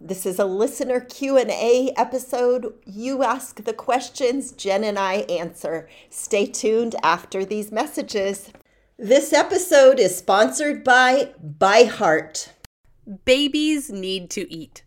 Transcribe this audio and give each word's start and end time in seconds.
This 0.00 0.26
is 0.26 0.38
a 0.38 0.44
listener 0.44 1.00
Q&A 1.00 1.90
episode. 1.96 2.74
You 2.84 3.22
ask 3.22 3.64
the 3.64 3.72
questions, 3.72 4.52
Jen 4.52 4.84
and 4.84 4.98
I 4.98 5.24
answer. 5.30 5.88
Stay 6.10 6.44
tuned 6.44 6.94
after 7.02 7.46
these 7.46 7.72
messages. 7.72 8.52
This 8.98 9.32
episode 9.32 9.98
is 9.98 10.18
sponsored 10.18 10.84
by 10.84 11.32
ByHeart. 11.42 12.50
Babies 13.24 13.88
need 13.88 14.28
to 14.30 14.52
eat. 14.52 14.84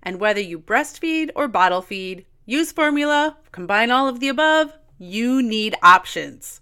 And 0.00 0.20
whether 0.20 0.40
you 0.40 0.60
breastfeed 0.60 1.30
or 1.34 1.48
bottle 1.48 1.82
feed, 1.82 2.24
use 2.46 2.70
formula, 2.70 3.38
combine 3.50 3.90
all 3.90 4.06
of 4.06 4.20
the 4.20 4.28
above, 4.28 4.72
you 4.96 5.42
need 5.42 5.74
options. 5.82 6.60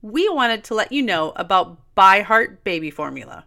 We 0.00 0.28
wanted 0.28 0.62
to 0.64 0.74
let 0.74 0.92
you 0.92 1.02
know 1.02 1.32
about 1.34 1.78
ByHeart 1.96 2.62
baby 2.62 2.90
formula. 2.90 3.46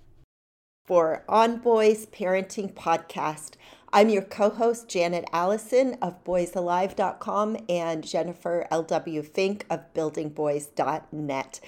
for 0.85 1.23
On 1.29 1.57
Boys 1.57 2.07
Parenting 2.07 2.73
Podcast. 2.73 3.51
I'm 3.93 4.09
your 4.09 4.23
co 4.23 4.49
host, 4.49 4.87
Janet 4.87 5.25
Allison 5.31 5.95
of 6.01 6.23
boysalive.com 6.23 7.57
and 7.69 8.03
Jennifer 8.03 8.67
L.W. 8.71 9.21
Fink 9.21 9.65
of 9.69 9.93
buildingboys.net. 9.93 11.59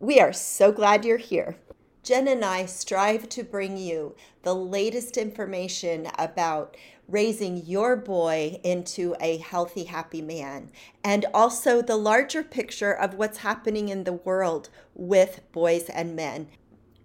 We 0.00 0.20
are 0.20 0.32
so 0.32 0.72
glad 0.72 1.04
you're 1.04 1.18
here. 1.18 1.56
Jen 2.02 2.26
and 2.26 2.44
I 2.44 2.66
strive 2.66 3.28
to 3.30 3.44
bring 3.44 3.76
you 3.76 4.16
the 4.42 4.54
latest 4.54 5.16
information 5.16 6.08
about 6.18 6.76
raising 7.06 7.64
your 7.64 7.96
boy 7.96 8.60
into 8.64 9.14
a 9.20 9.38
healthy, 9.38 9.84
happy 9.84 10.22
man, 10.22 10.70
and 11.04 11.26
also 11.32 11.80
the 11.80 11.96
larger 11.96 12.42
picture 12.42 12.92
of 12.92 13.14
what's 13.14 13.38
happening 13.38 13.88
in 13.88 14.04
the 14.04 14.12
world 14.12 14.68
with 14.94 15.40
boys 15.52 15.88
and 15.90 16.16
men. 16.16 16.48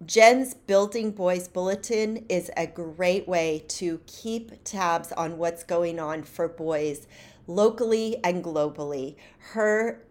Jen's 0.06 0.54
Building 0.54 1.12
Boys 1.12 1.48
Bulletin 1.48 2.26
is 2.28 2.50
a 2.56 2.66
great 2.66 3.28
way 3.28 3.64
to 3.68 4.00
keep 4.06 4.52
tabs 4.64 5.12
on 5.12 5.38
what's 5.38 5.62
going 5.62 5.98
on 6.00 6.24
for 6.24 6.48
boys 6.48 7.06
locally 7.46 8.16
and 8.24 8.42
globally. 8.42 9.14
Her 9.52 10.02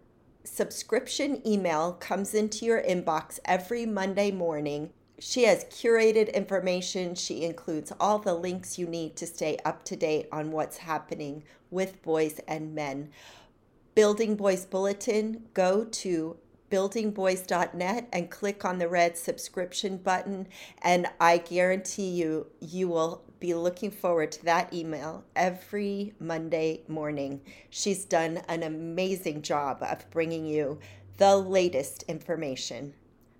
subscription 0.42 1.46
email 1.46 1.92
comes 1.92 2.34
into 2.34 2.64
your 2.64 2.82
inbox 2.82 3.38
every 3.44 3.84
Monday 3.86 4.30
morning. 4.30 4.90
She 5.20 5.44
has 5.44 5.64
curated 5.66 6.32
information. 6.34 7.14
She 7.14 7.44
includes 7.44 7.92
all 8.00 8.18
the 8.18 8.34
links 8.34 8.78
you 8.78 8.86
need 8.86 9.14
to 9.16 9.26
stay 9.26 9.58
up 9.64 9.84
to 9.84 9.96
date 9.96 10.28
on 10.32 10.50
what's 10.50 10.78
happening 10.78 11.44
with 11.70 12.02
boys 12.02 12.40
and 12.48 12.74
men. 12.74 13.10
Building 13.94 14.34
Boys 14.34 14.64
Bulletin, 14.64 15.44
go 15.54 15.84
to 15.84 16.36
buildingboys.net 16.74 18.08
and 18.12 18.30
click 18.32 18.64
on 18.64 18.78
the 18.78 18.88
red 18.88 19.16
subscription 19.16 19.96
button. 19.96 20.48
And 20.82 21.06
I 21.20 21.38
guarantee 21.38 22.10
you, 22.10 22.48
you 22.58 22.88
will 22.88 23.22
be 23.38 23.54
looking 23.54 23.92
forward 23.92 24.32
to 24.32 24.44
that 24.46 24.74
email 24.74 25.24
every 25.36 26.14
Monday 26.18 26.82
morning. 26.88 27.42
She's 27.70 28.04
done 28.04 28.38
an 28.48 28.64
amazing 28.64 29.42
job 29.42 29.84
of 29.84 30.10
bringing 30.10 30.46
you 30.46 30.80
the 31.18 31.36
latest 31.36 32.02
information. 32.08 32.94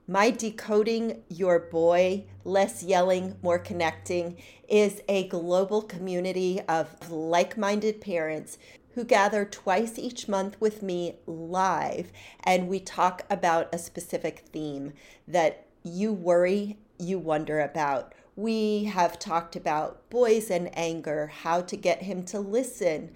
My 0.06 0.30
Decoding 0.30 1.24
Your 1.28 1.58
Boy, 1.58 2.26
Less 2.44 2.84
Yelling, 2.84 3.36
More 3.42 3.58
Connecting 3.58 4.36
is 4.68 5.00
a 5.08 5.26
global 5.26 5.82
community 5.82 6.60
of 6.68 7.10
like 7.10 7.58
minded 7.58 8.00
parents 8.00 8.58
who 8.94 9.04
gather 9.04 9.44
twice 9.44 9.98
each 9.98 10.28
month 10.28 10.60
with 10.60 10.82
me 10.82 11.16
live 11.26 12.12
and 12.44 12.68
we 12.68 12.78
talk 12.78 13.22
about 13.28 13.72
a 13.74 13.78
specific 13.78 14.44
theme 14.52 14.92
that 15.26 15.66
you 15.82 16.12
worry, 16.12 16.78
you 16.98 17.18
wonder 17.18 17.60
about. 17.60 18.14
We 18.36 18.84
have 18.84 19.18
talked 19.18 19.56
about 19.56 20.08
boys 20.10 20.50
and 20.50 20.70
anger, 20.76 21.26
how 21.26 21.60
to 21.62 21.76
get 21.76 22.02
him 22.02 22.24
to 22.26 22.40
listen, 22.40 23.10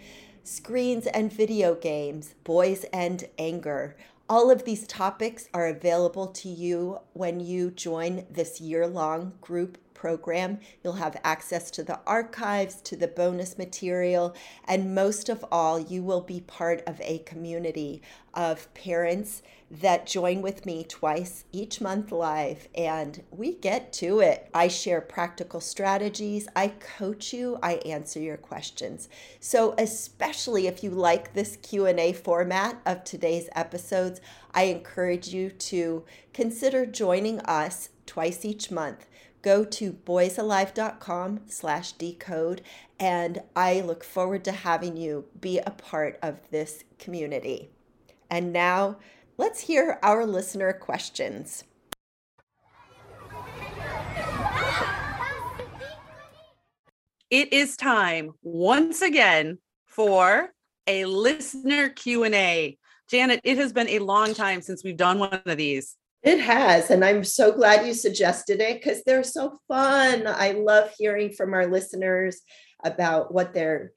screens 0.44 1.06
and 1.06 1.33
video 1.33 1.75
games, 1.75 2.34
boys 2.44 2.84
and 2.93 3.25
anger. 3.38 3.97
All 4.28 4.50
of 4.50 4.65
these 4.65 4.87
topics 4.87 5.49
are 5.55 5.67
available 5.67 6.27
to 6.27 6.49
you 6.49 7.00
when 7.15 7.41
you 7.41 7.71
join 7.71 8.27
this 8.31 8.61
year 8.61 8.87
long 8.87 9.33
group 9.41 9.78
program. 9.99 10.61
You'll 10.83 10.93
have 10.95 11.21
access 11.25 11.71
to 11.73 11.83
the 11.83 11.99
archives, 12.07 12.81
to 12.83 12.97
the 12.97 13.09
bonus 13.09 13.59
material, 13.59 14.35
and 14.67 14.95
most 14.95 15.29
of 15.29 15.45
all, 15.51 15.81
you 15.81 16.05
will 16.05 16.21
be 16.21 16.41
part 16.41 16.83
of 16.87 17.01
a 17.01 17.19
community 17.19 18.01
of 18.33 18.73
parents 18.75 19.43
that 19.71 20.07
join 20.07 20.41
with 20.41 20.65
me 20.65 20.85
twice 20.85 21.45
each 21.53 21.81
month 21.81 22.11
live 22.13 22.69
and 22.75 23.23
we 23.31 23.53
get 23.53 23.93
to 23.93 24.21
it. 24.21 24.49
I 24.55 24.69
share 24.69 25.01
practical 25.01 25.61
strategies, 25.61 26.49
I 26.57 26.69
coach 26.69 27.33
you, 27.35 27.59
I 27.63 27.75
answer 27.85 28.21
your 28.21 28.37
questions. 28.39 29.09
So 29.41 29.75
especially 29.77 30.69
if 30.69 30.83
you 30.83 30.91
like 30.91 31.35
this 31.35 31.57
Q&A 31.57 32.13
format 32.13 32.81
of 32.87 33.05
today's 33.05 33.49
episodes, 33.55 34.21
I 34.55 34.65
encourage 34.65 35.29
you 35.29 35.51
to 35.51 36.05
consider 36.33 36.87
joining 36.87 37.41
us 37.41 37.91
twice 38.07 38.45
each 38.45 38.71
month 38.71 39.05
go 39.43 39.65
to 39.65 39.93
boysalive.com 39.93 41.41
slash 41.47 41.93
decode 41.93 42.62
and 42.99 43.41
i 43.54 43.81
look 43.81 44.03
forward 44.03 44.44
to 44.44 44.53
having 44.53 44.97
you 44.97 45.25
be 45.41 45.59
a 45.59 45.71
part 45.71 46.19
of 46.22 46.38
this 46.50 46.84
community. 46.99 47.71
And 48.31 48.53
now 48.53 48.99
let's 49.37 49.60
hear 49.60 49.99
our 50.03 50.26
listener 50.26 50.72
questions. 50.72 51.65
It 57.31 57.53
is 57.53 57.76
time 57.76 58.32
once 58.43 59.03
again 59.03 59.59
for 59.87 60.50
a 60.88 61.05
listener 61.05 61.91
q&a 61.91 62.76
janet 63.10 63.41
it 63.44 63.59
has 63.59 63.72
been 63.72 63.88
a 63.88 63.99
long 63.99 64.32
time 64.32 64.62
since 64.62 64.82
we've 64.82 64.97
done 64.97 65.19
one 65.19 65.43
of 65.44 65.56
these 65.59 65.97
it 66.28 66.41
has. 66.41 66.91
And 66.91 67.05
I'm 67.05 67.25
so 67.25 67.53
glad 67.53 67.87
you 67.87 67.94
suggested 67.94 68.61
it 68.61 68.81
because 68.81 69.03
they're 69.03 69.25
so 69.25 69.59
fun. 69.66 70.27
I 70.27 70.53
love 70.53 70.91
hearing 70.97 71.33
from 71.33 71.55
our 71.55 71.66
listeners 71.66 72.41
about 72.84 73.33
what 73.33 73.55
their 73.55 73.93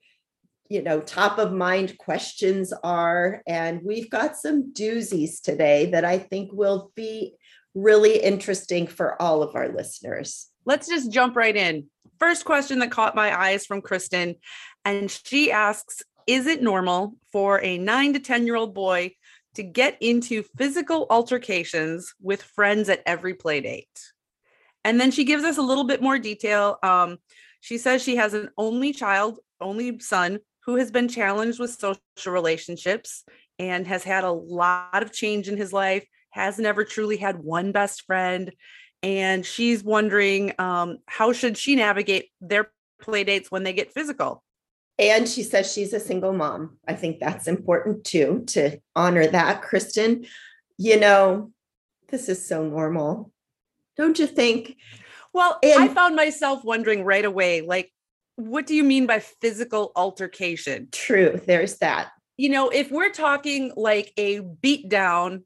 you 0.68 0.80
know 0.80 1.00
top 1.00 1.38
of 1.38 1.52
mind 1.52 1.98
questions 1.98 2.72
are 2.82 3.42
and 3.46 3.82
we've 3.84 4.08
got 4.08 4.36
some 4.38 4.72
doozies 4.72 5.42
today 5.42 5.90
that 5.90 6.04
i 6.04 6.18
think 6.18 6.50
will 6.50 6.90
be 6.94 7.34
really 7.74 8.18
interesting 8.18 8.86
for 8.86 9.20
all 9.20 9.42
of 9.42 9.54
our 9.54 9.68
listeners 9.68 10.48
let's 10.64 10.88
just 10.88 11.12
jump 11.12 11.36
right 11.36 11.56
in 11.56 11.84
first 12.18 12.46
question 12.46 12.78
that 12.78 12.90
caught 12.90 13.14
my 13.14 13.38
eyes 13.38 13.66
from 13.66 13.82
kristen 13.82 14.34
and 14.84 15.10
she 15.10 15.52
asks 15.52 16.02
is 16.26 16.46
it 16.46 16.62
normal 16.62 17.16
for 17.32 17.62
a 17.62 17.76
9 17.76 18.14
to 18.14 18.20
10 18.20 18.46
year 18.46 18.56
old 18.56 18.72
boy 18.72 19.12
to 19.54 19.62
get 19.62 19.96
into 20.00 20.42
physical 20.56 21.06
altercations 21.10 22.14
with 22.20 22.42
friends 22.42 22.88
at 22.88 23.02
every 23.06 23.34
play 23.34 23.60
date. 23.60 24.12
And 24.84 25.00
then 25.00 25.10
she 25.10 25.24
gives 25.24 25.44
us 25.44 25.58
a 25.58 25.62
little 25.62 25.84
bit 25.84 26.02
more 26.02 26.18
detail. 26.18 26.78
Um, 26.82 27.18
she 27.60 27.78
says 27.78 28.02
she 28.02 28.16
has 28.16 28.34
an 28.34 28.50
only 28.58 28.92
child, 28.92 29.38
only 29.60 29.98
son, 30.00 30.40
who 30.64 30.76
has 30.76 30.90
been 30.90 31.08
challenged 31.08 31.58
with 31.58 31.70
social 31.70 32.00
relationships 32.26 33.24
and 33.58 33.86
has 33.86 34.04
had 34.04 34.24
a 34.24 34.32
lot 34.32 35.02
of 35.02 35.12
change 35.12 35.48
in 35.48 35.56
his 35.56 35.72
life, 35.72 36.04
has 36.30 36.58
never 36.58 36.84
truly 36.84 37.16
had 37.16 37.38
one 37.38 37.72
best 37.72 38.02
friend. 38.02 38.52
And 39.02 39.44
she's 39.44 39.82
wondering 39.82 40.52
um, 40.58 40.98
how 41.06 41.32
should 41.32 41.56
she 41.56 41.76
navigate 41.76 42.30
their 42.40 42.70
play 43.00 43.24
dates 43.24 43.50
when 43.50 43.64
they 43.64 43.72
get 43.72 43.92
physical? 43.92 44.42
And 45.10 45.28
she 45.28 45.42
says 45.42 45.72
she's 45.72 45.92
a 45.92 46.00
single 46.00 46.32
mom. 46.32 46.78
I 46.86 46.94
think 46.94 47.18
that's 47.18 47.48
important 47.48 48.04
too 48.04 48.44
to 48.48 48.78
honor 48.94 49.26
that, 49.26 49.62
Kristen. 49.62 50.26
You 50.78 50.98
know, 50.98 51.50
this 52.08 52.28
is 52.28 52.46
so 52.46 52.64
normal. 52.64 53.32
Don't 53.96 54.18
you 54.18 54.26
think? 54.26 54.76
Well, 55.32 55.58
and- 55.62 55.82
I 55.82 55.88
found 55.88 56.14
myself 56.14 56.64
wondering 56.64 57.04
right 57.04 57.24
away, 57.24 57.62
like, 57.62 57.90
what 58.36 58.66
do 58.66 58.74
you 58.74 58.84
mean 58.84 59.06
by 59.06 59.18
physical 59.18 59.92
altercation? 59.96 60.88
True, 60.92 61.40
there's 61.46 61.78
that. 61.78 62.12
You 62.36 62.48
know, 62.48 62.70
if 62.70 62.90
we're 62.90 63.10
talking 63.12 63.72
like 63.76 64.12
a 64.16 64.40
beat 64.40 64.88
down 64.88 65.44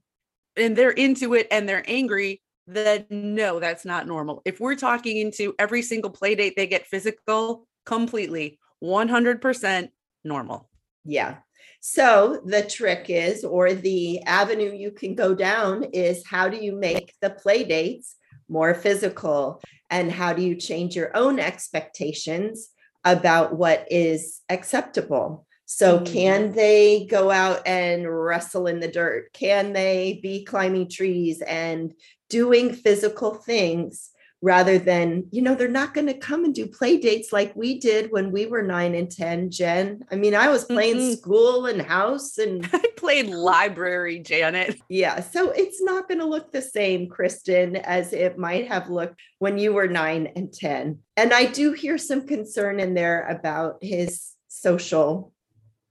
and 0.57 0.77
they're 0.77 0.91
into 0.91 1.35
it 1.35 1.49
and 1.51 1.69
they're 1.69 1.85
angry, 1.87 2.43
then 2.67 3.07
no, 3.11 3.61
that's 3.61 3.85
not 3.85 4.07
normal. 4.07 4.43
If 4.45 4.61
we're 4.61 4.77
talking 4.77 5.19
into 5.19 5.55
every 5.59 5.83
single 5.83 6.11
play 6.11 6.35
date 6.35 6.55
they 6.57 6.67
get 6.67 6.87
physical, 6.87 7.67
completely 7.85 8.59
100% 8.83 9.89
normal. 10.25 10.69
Yeah. 11.05 11.37
So 11.81 12.43
the 12.45 12.63
trick 12.63 13.07
is, 13.09 13.45
or 13.45 13.73
the 13.73 14.23
avenue 14.23 14.73
you 14.73 14.91
can 14.91 15.15
go 15.15 15.35
down 15.35 15.85
is 15.93 16.27
how 16.27 16.49
do 16.49 16.57
you 16.57 16.73
make 16.73 17.15
the 17.21 17.31
play 17.31 17.65
dates 17.65 18.17
more 18.49 18.75
physical? 18.75 19.63
And 19.91 20.11
how 20.11 20.33
do 20.33 20.43
you 20.43 20.57
change 20.57 20.97
your 20.97 21.17
own 21.17 21.39
expectations 21.39 22.69
about 23.05 23.57
what 23.57 23.87
is 23.91 24.41
acceptable? 24.49 25.47
So, 25.69 26.01
can 26.01 26.53
they 26.53 27.07
go 27.07 27.29
out 27.29 27.67
and 27.67 28.09
wrestle 28.09 28.69
in 28.69 28.79
the 28.79 28.87
dirt? 28.87 29.33
Can 29.33 29.73
they 29.73 30.21
be 30.23 30.45
climbing 30.45 30.89
trees 30.89 31.43
and 31.43 31.93
doing 32.29 32.73
physical 32.73 33.35
things 33.35 34.11
rather 34.43 34.79
than, 34.79 35.27
you 35.31 35.41
know, 35.41 35.55
they're 35.55 35.69
not 35.69 35.95
going 35.95 36.07
to 36.07 36.15
come 36.15 36.45
and 36.45 36.55
do 36.55 36.67
play 36.67 36.99
dates 36.99 37.33
like 37.33 37.57
we 37.57 37.79
did 37.79 38.13
when 38.13 38.31
we 38.31 38.47
were 38.47 38.63
nine 38.63 38.95
and 38.95 39.11
10, 39.11 39.51
Jen. 39.51 40.05
I 40.11 40.17
mean, 40.17 40.35
I 40.35 40.49
was 40.49 40.65
playing 40.65 40.97
mm-hmm. 40.97 41.15
school 41.15 41.67
and 41.67 41.81
house 41.81 42.37
and 42.39 42.69
I 42.73 42.85
played 42.97 43.29
library, 43.29 44.19
Janet. 44.19 44.79
Yeah. 44.89 45.21
So 45.21 45.51
it's 45.51 45.83
not 45.83 46.07
going 46.07 46.21
to 46.21 46.27
look 46.27 46.53
the 46.53 46.63
same, 46.63 47.09
Kristen, 47.09 47.77
as 47.77 48.13
it 48.13 48.39
might 48.39 48.69
have 48.69 48.91
looked 48.91 49.21
when 49.39 49.59
you 49.59 49.73
were 49.73 49.89
nine 49.89 50.29
and 50.37 50.53
10. 50.53 50.99
And 51.17 51.33
I 51.33 51.47
do 51.47 51.73
hear 51.73 51.97
some 51.97 52.27
concern 52.27 52.79
in 52.79 52.95
there 52.95 53.27
about 53.29 53.79
his 53.81 54.33
social 54.49 55.33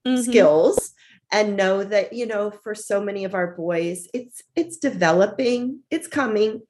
mm-hmm. 0.06 0.22
skills 0.22 0.94
and 1.32 1.58
know 1.58 1.84
that 1.84 2.14
you 2.14 2.26
know 2.28 2.52
for 2.52 2.76
so 2.76 3.02
many 3.02 3.24
of 3.24 3.34
our 3.34 3.56
boys 3.56 4.08
it's 4.14 4.44
it's 4.56 4.78
developing 4.78 5.80
it's 5.90 6.08
coming 6.08 6.62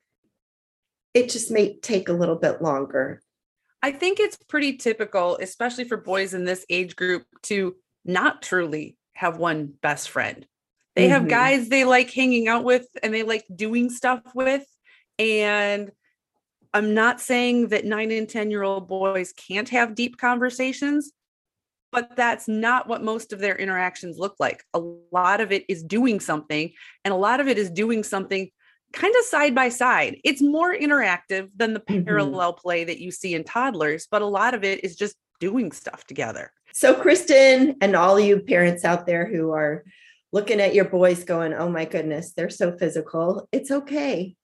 it 1.16 1.30
just 1.30 1.50
may 1.50 1.78
take 1.78 2.10
a 2.10 2.14
little 2.14 2.36
bit 2.36 2.62
longer. 2.62 3.24
I 3.82 3.92
think 3.92 4.20
it's 4.20 4.36
pretty 4.36 4.78
typical, 4.78 5.38
especially 5.38 5.86
for 5.86 5.98
boys 5.98 6.34
in 6.34 6.44
this 6.44 6.66
age 6.70 6.96
group, 6.96 7.24
to 7.44 7.76
not 8.04 8.42
truly 8.42 8.98
have 9.14 9.38
one 9.38 9.74
best 9.82 10.10
friend. 10.10 10.46
They 10.96 11.04
mm-hmm. 11.04 11.12
have 11.14 11.28
guys 11.28 11.70
they 11.70 11.86
like 11.86 12.12
hanging 12.12 12.48
out 12.48 12.66
with 12.66 12.86
and 13.02 13.14
they 13.14 13.24
like 13.24 13.46
doing 13.56 13.90
stuff 13.90 14.22
with. 14.36 14.66
And 15.18 15.92
I'm 16.74 16.94
not 16.94 17.22
saying 17.22 17.70
that 17.70 17.86
nine 17.86 18.12
and 18.12 18.28
10 18.28 18.52
year 18.52 18.64
old 18.64 18.90
boys 18.90 19.32
can't 19.32 19.70
have 19.70 19.96
deep 19.96 20.18
conversations, 20.18 21.14
but 21.94 22.18
that's 22.18 22.50
not 22.50 22.90
what 22.90 23.04
most 23.04 23.32
of 23.32 23.40
their 23.40 23.56
interactions 23.56 24.18
look 24.18 24.36
like. 24.38 24.64
A 24.74 24.80
lot 25.14 25.40
of 25.40 25.54
it 25.54 25.64
is 25.70 25.82
doing 25.82 26.20
something, 26.20 26.74
and 27.06 27.14
a 27.14 27.18
lot 27.18 27.40
of 27.40 27.48
it 27.48 27.58
is 27.58 27.72
doing 27.72 28.04
something 28.04 28.50
kind 28.96 29.14
of 29.16 29.26
side 29.26 29.54
by 29.54 29.70
side. 29.70 30.18
It's 30.24 30.42
more 30.42 30.76
interactive 30.76 31.50
than 31.56 31.74
the 31.74 31.82
mm-hmm. 31.82 32.04
parallel 32.06 32.54
play 32.54 32.84
that 32.86 33.00
you 33.00 33.12
see 33.12 33.36
in 33.36 33.44
toddlers, 33.44 34.08
but 34.10 34.22
a 34.22 34.26
lot 34.26 34.54
of 34.54 34.64
it 34.64 34.84
is 34.84 34.96
just 34.96 35.16
doing 35.40 35.72
stuff 35.72 36.06
together. 36.06 36.52
So, 36.74 36.96
Kristen, 36.96 37.76
and 37.82 37.96
all 37.96 38.20
you 38.20 38.40
parents 38.40 38.84
out 38.84 39.06
there 39.06 39.28
who 39.28 39.52
are 39.52 39.84
looking 40.32 40.60
at 40.60 40.74
your 40.74 40.86
boys 40.86 41.24
going, 41.24 41.54
oh 41.54 41.70
my 41.70 41.86
goodness, 41.86 42.34
they're 42.34 42.50
so 42.50 42.76
physical, 42.78 43.48
it's 43.52 43.72
okay. 43.72 44.36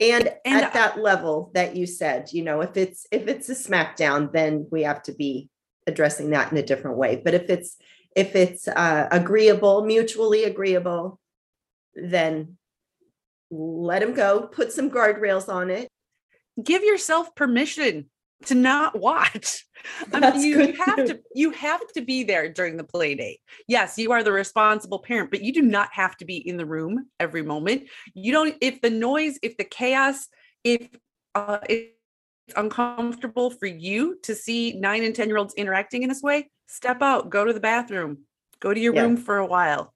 And, 0.00 0.32
and 0.44 0.64
at 0.64 0.72
that 0.72 0.98
level 0.98 1.50
that 1.54 1.76
you 1.76 1.86
said, 1.86 2.32
you 2.32 2.42
know, 2.42 2.62
if 2.62 2.76
it's 2.76 3.06
if 3.12 3.28
it's 3.28 3.50
a 3.50 3.54
smackdown, 3.54 4.32
then 4.32 4.66
we 4.70 4.82
have 4.82 5.02
to 5.04 5.12
be 5.12 5.50
addressing 5.86 6.30
that 6.30 6.50
in 6.50 6.58
a 6.58 6.62
different 6.62 6.96
way. 6.96 7.20
But 7.22 7.34
if 7.34 7.50
it's 7.50 7.76
if 8.16 8.34
it's 8.34 8.66
uh, 8.66 9.08
agreeable, 9.10 9.84
mutually 9.84 10.44
agreeable, 10.44 11.20
then 11.94 12.56
let 13.50 14.02
him 14.02 14.14
go, 14.14 14.42
put 14.42 14.72
some 14.72 14.90
guardrails 14.90 15.48
on 15.48 15.70
it. 15.70 15.88
Give 16.62 16.82
yourself 16.82 17.34
permission 17.34 18.10
to 18.46 18.54
not 18.54 18.98
watch. 18.98 19.66
I 20.12 20.20
mean, 20.20 20.40
you, 20.42 20.60
you 20.62 20.72
have 20.74 21.04
to 21.06 21.20
you 21.34 21.50
have 21.52 21.80
to 21.94 22.02
be 22.02 22.24
there 22.24 22.52
during 22.52 22.76
the 22.76 22.84
play 22.84 23.14
date. 23.14 23.40
Yes, 23.66 23.98
you 23.98 24.12
are 24.12 24.22
the 24.22 24.32
responsible 24.32 24.98
parent, 24.98 25.30
but 25.30 25.42
you 25.42 25.52
do 25.52 25.62
not 25.62 25.88
have 25.92 26.16
to 26.18 26.24
be 26.24 26.36
in 26.36 26.56
the 26.56 26.66
room 26.66 27.06
every 27.18 27.42
moment. 27.42 27.88
You 28.14 28.32
don't 28.32 28.54
if 28.60 28.80
the 28.80 28.90
noise, 28.90 29.38
if 29.42 29.56
the 29.56 29.64
chaos, 29.64 30.28
if 30.64 30.88
uh 31.34 31.58
it's 31.68 31.94
uncomfortable 32.56 33.50
for 33.50 33.66
you 33.66 34.18
to 34.24 34.34
see 34.34 34.72
nine 34.78 35.04
and 35.04 35.14
10 35.14 35.28
year 35.28 35.38
olds 35.38 35.54
interacting 35.54 36.02
in 36.02 36.08
this 36.08 36.22
way, 36.22 36.50
step 36.66 37.00
out, 37.02 37.30
go 37.30 37.44
to 37.44 37.52
the 37.52 37.60
bathroom, 37.60 38.24
go 38.60 38.74
to 38.74 38.80
your 38.80 38.94
yeah. 38.94 39.02
room 39.02 39.16
for 39.16 39.38
a 39.38 39.46
while 39.46 39.94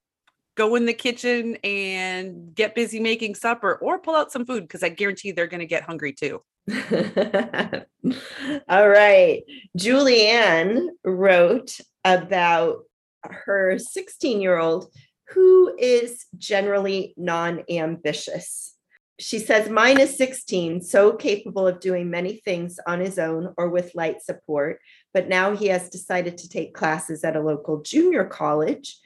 go 0.55 0.75
in 0.75 0.85
the 0.85 0.93
kitchen 0.93 1.57
and 1.63 2.55
get 2.55 2.75
busy 2.75 2.99
making 2.99 3.35
supper 3.35 3.75
or 3.75 3.99
pull 3.99 4.15
out 4.15 4.31
some 4.31 4.45
food 4.45 4.63
because 4.63 4.83
I 4.83 4.89
guarantee 4.89 5.31
they're 5.31 5.47
going 5.47 5.59
to 5.59 5.65
get 5.65 5.83
hungry 5.83 6.13
too. 6.13 6.41
All 8.69 8.89
right. 8.89 9.43
Juliann 9.77 10.87
wrote 11.03 11.77
about 12.03 12.83
her 13.23 13.77
16 13.77 14.41
year 14.41 14.57
old 14.57 14.91
who 15.29 15.75
is 15.77 16.25
generally 16.37 17.13
non 17.17 17.63
ambitious. 17.69 18.73
She 19.19 19.39
says, 19.39 19.69
Mine 19.69 19.99
is 19.99 20.17
16, 20.17 20.81
so 20.81 21.13
capable 21.13 21.67
of 21.67 21.79
doing 21.79 22.09
many 22.09 22.37
things 22.37 22.79
on 22.85 22.99
his 22.99 23.17
own 23.17 23.53
or 23.57 23.69
with 23.69 23.95
light 23.95 24.21
support, 24.21 24.79
but 25.13 25.29
now 25.29 25.55
he 25.55 25.67
has 25.67 25.89
decided 25.89 26.37
to 26.39 26.49
take 26.49 26.73
classes 26.73 27.23
at 27.23 27.37
a 27.37 27.41
local 27.41 27.81
junior 27.81 28.25
college 28.25 28.99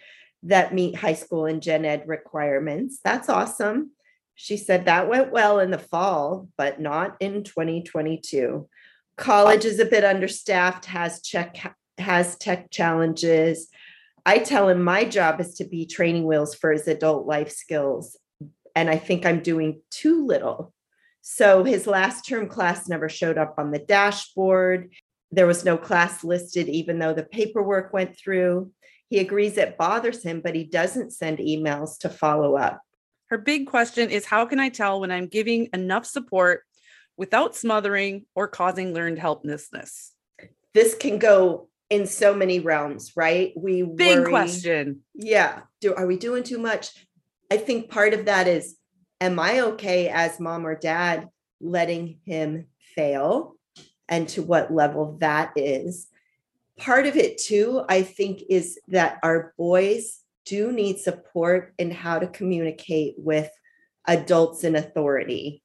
that 0.44 0.74
meet 0.74 0.96
high 0.96 1.14
school 1.14 1.46
and 1.46 1.62
gen 1.62 1.86
ed 1.86 2.04
requirements. 2.08 3.00
That's 3.04 3.30
awesome. 3.30 3.92
She 4.36 4.56
said 4.56 4.86
that 4.86 5.10
went 5.10 5.32
well 5.32 5.60
in 5.60 5.70
the 5.70 5.78
fall, 5.78 6.48
but 6.58 6.80
not 6.80 7.18
in 7.20 7.44
2022. 7.44 8.70
College 9.18 9.66
is 9.66 9.80
a 9.80 9.86
bit 9.86 10.06
understaffed, 10.06 10.86
has 10.86 11.22
check 11.22 11.76
has 11.98 12.38
tech 12.38 12.72
challenges. 12.72 13.68
I 14.26 14.38
tell 14.38 14.70
him 14.70 14.82
my 14.82 15.04
job 15.04 15.42
is 15.42 15.56
to 15.56 15.66
be 15.66 15.86
training 15.86 16.26
wheels 16.26 16.56
for 16.56 16.72
his 16.72 16.88
adult 16.88 17.28
life 17.28 17.52
skills, 17.52 18.16
and 18.76 18.90
I 18.90 18.98
think 18.98 19.26
I'm 19.26 19.42
doing 19.42 19.82
too 19.92 20.26
little. 20.26 20.74
So 21.22 21.66
his 21.66 21.86
last 21.86 22.26
term 22.26 22.48
class 22.48 22.88
never 22.88 23.10
showed 23.10 23.38
up 23.38 23.56
on 23.58 23.72
the 23.72 23.80
dashboard. 23.80 24.94
There 25.32 25.48
was 25.48 25.66
no 25.66 25.78
class 25.78 26.24
listed, 26.24 26.70
even 26.70 27.00
though 27.00 27.14
the 27.14 27.24
paperwork 27.24 27.92
went 27.92 28.18
through. 28.18 28.72
He 29.10 29.20
agrees 29.20 29.58
it 29.58 29.78
bothers 29.78 30.24
him, 30.24 30.42
but 30.42 30.56
he 30.56 30.64
doesn't 30.64 31.12
send 31.12 31.40
emails 31.40 31.98
to 32.00 32.10
follow 32.10 32.56
up. 32.56 32.82
Her 33.30 33.38
big 33.38 33.68
question 33.68 34.10
is 34.10 34.26
how 34.26 34.46
can 34.46 34.60
I 34.60 34.70
tell 34.70 35.00
when 35.00 35.12
I'm 35.12 35.28
giving 35.28 35.70
enough 35.74 36.06
support 36.06 36.64
without 37.18 37.56
smothering 37.56 38.26
or 38.36 38.48
causing 38.48 38.94
learned 38.94 39.20
helplessness? 39.20 40.14
This 40.74 40.96
can 40.96 41.18
go 41.18 41.70
in 41.90 42.06
so 42.06 42.36
many 42.36 42.60
realms, 42.60 43.14
right? 43.16 43.52
We 43.58 43.82
big 43.82 44.20
worry, 44.20 44.30
question. 44.30 45.02
Yeah. 45.16 45.62
Do 45.82 45.96
are 45.96 46.06
we 46.06 46.18
doing 46.18 46.44
too 46.44 46.60
much? 46.60 46.90
I 47.52 47.58
think 47.58 47.90
part 47.90 48.14
of 48.14 48.26
that 48.26 48.48
is 48.48 48.76
am 49.20 49.40
I 49.40 49.62
okay 49.62 50.08
as 50.08 50.40
mom 50.40 50.66
or 50.66 50.76
dad 50.76 51.28
letting 51.60 52.20
him 52.26 52.68
fail 52.96 53.56
and 54.08 54.28
to 54.30 54.44
what 54.44 54.74
level 54.74 55.18
that 55.20 55.54
is? 55.56 56.08
Part 56.80 57.06
of 57.06 57.16
it 57.16 57.38
too, 57.38 57.84
I 57.88 58.02
think, 58.02 58.42
is 58.50 58.80
that 58.88 59.20
our 59.24 59.54
boys 59.58 60.20
do 60.46 60.72
need 60.72 61.00
support 61.00 61.74
in 61.78 61.92
how 61.92 62.20
to 62.20 62.28
communicate 62.28 63.16
with 63.18 63.50
adults 64.08 64.64
in 64.64 64.76
authority. 64.76 65.62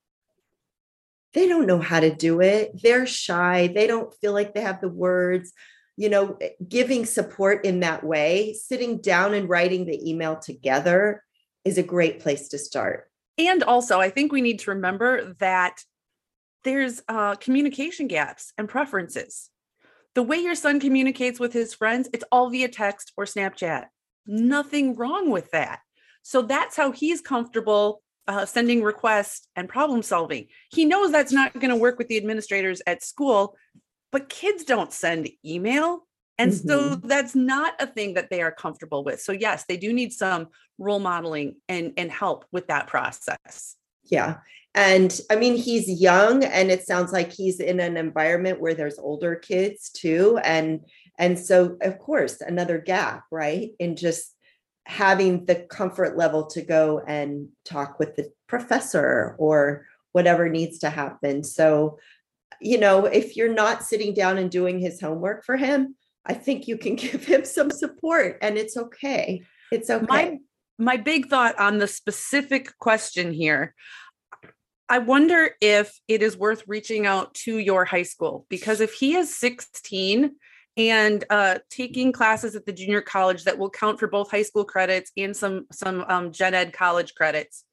They 1.32 1.48
don't 1.48 1.66
know 1.66 1.78
how 1.78 2.00
to 2.00 2.14
do 2.14 2.40
it. 2.40 2.80
They're 2.82 3.06
shy. 3.06 3.68
They 3.68 3.86
don't 3.86 4.14
feel 4.20 4.32
like 4.32 4.54
they 4.54 4.60
have 4.60 4.80
the 4.80 4.88
words. 4.88 5.52
You 5.96 6.08
know, 6.08 6.38
giving 6.68 7.06
support 7.06 7.64
in 7.64 7.80
that 7.80 8.04
way, 8.04 8.52
sitting 8.52 9.00
down 9.00 9.32
and 9.32 9.48
writing 9.48 9.86
the 9.86 10.10
email 10.10 10.36
together 10.36 11.22
is 11.64 11.78
a 11.78 11.82
great 11.82 12.20
place 12.20 12.48
to 12.48 12.58
start. 12.58 13.10
And 13.38 13.62
also, 13.62 14.00
I 14.00 14.10
think 14.10 14.32
we 14.32 14.42
need 14.42 14.60
to 14.60 14.72
remember 14.72 15.34
that 15.38 15.82
there's 16.64 17.02
uh, 17.08 17.36
communication 17.36 18.08
gaps 18.08 18.52
and 18.58 18.68
preferences 18.68 19.50
the 20.14 20.22
way 20.22 20.38
your 20.38 20.54
son 20.54 20.80
communicates 20.80 21.40
with 21.40 21.52
his 21.52 21.74
friends, 21.74 22.08
it's 22.12 22.24
all 22.30 22.50
via 22.50 22.68
text 22.68 23.12
or 23.16 23.24
Snapchat. 23.24 23.86
Nothing 24.26 24.94
wrong 24.96 25.30
with 25.30 25.50
that. 25.50 25.80
So 26.22 26.42
that's 26.42 26.76
how 26.76 26.92
he's 26.92 27.20
comfortable 27.20 28.02
uh, 28.26 28.46
sending 28.46 28.82
requests 28.82 29.48
and 29.54 29.68
problem 29.68 30.02
solving. 30.02 30.46
He 30.70 30.84
knows 30.84 31.12
that's 31.12 31.32
not 31.32 31.52
going 31.52 31.68
to 31.68 31.76
work 31.76 31.98
with 31.98 32.08
the 32.08 32.16
administrators 32.16 32.80
at 32.86 33.02
school, 33.02 33.56
but 34.10 34.28
kids 34.28 34.64
don't 34.64 34.92
send 34.92 35.28
email. 35.44 36.06
And 36.38 36.52
mm-hmm. 36.52 36.68
so 36.68 36.94
that's 36.94 37.34
not 37.34 37.74
a 37.80 37.86
thing 37.86 38.14
that 38.14 38.30
they 38.30 38.40
are 38.40 38.52
comfortable 38.52 39.04
with. 39.04 39.20
So 39.20 39.32
yes, 39.32 39.64
they 39.68 39.76
do 39.76 39.92
need 39.92 40.12
some 40.12 40.48
role 40.78 40.98
modeling 40.98 41.56
and 41.68 41.92
and 41.96 42.10
help 42.10 42.44
with 42.50 42.68
that 42.68 42.86
process. 42.86 43.76
Yeah. 44.06 44.36
And 44.74 45.20
I 45.30 45.36
mean, 45.36 45.56
he's 45.56 46.00
young 46.00 46.42
and 46.42 46.70
it 46.70 46.84
sounds 46.84 47.12
like 47.12 47.32
he's 47.32 47.60
in 47.60 47.78
an 47.78 47.96
environment 47.96 48.60
where 48.60 48.74
there's 48.74 48.98
older 48.98 49.36
kids 49.36 49.90
too. 49.90 50.38
And 50.42 50.80
and 51.16 51.38
so 51.38 51.76
of 51.80 51.98
course, 51.98 52.40
another 52.40 52.78
gap, 52.78 53.24
right? 53.30 53.70
In 53.78 53.94
just 53.94 54.34
having 54.86 55.44
the 55.46 55.54
comfort 55.54 56.16
level 56.16 56.46
to 56.46 56.60
go 56.60 57.02
and 57.06 57.48
talk 57.64 57.98
with 57.98 58.16
the 58.16 58.30
professor 58.48 59.36
or 59.38 59.86
whatever 60.12 60.48
needs 60.48 60.78
to 60.78 60.90
happen. 60.90 61.42
So, 61.42 61.98
you 62.60 62.78
know, 62.78 63.06
if 63.06 63.36
you're 63.36 63.52
not 63.52 63.84
sitting 63.84 64.12
down 64.12 64.38
and 64.38 64.50
doing 64.50 64.78
his 64.78 65.00
homework 65.00 65.44
for 65.44 65.56
him, 65.56 65.94
I 66.26 66.34
think 66.34 66.68
you 66.68 66.76
can 66.76 66.94
give 66.96 67.24
him 67.24 67.44
some 67.44 67.70
support 67.70 68.38
and 68.42 68.58
it's 68.58 68.76
okay. 68.76 69.42
It's 69.72 69.88
okay. 69.88 70.06
My 70.06 70.38
my 70.78 70.96
big 70.96 71.28
thought 71.28 71.58
on 71.58 71.78
the 71.78 71.88
specific 71.88 72.76
question 72.78 73.32
here 73.32 73.74
I 74.88 74.98
wonder 74.98 75.50
if 75.60 75.98
it 76.08 76.22
is 76.22 76.36
worth 76.36 76.62
reaching 76.66 77.06
out 77.06 77.34
to 77.34 77.58
your 77.58 77.84
high 77.84 78.02
school 78.02 78.46
because 78.50 78.80
if 78.80 78.92
he 78.92 79.16
is 79.16 79.34
16 79.34 80.36
and 80.76 81.24
uh, 81.30 81.58
taking 81.70 82.12
classes 82.12 82.54
at 82.54 82.66
the 82.66 82.72
junior 82.72 83.00
college 83.00 83.44
that 83.44 83.58
will 83.58 83.70
count 83.70 83.98
for 83.98 84.08
both 84.08 84.30
high 84.30 84.42
school 84.42 84.64
credits 84.64 85.10
and 85.16 85.36
some 85.36 85.66
some 85.72 86.04
um, 86.08 86.32
gen 86.32 86.52
ed 86.52 86.72
college 86.72 87.14
credits, 87.14 87.64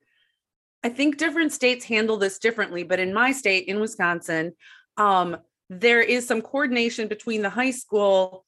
I 0.83 0.89
think 0.89 1.17
different 1.17 1.51
states 1.51 1.83
handle 1.85 2.17
this 2.17 2.39
differently. 2.39 2.83
But 2.83 2.99
in 2.99 3.13
my 3.13 3.31
state, 3.31 3.67
in 3.67 3.79
Wisconsin, 3.79 4.53
um, 4.97 5.37
there 5.69 6.01
is 6.01 6.27
some 6.27 6.41
coordination 6.41 7.07
between 7.07 7.41
the 7.41 7.49
high 7.49 7.71
school 7.71 8.45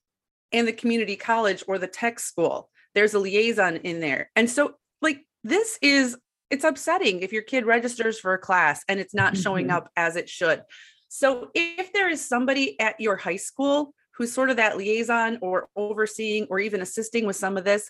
and 0.52 0.68
the 0.68 0.74
community 0.74 1.16
college 1.16 1.64
or 1.68 1.80
the 1.80 1.88
tech 1.88 2.20
school. 2.20 2.70
There's 2.96 3.14
a 3.14 3.20
liaison 3.20 3.78
in 3.78 4.00
there. 4.00 4.30
And 4.36 4.50
so, 4.50 4.76
like, 5.02 5.26
this 5.44 5.78
is 5.82 6.18
it's 6.50 6.64
upsetting 6.64 7.22
if 7.22 7.34
your 7.34 7.42
kid 7.42 7.66
registers 7.66 8.20
for 8.20 8.34
a 8.34 8.38
class 8.38 8.84
and 8.88 9.00
it's 9.00 9.16
not 9.16 9.36
showing 9.36 9.68
mm-hmm. 9.68 9.78
up 9.78 9.90
as 9.98 10.16
it 10.16 10.30
should. 10.30 10.62
So, 11.10 11.50
if 11.54 11.94
there 11.94 12.10
is 12.10 12.28
somebody 12.28 12.80
at 12.80 13.00
your 13.00 13.16
high 13.16 13.38
school 13.38 13.94
who's 14.16 14.32
sort 14.32 14.50
of 14.50 14.58
that 14.58 14.78
liaison 14.78 15.40
or 15.42 15.68
overseeing 15.76 16.48
or 16.50 16.60
even 16.60 16.82
assisting 16.82 17.26
with 17.26 17.36
some 17.36 17.58
of 17.58 17.64
this, 17.64 17.90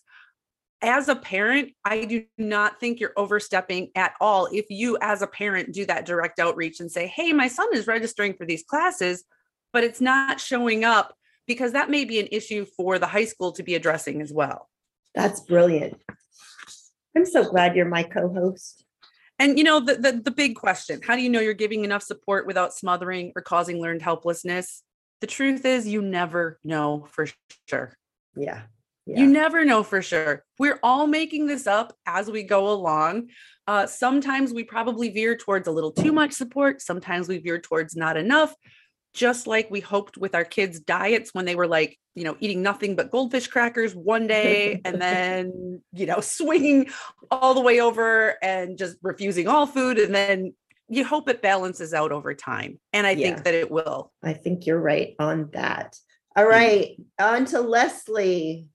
as 0.81 1.07
a 1.07 1.15
parent, 1.15 1.71
I 1.85 2.03
do 2.03 2.25
not 2.37 2.79
think 2.79 2.99
you're 2.99 3.13
overstepping 3.15 3.91
at 3.95 4.13
all 4.19 4.47
if 4.51 4.65
you, 4.69 4.97
as 5.01 5.21
a 5.21 5.27
parent, 5.27 5.73
do 5.73 5.85
that 5.85 6.05
direct 6.05 6.39
outreach 6.39 6.81
and 6.81 6.91
say, 6.91 7.07
Hey, 7.07 7.31
my 7.31 7.47
son 7.47 7.67
is 7.73 7.87
registering 7.87 8.33
for 8.33 8.45
these 8.45 8.63
classes, 8.63 9.23
but 9.71 9.83
it's 9.83 10.01
not 10.01 10.41
showing 10.41 10.83
up 10.83 11.15
because 11.47 11.71
that 11.71 11.89
may 11.89 12.05
be 12.05 12.19
an 12.19 12.27
issue 12.31 12.65
for 12.65 12.99
the 12.99 13.07
high 13.07 13.25
school 13.25 13.53
to 13.53 13.63
be 13.63 13.75
addressing 13.75 14.21
as 14.21 14.31
well. 14.31 14.69
That's 15.15 15.39
brilliant. 15.41 15.99
I'm 17.15 17.25
so 17.25 17.43
glad 17.43 17.75
you're 17.75 17.85
my 17.85 18.03
co-host. 18.03 18.83
And 19.39 19.57
you 19.57 19.63
know 19.63 19.79
the, 19.79 19.95
the 19.95 20.21
the 20.23 20.31
big 20.31 20.55
question, 20.55 21.01
how 21.05 21.15
do 21.15 21.21
you 21.21 21.29
know 21.29 21.39
you're 21.39 21.53
giving 21.53 21.83
enough 21.83 22.03
support 22.03 22.47
without 22.47 22.73
smothering 22.73 23.31
or 23.35 23.41
causing 23.41 23.81
learned 23.81 24.01
helplessness? 24.01 24.83
The 25.21 25.27
truth 25.27 25.65
is 25.65 25.87
you 25.87 26.01
never 26.01 26.59
know 26.63 27.07
for 27.11 27.27
sure. 27.67 27.97
Yeah. 28.35 28.63
yeah. 29.05 29.19
You 29.19 29.27
never 29.27 29.65
know 29.65 29.83
for 29.83 30.01
sure. 30.01 30.43
We're 30.59 30.79
all 30.83 31.07
making 31.07 31.47
this 31.47 31.65
up 31.67 31.95
as 32.05 32.29
we 32.29 32.43
go 32.43 32.69
along. 32.69 33.29
Uh, 33.67 33.87
sometimes 33.87 34.53
we 34.53 34.63
probably 34.63 35.09
veer 35.09 35.37
towards 35.37 35.67
a 35.67 35.71
little 35.71 35.91
too 35.91 36.11
much 36.11 36.33
support. 36.33 36.81
Sometimes 36.81 37.27
we 37.27 37.37
veer 37.37 37.59
towards 37.59 37.95
not 37.95 38.17
enough 38.17 38.53
just 39.13 39.45
like 39.47 39.69
we 39.69 39.79
hoped 39.79 40.17
with 40.17 40.33
our 40.33 40.43
kids' 40.43 40.79
diets 40.79 41.33
when 41.33 41.45
they 41.45 41.55
were 41.55 41.67
like, 41.67 41.97
you 42.15 42.23
know, 42.23 42.35
eating 42.39 42.61
nothing 42.61 42.95
but 42.95 43.11
goldfish 43.11 43.47
crackers 43.47 43.95
one 43.95 44.27
day 44.27 44.81
and 44.83 45.01
then, 45.01 45.81
you 45.91 46.05
know, 46.05 46.19
swinging 46.21 46.89
all 47.31 47.53
the 47.53 47.61
way 47.61 47.79
over 47.79 48.35
and 48.43 48.77
just 48.77 48.97
refusing 49.01 49.47
all 49.47 49.65
food. 49.65 49.99
And 49.99 50.13
then 50.13 50.53
you 50.89 51.05
hope 51.05 51.29
it 51.29 51.41
balances 51.41 51.93
out 51.93 52.11
over 52.11 52.33
time. 52.33 52.79
And 52.91 53.07
I 53.07 53.11
yeah. 53.11 53.27
think 53.27 53.43
that 53.45 53.53
it 53.53 53.71
will. 53.71 54.11
I 54.23 54.33
think 54.33 54.65
you're 54.65 54.79
right 54.79 55.15
on 55.19 55.49
that. 55.53 55.97
All 56.35 56.43
mm-hmm. 56.43 56.51
right. 56.51 56.97
On 57.19 57.45
to 57.45 57.61
Leslie. 57.61 58.67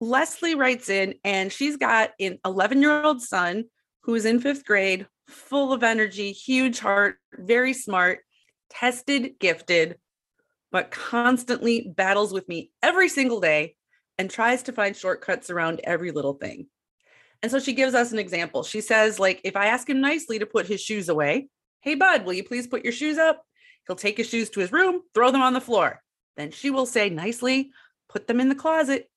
Leslie 0.00 0.54
writes 0.54 0.90
in, 0.90 1.14
and 1.24 1.50
she's 1.50 1.78
got 1.78 2.10
an 2.20 2.38
11 2.44 2.82
year 2.82 3.02
old 3.02 3.22
son 3.22 3.64
who 4.02 4.14
is 4.14 4.26
in 4.26 4.40
fifth 4.40 4.64
grade, 4.66 5.06
full 5.26 5.72
of 5.72 5.82
energy, 5.82 6.32
huge 6.32 6.78
heart, 6.78 7.16
very 7.32 7.72
smart 7.72 8.20
tested, 8.70 9.38
gifted, 9.38 9.96
but 10.72 10.90
constantly 10.90 11.92
battles 11.96 12.32
with 12.32 12.48
me 12.48 12.70
every 12.82 13.08
single 13.08 13.40
day 13.40 13.76
and 14.18 14.30
tries 14.30 14.64
to 14.64 14.72
find 14.72 14.96
shortcuts 14.96 15.50
around 15.50 15.80
every 15.84 16.10
little 16.10 16.34
thing. 16.34 16.66
And 17.42 17.52
so 17.52 17.58
she 17.58 17.74
gives 17.74 17.94
us 17.94 18.12
an 18.12 18.18
example. 18.18 18.62
She 18.62 18.80
says, 18.80 19.18
like, 19.18 19.40
if 19.44 19.56
I 19.56 19.66
ask 19.66 19.88
him 19.88 20.00
nicely 20.00 20.38
to 20.38 20.46
put 20.46 20.66
his 20.66 20.80
shoes 20.80 21.08
away, 21.08 21.48
hey, 21.80 21.94
bud, 21.94 22.24
will 22.24 22.32
you 22.32 22.44
please 22.44 22.66
put 22.66 22.82
your 22.82 22.92
shoes 22.92 23.18
up? 23.18 23.44
He'll 23.86 23.96
take 23.96 24.16
his 24.16 24.28
shoes 24.28 24.50
to 24.50 24.60
his 24.60 24.72
room, 24.72 25.02
throw 25.14 25.30
them 25.30 25.42
on 25.42 25.52
the 25.52 25.60
floor. 25.60 26.02
Then 26.36 26.50
she 26.50 26.70
will 26.70 26.86
say 26.86 27.08
nicely, 27.08 27.70
put 28.08 28.26
them 28.26 28.40
in 28.40 28.48
the 28.48 28.54
closet. 28.54 29.08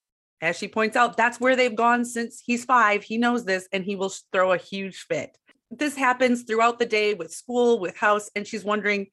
As 0.42 0.58
she 0.58 0.68
points 0.68 0.96
out, 0.96 1.18
that's 1.18 1.40
where 1.40 1.56
they've 1.56 1.76
gone 1.76 2.06
since 2.06 2.42
he's 2.46 2.66
five. 2.66 3.04
He 3.04 3.18
knows 3.18 3.44
this 3.46 3.68
and 3.74 3.84
he 3.84 3.96
will 3.96 4.14
throw 4.32 4.54
a 4.54 4.58
huge 4.58 5.06
fit. 5.10 5.38
This 5.72 5.96
happens 5.96 6.44
throughout 6.44 6.80
the 6.80 6.86
day 6.86 7.14
with 7.14 7.34
school, 7.34 7.80
with 7.80 7.98
house. 7.98 8.30
And 8.36 8.48
she's 8.48 8.64
wondering, 8.64 9.08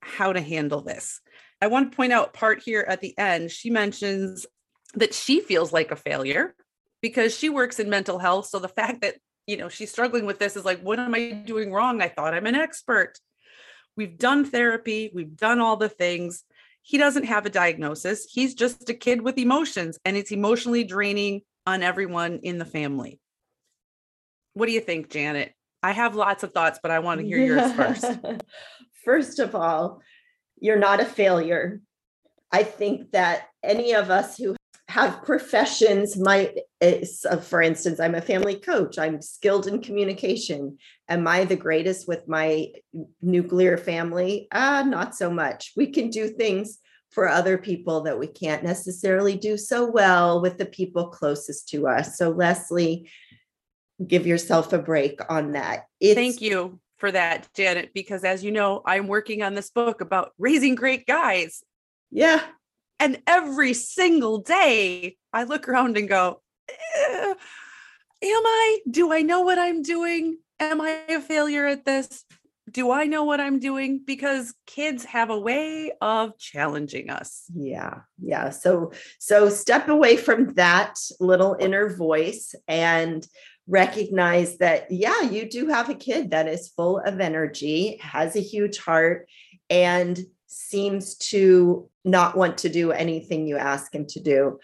how 0.00 0.32
to 0.32 0.40
handle 0.40 0.82
this. 0.82 1.20
I 1.60 1.68
want 1.68 1.92
to 1.92 1.96
point 1.96 2.12
out 2.12 2.34
part 2.34 2.62
here 2.64 2.84
at 2.86 3.00
the 3.00 3.16
end. 3.18 3.50
She 3.50 3.70
mentions 3.70 4.46
that 4.94 5.14
she 5.14 5.40
feels 5.40 5.72
like 5.72 5.90
a 5.90 5.96
failure 5.96 6.54
because 7.00 7.36
she 7.36 7.48
works 7.48 7.78
in 7.78 7.88
mental 7.88 8.18
health. 8.18 8.46
So 8.46 8.58
the 8.58 8.68
fact 8.68 9.02
that, 9.02 9.16
you 9.46 9.56
know, 9.56 9.68
she's 9.68 9.90
struggling 9.90 10.26
with 10.26 10.38
this 10.38 10.56
is 10.56 10.64
like, 10.64 10.80
what 10.80 10.98
am 10.98 11.14
I 11.14 11.32
doing 11.46 11.72
wrong? 11.72 12.02
I 12.02 12.08
thought 12.08 12.34
I'm 12.34 12.46
an 12.46 12.54
expert. 12.54 13.14
We've 13.96 14.16
done 14.16 14.44
therapy, 14.44 15.10
we've 15.14 15.36
done 15.36 15.60
all 15.60 15.76
the 15.76 15.88
things. 15.88 16.44
He 16.82 16.98
doesn't 16.98 17.24
have 17.24 17.46
a 17.46 17.50
diagnosis. 17.50 18.26
He's 18.30 18.54
just 18.54 18.88
a 18.90 18.94
kid 18.94 19.22
with 19.22 19.38
emotions, 19.38 19.98
and 20.04 20.16
it's 20.16 20.32
emotionally 20.32 20.82
draining 20.82 21.42
on 21.64 21.82
everyone 21.82 22.40
in 22.42 22.58
the 22.58 22.64
family. 22.64 23.20
What 24.54 24.66
do 24.66 24.72
you 24.72 24.80
think, 24.80 25.10
Janet? 25.10 25.52
I 25.82 25.92
have 25.92 26.16
lots 26.16 26.42
of 26.42 26.52
thoughts, 26.52 26.80
but 26.82 26.90
I 26.90 26.98
want 26.98 27.20
to 27.20 27.26
hear 27.26 27.38
yours 27.38 27.72
first. 27.76 28.04
First 29.04 29.38
of 29.38 29.54
all, 29.54 30.00
you're 30.60 30.78
not 30.78 31.00
a 31.00 31.04
failure. 31.04 31.80
I 32.52 32.62
think 32.62 33.12
that 33.12 33.48
any 33.62 33.94
of 33.94 34.10
us 34.10 34.36
who 34.36 34.56
have 34.88 35.22
professions 35.24 36.18
might, 36.18 36.58
uh, 36.82 37.36
for 37.38 37.62
instance, 37.62 37.98
I'm 37.98 38.14
a 38.14 38.20
family 38.20 38.56
coach, 38.56 38.98
I'm 38.98 39.22
skilled 39.22 39.66
in 39.66 39.80
communication. 39.80 40.76
Am 41.08 41.26
I 41.26 41.44
the 41.44 41.56
greatest 41.56 42.06
with 42.06 42.28
my 42.28 42.68
nuclear 43.22 43.78
family? 43.78 44.48
Ah, 44.52 44.84
not 44.86 45.14
so 45.14 45.30
much. 45.30 45.72
We 45.76 45.86
can 45.86 46.10
do 46.10 46.28
things 46.28 46.78
for 47.10 47.26
other 47.28 47.56
people 47.56 48.02
that 48.02 48.18
we 48.18 48.26
can't 48.26 48.64
necessarily 48.64 49.36
do 49.36 49.56
so 49.56 49.90
well 49.90 50.42
with 50.42 50.58
the 50.58 50.66
people 50.66 51.08
closest 51.08 51.70
to 51.70 51.88
us. 51.88 52.18
So, 52.18 52.30
Leslie, 52.30 53.10
give 54.06 54.26
yourself 54.26 54.72
a 54.74 54.78
break 54.78 55.20
on 55.30 55.52
that. 55.52 55.84
It's, 56.00 56.14
Thank 56.14 56.42
you 56.42 56.80
for 57.02 57.10
that, 57.10 57.48
Janet, 57.56 57.90
because 57.92 58.22
as 58.22 58.44
you 58.44 58.52
know, 58.52 58.80
I'm 58.86 59.08
working 59.08 59.42
on 59.42 59.54
this 59.54 59.70
book 59.70 60.00
about 60.00 60.30
raising 60.38 60.76
great 60.76 61.04
guys. 61.04 61.64
Yeah. 62.12 62.40
And 63.00 63.20
every 63.26 63.74
single 63.74 64.38
day 64.38 65.16
I 65.32 65.42
look 65.42 65.68
around 65.68 65.96
and 65.96 66.08
go, 66.08 66.40
eh, 66.70 67.34
Am 67.34 68.46
I? 68.46 68.78
Do 68.88 69.12
I 69.12 69.22
know 69.22 69.40
what 69.40 69.58
I'm 69.58 69.82
doing? 69.82 70.38
Am 70.60 70.80
I 70.80 71.00
a 71.08 71.20
failure 71.20 71.66
at 71.66 71.84
this? 71.84 72.24
Do 72.70 72.92
I 72.92 73.06
know 73.06 73.24
what 73.24 73.40
I'm 73.40 73.58
doing? 73.58 74.00
Because 74.06 74.54
kids 74.68 75.04
have 75.06 75.30
a 75.30 75.38
way 75.38 75.90
of 76.00 76.38
challenging 76.38 77.10
us. 77.10 77.46
Yeah. 77.52 78.02
Yeah. 78.22 78.50
So, 78.50 78.92
so 79.18 79.48
step 79.48 79.88
away 79.88 80.16
from 80.16 80.54
that 80.54 81.00
little 81.18 81.56
inner 81.58 81.96
voice 81.96 82.54
and 82.68 83.26
recognize 83.72 84.58
that, 84.58 84.86
yeah, 84.90 85.22
you 85.22 85.48
do 85.48 85.66
have 85.68 85.88
a 85.88 85.94
kid 85.94 86.30
that 86.30 86.46
is 86.46 86.68
full 86.68 86.98
of 86.98 87.20
energy, 87.20 87.96
has 88.02 88.36
a 88.36 88.40
huge 88.40 88.78
heart, 88.78 89.26
and 89.70 90.20
seems 90.46 91.16
to 91.16 91.88
not 92.04 92.36
want 92.36 92.58
to 92.58 92.68
do 92.68 92.92
anything 92.92 93.46
you 93.46 93.56
ask 93.56 93.94
him 93.94 94.06
to 94.06 94.20
do. 94.20 94.60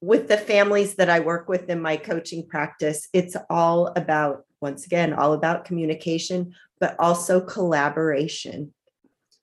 With 0.00 0.28
the 0.28 0.36
families 0.36 0.94
that 0.94 1.10
I 1.10 1.18
work 1.18 1.48
with 1.48 1.68
in 1.68 1.82
my 1.82 1.96
coaching 1.96 2.46
practice, 2.46 3.08
it's 3.12 3.36
all 3.50 3.88
about, 3.96 4.44
once 4.60 4.86
again, 4.86 5.12
all 5.12 5.32
about 5.32 5.64
communication, 5.64 6.54
but 6.78 6.94
also 7.00 7.40
collaboration. 7.40 8.72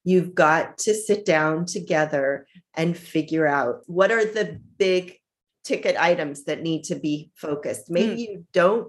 You've 0.05 0.33
got 0.33 0.77
to 0.79 0.93
sit 0.93 1.25
down 1.25 1.65
together 1.65 2.47
and 2.75 2.97
figure 2.97 3.45
out 3.45 3.81
what 3.87 4.09
are 4.09 4.23
the 4.23 4.61
big 4.77 5.17
ticket 5.65 5.97
items 5.99 6.45
that 6.45 6.61
need 6.61 6.85
to 6.85 6.95
be 6.95 7.31
focused. 7.35 7.91
Maybe 7.91 8.15
mm. 8.15 8.19
you 8.19 8.45
don't 8.53 8.87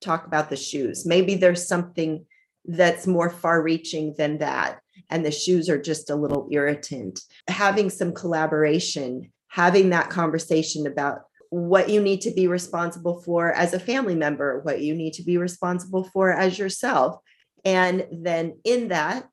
talk 0.00 0.26
about 0.26 0.50
the 0.50 0.56
shoes. 0.56 1.06
Maybe 1.06 1.34
there's 1.34 1.66
something 1.66 2.26
that's 2.64 3.06
more 3.06 3.30
far 3.30 3.62
reaching 3.62 4.14
than 4.18 4.38
that. 4.38 4.80
And 5.10 5.24
the 5.24 5.30
shoes 5.30 5.68
are 5.68 5.80
just 5.80 6.10
a 6.10 6.16
little 6.16 6.48
irritant. 6.50 7.20
Having 7.48 7.90
some 7.90 8.12
collaboration 8.12 9.32
having 9.48 9.90
that 9.90 10.10
conversation 10.10 10.86
about 10.86 11.22
what 11.50 11.88
you 11.88 12.00
need 12.00 12.20
to 12.20 12.30
be 12.30 12.46
responsible 12.46 13.22
for 13.22 13.52
as 13.52 13.72
a 13.72 13.80
family 13.80 14.14
member, 14.14 14.60
what 14.60 14.80
you 14.80 14.94
need 14.94 15.14
to 15.14 15.22
be 15.22 15.38
responsible 15.38 16.04
for 16.04 16.30
as 16.30 16.58
yourself. 16.58 17.18
And 17.64 18.06
then 18.12 18.58
in 18.64 18.88
that, 18.88 19.26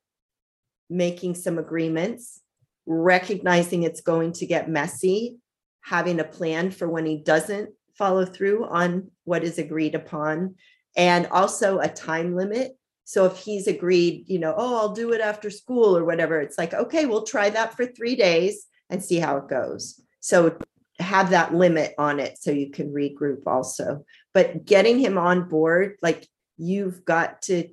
making 0.90 1.36
some 1.36 1.58
agreements, 1.58 2.42
recognizing 2.86 3.84
it's 3.84 4.02
going 4.02 4.32
to 4.34 4.46
get 4.46 4.70
messy, 4.70 5.38
having 5.84 6.20
a 6.20 6.24
plan 6.24 6.72
for 6.72 6.88
when 6.88 7.06
he 7.06 7.18
doesn't 7.18 7.72
follow 7.98 8.26
through 8.26 8.66
on 8.66 9.12
what 9.24 9.44
is 9.44 9.58
agreed 9.58 9.96
upon, 9.96 10.56
and 10.96 11.28
also 11.28 11.80
a 11.80 11.88
time 11.88 12.36
limit. 12.36 12.78
So 13.06 13.26
if 13.26 13.38
he's 13.38 13.68
agreed, 13.68 14.26
you 14.28 14.40
know, 14.40 14.54
oh, 14.58 14.78
I'll 14.78 14.94
do 14.94 15.12
it 15.12 15.22
after 15.22 15.50
school 15.50 15.96
or 15.96 16.04
whatever, 16.04 16.42
it's 16.42 16.58
like, 16.58 16.74
okay, 16.74 17.06
we'll 17.06 17.24
try 17.24 17.50
that 17.52 17.76
for 17.76 17.86
three 17.86 18.16
days 18.16 18.66
and 18.90 19.04
see 19.04 19.20
how 19.20 19.38
it 19.38 19.48
goes. 19.48 20.02
So 20.20 20.58
have 21.00 21.30
that 21.32 21.54
limit 21.54 21.94
on 21.98 22.20
it 22.20 22.38
so 22.40 22.52
you 22.52 22.72
can 22.72 22.94
regroup 22.94 23.44
also. 23.46 24.06
But 24.34 24.66
getting 24.66 25.00
him 25.00 25.18
on 25.18 25.50
board, 25.50 25.98
like 26.02 26.28
you've 26.58 27.06
got 27.06 27.44
to, 27.44 27.70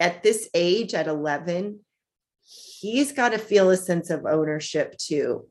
at 0.00 0.22
this 0.22 0.48
age, 0.52 0.94
at 0.94 1.06
11, 1.06 1.80
he's 2.80 3.12
got 3.12 3.30
to 3.30 3.38
feel 3.38 3.70
a 3.70 3.76
sense 3.76 4.10
of 4.10 4.26
ownership 4.26 4.96
too. 4.98 5.46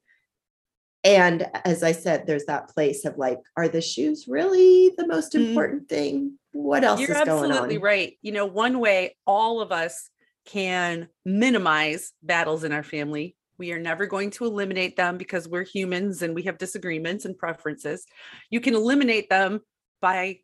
And 1.05 1.47
as 1.63 1.83
I 1.83 1.91
said, 1.91 2.25
there's 2.25 2.45
that 2.45 2.69
place 2.69 3.05
of 3.05 3.17
like, 3.17 3.37
are 3.55 3.67
the 3.67 3.79
shoes 3.79 4.25
really 4.27 4.91
the 4.97 5.07
most 5.07 5.33
mm-hmm. 5.33 5.49
important 5.49 5.83
mm. 5.85 5.89
thing? 5.89 6.39
What 6.51 6.83
else 6.83 6.99
You're 6.99 7.11
is 7.11 7.23
going 7.23 7.29
on? 7.29 7.51
absolutely 7.51 7.77
right. 7.77 8.17
You 8.23 8.31
know, 8.31 8.47
one 8.47 8.79
way 8.79 9.15
all 9.27 9.61
of 9.61 9.71
us 9.71 10.09
can 10.45 11.07
minimize 11.23 12.11
battles 12.23 12.63
in 12.63 12.71
our 12.71 12.83
family. 12.83 13.35
We 13.57 13.71
are 13.71 13.79
never 13.79 14.07
going 14.07 14.31
to 14.31 14.45
eliminate 14.45 14.97
them 14.97 15.17
because 15.17 15.47
we're 15.47 15.63
humans 15.63 16.23
and 16.23 16.33
we 16.33 16.43
have 16.43 16.57
disagreements 16.57 17.23
and 17.23 17.37
preferences. 17.37 18.05
You 18.49 18.59
can 18.59 18.73
eliminate 18.73 19.29
them 19.29 19.61
by, 20.01 20.39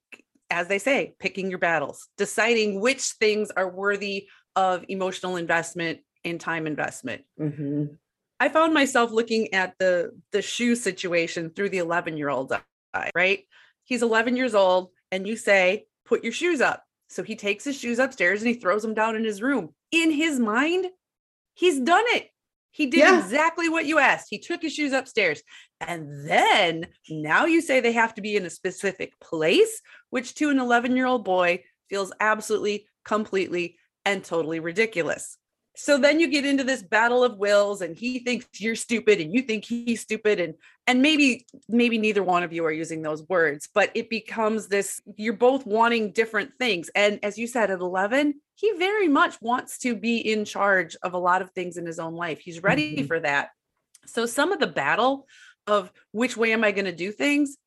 as 0.51 0.67
they 0.67 0.79
say, 0.79 1.15
picking 1.19 1.49
your 1.49 1.59
battles, 1.59 2.07
deciding 2.17 2.79
which 2.79 3.01
things 3.01 3.51
are 3.51 3.69
worthy 3.69 4.27
of 4.55 4.85
emotional 4.89 5.37
investment 5.37 5.99
and 6.23 6.39
time 6.39 6.67
investment. 6.67 7.23
Mm-hmm. 7.39 7.85
I 8.41 8.49
found 8.49 8.73
myself 8.73 9.11
looking 9.11 9.53
at 9.53 9.75
the 9.77 10.19
the 10.31 10.41
shoe 10.41 10.75
situation 10.75 11.51
through 11.51 11.69
the 11.69 11.77
11 11.77 12.17
year 12.17 12.29
old 12.29 12.51
eye, 12.91 13.11
right? 13.13 13.43
He's 13.83 14.01
11 14.01 14.35
years 14.35 14.55
old, 14.55 14.89
and 15.11 15.27
you 15.27 15.35
say, 15.35 15.85
put 16.05 16.23
your 16.23 16.33
shoes 16.33 16.59
up. 16.59 16.83
So 17.07 17.21
he 17.21 17.35
takes 17.35 17.63
his 17.63 17.77
shoes 17.77 17.99
upstairs 17.99 18.41
and 18.41 18.47
he 18.47 18.55
throws 18.55 18.81
them 18.81 18.95
down 18.95 19.15
in 19.15 19.23
his 19.23 19.43
room. 19.43 19.75
In 19.91 20.09
his 20.09 20.39
mind, 20.39 20.87
he's 21.53 21.79
done 21.79 22.05
it. 22.07 22.29
He 22.71 22.87
did 22.87 23.01
yeah. 23.01 23.19
exactly 23.19 23.69
what 23.69 23.85
you 23.85 23.99
asked. 23.99 24.25
He 24.31 24.39
took 24.39 24.63
his 24.63 24.73
shoes 24.73 24.93
upstairs. 24.93 25.43
And 25.79 26.27
then 26.27 26.87
now 27.11 27.45
you 27.45 27.61
say 27.61 27.79
they 27.79 27.91
have 27.91 28.15
to 28.15 28.23
be 28.23 28.35
in 28.35 28.47
a 28.47 28.49
specific 28.49 29.19
place, 29.19 29.83
which 30.09 30.33
to 30.35 30.49
an 30.49 30.57
11 30.57 30.95
year 30.95 31.05
old 31.05 31.25
boy 31.25 31.63
feels 31.91 32.11
absolutely, 32.19 32.87
completely, 33.05 33.77
and 34.03 34.23
totally 34.23 34.59
ridiculous 34.59 35.37
so 35.75 35.97
then 35.97 36.19
you 36.19 36.27
get 36.27 36.45
into 36.45 36.63
this 36.63 36.83
battle 36.83 37.23
of 37.23 37.37
wills 37.37 37.81
and 37.81 37.95
he 37.95 38.19
thinks 38.19 38.45
you're 38.59 38.75
stupid 38.75 39.21
and 39.21 39.33
you 39.33 39.41
think 39.41 39.63
he's 39.63 40.01
stupid 40.01 40.39
and 40.39 40.55
and 40.87 41.01
maybe 41.01 41.45
maybe 41.69 41.97
neither 41.97 42.23
one 42.23 42.43
of 42.43 42.51
you 42.51 42.65
are 42.65 42.71
using 42.71 43.01
those 43.01 43.27
words 43.29 43.69
but 43.73 43.89
it 43.95 44.09
becomes 44.09 44.67
this 44.67 45.01
you're 45.15 45.33
both 45.33 45.65
wanting 45.65 46.11
different 46.11 46.51
things. 46.59 46.89
And 46.93 47.19
as 47.23 47.37
you 47.37 47.47
said 47.47 47.71
at 47.71 47.79
11 47.79 48.35
he 48.55 48.73
very 48.77 49.07
much 49.07 49.41
wants 49.41 49.77
to 49.79 49.95
be 49.95 50.17
in 50.17 50.45
charge 50.45 50.95
of 51.03 51.13
a 51.13 51.19
lot 51.19 51.41
of 51.41 51.51
things 51.51 51.77
in 51.77 51.85
his 51.85 51.99
own 51.99 52.15
life. 52.15 52.39
He's 52.39 52.61
ready 52.61 52.97
mm-hmm. 52.97 53.05
for 53.07 53.19
that. 53.21 53.49
So 54.05 54.25
some 54.25 54.51
of 54.51 54.59
the 54.59 54.67
battle 54.67 55.27
of 55.67 55.91
which 56.11 56.35
way 56.35 56.53
am 56.53 56.63
i 56.63 56.71
going 56.71 56.85
to 56.85 56.91
do 56.91 57.11
things 57.11 57.57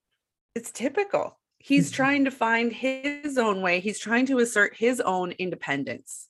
it's 0.54 0.70
typical. 0.70 1.38
He's 1.58 1.88
mm-hmm. 1.88 1.96
trying 1.96 2.25
to 2.26 2.30
find 2.30 2.73
his 2.73 3.38
own 3.38 3.61
way. 3.61 3.80
He's 3.80 3.99
trying 3.99 4.26
to 4.26 4.38
assert 4.38 4.76
his 4.76 5.00
own 5.00 5.33
independence 5.33 6.29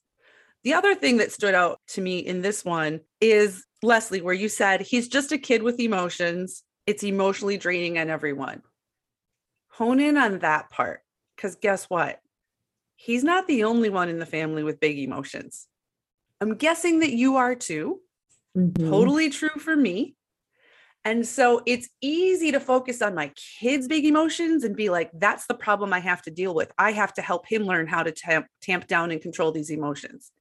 the 0.65 0.73
other 0.73 0.95
thing 0.95 1.19
that 1.19 1.31
stood 1.31 1.55
out 1.55 1.81
to 1.89 2.01
me 2.01 2.19
in 2.19 2.41
this 2.41 2.65
one 2.65 3.01
is 3.21 3.65
Leslie, 3.83 4.23
where 4.23 4.35
you 4.35 4.49
said 4.49 4.81
he's 4.81 5.09
just 5.09 5.31
a 5.31 5.39
kid 5.39 5.63
with 5.63 5.79
emotions. 5.79 6.63
It's 6.87 7.05
emotionally 7.05 7.59
draining 7.59 7.99
on 7.99 8.09
everyone. 8.09 8.63
Hone 9.73 10.01
in 10.01 10.17
on 10.17 10.39
that 10.39 10.71
part 10.71 11.01
because 11.37 11.57
guess 11.57 11.85
what? 11.85 12.21
He's 12.97 13.23
not 13.23 13.47
the 13.47 13.65
only 13.65 13.91
one 13.91 14.09
in 14.09 14.19
the 14.19 14.27
family 14.27 14.63
with 14.63 14.81
big 14.81 14.99
emotions. 14.99 15.67
I'm 16.41 16.55
guessing 16.55 17.01
that 17.01 17.13
you 17.13 17.37
are 17.37 17.55
too. 17.55 18.01
Mm-hmm. 18.57 18.89
Totally 18.89 19.31
true 19.31 19.59
for 19.59 19.77
me. 19.77 20.17
And 21.05 21.27
so 21.27 21.61
it's 21.67 21.91
easy 22.01 22.53
to 22.53 22.61
focus 22.61 23.03
on 23.03 23.15
my 23.15 23.31
kids' 23.61 23.89
big 23.89 24.07
emotions 24.07 24.65
and 24.65 24.75
be 24.75 24.89
like, 24.89 25.11
that's 25.13 25.47
the 25.47 25.55
problem 25.55 25.93
I 25.93 25.99
have 25.99 26.23
to 26.23 26.31
deal 26.31 26.55
with. 26.55 26.73
I 26.79 26.93
have 26.93 27.13
to 27.15 27.23
help 27.23 27.47
him 27.47 27.65
learn 27.65 27.87
how 27.87 28.03
to 28.03 28.13
tamp, 28.13 28.47
tamp 28.63 28.87
down 28.87 29.11
and 29.11 29.21
control 29.21 29.53
these 29.53 29.69
emotions 29.69 30.33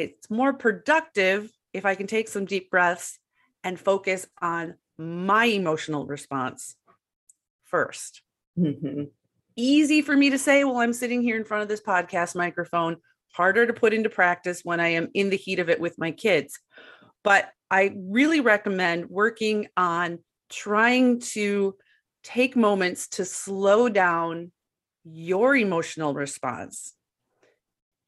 it's 0.00 0.30
more 0.30 0.52
productive 0.52 1.50
if 1.72 1.84
I 1.84 1.94
can 1.94 2.06
take 2.06 2.28
some 2.28 2.46
deep 2.46 2.70
breaths 2.70 3.18
and 3.62 3.78
focus 3.78 4.26
on 4.40 4.74
my 4.98 5.44
emotional 5.44 6.06
response 6.06 6.74
1st 7.72 8.20
mm-hmm. 8.58 9.04
Easy 9.56 10.00
for 10.00 10.16
me 10.16 10.30
to 10.30 10.38
say 10.38 10.64
while 10.64 10.78
I'm 10.78 10.92
sitting 10.92 11.22
here 11.22 11.36
in 11.36 11.44
front 11.44 11.62
of 11.62 11.68
this 11.68 11.82
podcast 11.82 12.34
microphone, 12.34 12.96
harder 13.32 13.66
to 13.66 13.72
put 13.72 13.92
into 13.92 14.08
practice 14.08 14.62
when 14.64 14.80
I 14.80 14.88
am 14.88 15.08
in 15.12 15.28
the 15.28 15.36
heat 15.36 15.58
of 15.58 15.68
it 15.68 15.80
with 15.80 15.98
my 15.98 16.12
kids. 16.12 16.58
But 17.22 17.50
I 17.70 17.92
really 17.96 18.40
recommend 18.40 19.10
working 19.10 19.66
on 19.76 20.20
trying 20.48 21.20
to 21.20 21.76
take 22.22 22.56
moments 22.56 23.08
to 23.08 23.24
slow 23.24 23.88
down 23.88 24.50
your 25.04 25.54
emotional 25.54 26.14
response 26.14 26.94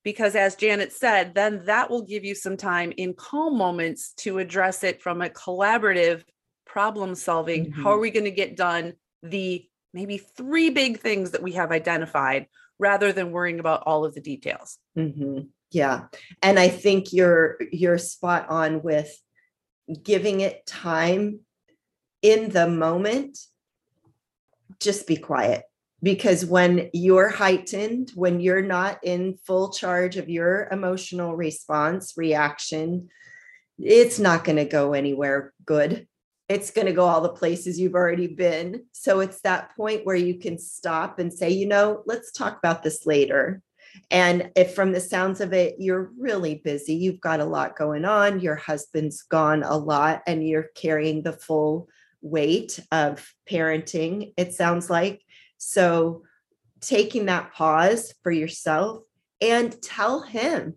because 0.04 0.34
as 0.34 0.56
Janet 0.56 0.92
said, 0.92 1.34
then 1.34 1.64
that 1.66 1.90
will 1.90 2.02
give 2.02 2.24
you 2.24 2.34
some 2.34 2.56
time 2.56 2.92
in 2.96 3.14
calm 3.14 3.56
moments 3.56 4.12
to 4.18 4.38
address 4.38 4.82
it 4.84 5.00
from 5.02 5.22
a 5.22 5.28
collaborative 5.28 6.24
problem 6.66 7.14
solving. 7.14 7.66
Mm-hmm. 7.66 7.82
How 7.82 7.92
are 7.92 7.98
we 7.98 8.10
going 8.10 8.24
to 8.24 8.30
get 8.30 8.56
done 8.56 8.94
the 9.22 9.66
maybe 9.94 10.18
three 10.18 10.70
big 10.70 11.00
things 11.00 11.32
that 11.32 11.42
we 11.42 11.52
have 11.52 11.70
identified 11.70 12.46
rather 12.78 13.12
than 13.12 13.30
worrying 13.30 13.60
about 13.60 13.84
all 13.86 14.04
of 14.04 14.14
the 14.14 14.20
details? 14.20 14.78
Mm-hmm. 14.96 15.40
Yeah. 15.70 16.06
And 16.42 16.58
I 16.58 16.68
think 16.68 17.12
you're 17.12 17.58
you're 17.70 17.98
spot 17.98 18.48
on 18.48 18.82
with 18.82 19.16
giving 20.02 20.40
it 20.40 20.66
time 20.66 21.40
in 22.22 22.50
the 22.50 22.68
moment. 22.68 23.38
Just 24.80 25.06
be 25.06 25.16
quiet 25.16 25.62
because 26.02 26.44
when 26.44 26.90
you're 26.92 27.28
heightened, 27.28 28.10
when 28.14 28.40
you're 28.40 28.62
not 28.62 28.98
in 29.04 29.36
full 29.46 29.70
charge 29.70 30.16
of 30.16 30.28
your 30.28 30.68
emotional 30.72 31.36
response, 31.36 32.14
reaction, 32.16 33.08
it's 33.78 34.18
not 34.18 34.44
going 34.44 34.56
to 34.56 34.64
go 34.64 34.94
anywhere 34.94 35.52
good. 35.64 36.06
It's 36.48 36.70
going 36.70 36.88
to 36.88 36.92
go 36.92 37.04
all 37.04 37.20
the 37.20 37.28
places 37.28 37.78
you've 37.78 37.94
already 37.94 38.26
been. 38.26 38.84
So 38.92 39.20
it's 39.20 39.40
that 39.42 39.74
point 39.76 40.04
where 40.04 40.16
you 40.16 40.38
can 40.38 40.58
stop 40.58 41.18
and 41.18 41.32
say, 41.32 41.50
you 41.50 41.66
know, 41.66 42.02
let's 42.04 42.32
talk 42.32 42.58
about 42.58 42.82
this 42.82 43.06
later. 43.06 43.62
And 44.10 44.50
if 44.56 44.74
from 44.74 44.92
the 44.92 45.00
sounds 45.00 45.40
of 45.40 45.52
it, 45.52 45.76
you're 45.78 46.10
really 46.18 46.56
busy, 46.56 46.94
you've 46.94 47.20
got 47.20 47.40
a 47.40 47.44
lot 47.44 47.76
going 47.76 48.04
on, 48.04 48.40
your 48.40 48.56
husband's 48.56 49.22
gone 49.22 49.62
a 49.62 49.76
lot, 49.76 50.22
and 50.26 50.46
you're 50.46 50.68
carrying 50.74 51.22
the 51.22 51.32
full 51.32 51.88
weight 52.22 52.78
of 52.90 53.34
parenting, 53.50 54.32
it 54.36 54.54
sounds 54.54 54.88
like 54.88 55.22
so 55.62 56.22
taking 56.80 57.26
that 57.26 57.52
pause 57.52 58.12
for 58.22 58.32
yourself 58.32 59.04
and 59.40 59.80
tell 59.80 60.20
him, 60.20 60.74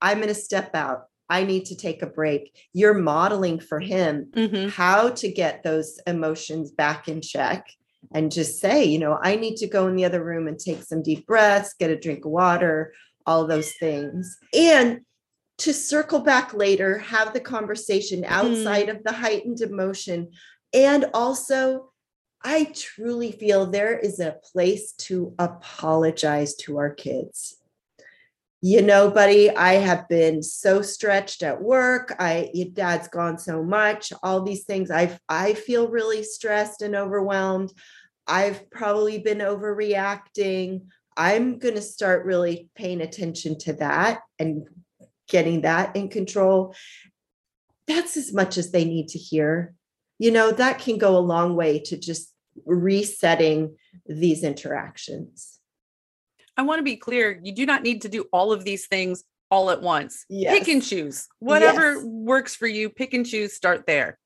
I'm 0.00 0.18
going 0.18 0.28
to 0.28 0.34
step 0.34 0.74
out. 0.74 1.04
I 1.30 1.44
need 1.44 1.64
to 1.66 1.76
take 1.76 2.02
a 2.02 2.06
break. 2.06 2.54
You're 2.72 2.94
modeling 2.94 3.60
for 3.60 3.80
him 3.80 4.26
mm-hmm. 4.32 4.68
how 4.68 5.10
to 5.10 5.32
get 5.32 5.62
those 5.62 5.98
emotions 6.06 6.70
back 6.70 7.08
in 7.08 7.22
check 7.22 7.66
and 8.12 8.30
just 8.30 8.60
say, 8.60 8.84
you 8.84 8.98
know, 8.98 9.18
I 9.22 9.36
need 9.36 9.56
to 9.56 9.66
go 9.66 9.86
in 9.86 9.96
the 9.96 10.04
other 10.04 10.22
room 10.22 10.48
and 10.48 10.58
take 10.58 10.82
some 10.82 11.02
deep 11.02 11.26
breaths, 11.26 11.74
get 11.78 11.90
a 11.90 11.98
drink 11.98 12.24
of 12.24 12.32
water, 12.32 12.92
all 13.26 13.46
those 13.46 13.72
things. 13.80 14.36
And 14.54 15.00
to 15.58 15.72
circle 15.72 16.20
back 16.20 16.52
later, 16.52 16.98
have 16.98 17.32
the 17.32 17.40
conversation 17.40 18.24
outside 18.26 18.88
mm. 18.88 18.96
of 18.96 19.04
the 19.04 19.12
heightened 19.12 19.60
emotion. 19.60 20.30
And 20.74 21.06
also 21.14 21.89
I 22.42 22.72
truly 22.74 23.32
feel 23.32 23.66
there 23.66 23.98
is 23.98 24.18
a 24.18 24.36
place 24.52 24.92
to 24.92 25.34
apologize 25.38 26.54
to 26.56 26.78
our 26.78 26.90
kids. 26.90 27.56
You 28.62 28.82
know, 28.82 29.10
buddy, 29.10 29.50
I 29.50 29.74
have 29.74 30.08
been 30.08 30.42
so 30.42 30.82
stretched 30.82 31.42
at 31.42 31.62
work. 31.62 32.14
I 32.18 32.50
your 32.52 32.68
dad's 32.68 33.08
gone 33.08 33.38
so 33.38 33.62
much, 33.62 34.12
all 34.22 34.42
these 34.42 34.64
things. 34.64 34.90
I 34.90 35.18
I 35.28 35.54
feel 35.54 35.88
really 35.88 36.22
stressed 36.22 36.82
and 36.82 36.94
overwhelmed. 36.94 37.72
I've 38.26 38.70
probably 38.70 39.18
been 39.18 39.38
overreacting. 39.38 40.86
I'm 41.16 41.58
going 41.58 41.74
to 41.74 41.82
start 41.82 42.24
really 42.24 42.70
paying 42.74 43.00
attention 43.00 43.58
to 43.60 43.72
that 43.74 44.20
and 44.38 44.66
getting 45.28 45.62
that 45.62 45.96
in 45.96 46.08
control. 46.08 46.74
That's 47.86 48.16
as 48.16 48.32
much 48.32 48.56
as 48.56 48.70
they 48.70 48.84
need 48.84 49.08
to 49.08 49.18
hear 49.18 49.74
you 50.20 50.30
know, 50.30 50.52
that 50.52 50.78
can 50.78 50.98
go 50.98 51.16
a 51.16 51.18
long 51.18 51.56
way 51.56 51.78
to 51.78 51.96
just 51.96 52.29
resetting 52.70 53.76
these 54.06 54.44
interactions. 54.44 55.58
I 56.56 56.62
want 56.62 56.78
to 56.78 56.84
be 56.84 56.96
clear 56.96 57.40
you 57.42 57.54
do 57.54 57.66
not 57.66 57.82
need 57.82 58.02
to 58.02 58.08
do 58.08 58.26
all 58.32 58.52
of 58.52 58.64
these 58.64 58.86
things 58.86 59.24
all 59.50 59.70
at 59.70 59.82
once. 59.82 60.24
Yes. 60.28 60.58
Pick 60.58 60.68
and 60.68 60.82
choose. 60.82 61.28
Whatever 61.40 61.94
yes. 61.94 62.04
works 62.04 62.54
for 62.54 62.66
you, 62.66 62.88
pick 62.88 63.14
and 63.14 63.26
choose, 63.26 63.52
start 63.52 63.86
there. 63.86 64.18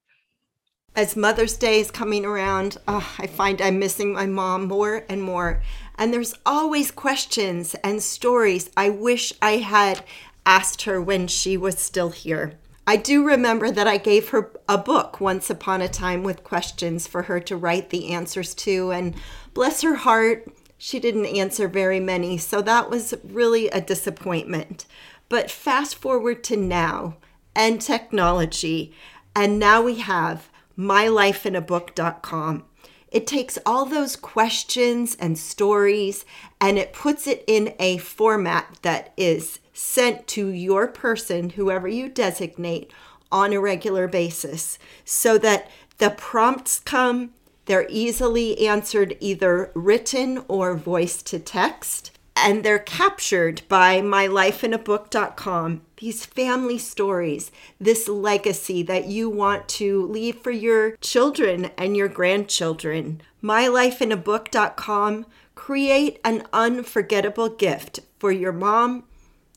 As 0.97 1.17
Mother's 1.17 1.57
Day 1.57 1.81
is 1.81 1.91
coming 1.91 2.25
around, 2.25 2.77
oh, 2.87 3.15
I 3.19 3.27
find 3.27 3.61
I'm 3.61 3.81
missing 3.81 4.13
my 4.13 4.27
mom 4.27 4.69
more 4.69 5.05
and 5.09 5.23
more. 5.23 5.61
And 5.97 6.13
there's 6.13 6.35
always 6.47 6.91
questions 6.91 7.75
and 7.83 8.03
stories 8.03 8.71
I 8.77 8.91
wish 8.91 9.33
I 9.43 9.57
had 9.57 10.05
asked 10.47 10.83
her 10.83 11.01
when 11.01 11.27
she 11.27 11.57
was 11.57 11.79
still 11.79 12.11
here. 12.11 12.59
I 12.87 12.97
do 12.97 13.25
remember 13.25 13.71
that 13.71 13.89
I 13.89 13.97
gave 13.97 14.29
her 14.29 14.53
a 14.69 14.77
book 14.77 15.21
once 15.21 15.49
upon 15.49 15.81
a 15.81 15.89
time 15.89 16.23
with 16.23 16.45
questions 16.45 17.07
for 17.07 17.23
her 17.23 17.41
to 17.41 17.57
write 17.57 17.91
the 17.91 18.11
answers 18.13 18.55
to, 18.57 18.91
and 18.91 19.15
bless 19.55 19.83
her 19.83 19.95
heart, 19.95 20.53
she 20.77 21.01
didn't 21.01 21.27
answer 21.27 21.67
very 21.67 22.01
many, 22.01 22.37
so 22.37 22.61
that 22.61 22.91
was 22.91 23.15
really 23.25 23.69
a 23.69 23.81
disappointment. 23.81 24.85
But 25.31 25.51
fast 25.51 25.95
forward 25.95 26.45
to 26.45 26.57
now 26.57 27.17
and 27.57 27.81
technology, 27.81 28.93
and 29.35 29.59
now 29.59 29.81
we 29.81 29.97
have 30.01 30.51
mylifeinabook.com. 30.79 32.65
It 33.11 33.27
takes 33.27 33.59
all 33.65 33.87
those 33.87 34.17
questions 34.17 35.17
and 35.21 35.39
stories 35.39 36.25
and 36.61 36.79
it 36.79 36.93
puts 36.93 37.29
it 37.29 37.45
in 37.47 37.73
a 37.79 37.99
format 37.99 38.79
that 38.83 39.13
is 39.17 39.61
sent 39.75 40.27
to 40.29 40.49
your 40.49 40.89
person, 40.89 41.51
whoever 41.51 41.87
you 41.87 42.09
designate, 42.09 42.91
on 43.31 43.53
a 43.53 43.61
regular 43.61 44.09
basis 44.09 44.79
so 45.05 45.37
that 45.37 45.69
the 45.99 46.11
prompts 46.11 46.79
come, 46.79 47.33
they're 47.67 47.87
easily 47.91 48.67
answered 48.67 49.17
either 49.21 49.71
written 49.75 50.45
or 50.49 50.75
voice 50.77 51.23
to 51.23 51.39
text 51.39 52.11
and 52.37 52.65
they're 52.65 52.79
captured 52.79 53.63
by 53.69 54.01
mylifeinabook.com. 54.01 55.83
These 55.99 56.27
family 56.27 56.79
stories, 56.79 57.51
this 57.81 58.09
legacy 58.09 58.83
that 58.83 59.07
you 59.07 59.31
want 59.31 59.69
to 59.69 60.07
leave 60.07 60.39
for 60.39 60.51
your 60.51 60.97
children 60.97 61.71
and 61.79 61.97
your 61.97 62.09
grandchildren. 62.09 63.23
mylifeinabook.com. 63.43 65.27
Create 65.55 66.19
an 66.25 66.45
unforgettable 66.53 67.49
gift 67.49 68.01
for 68.19 68.33
your 68.33 68.53
mom, 68.53 69.05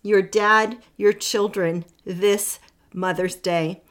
your 0.02 0.22
dad, 0.22 0.78
your 0.96 1.14
children 1.14 1.86
this 2.06 2.60
Mother's 2.94 3.36
Day. 3.36 3.82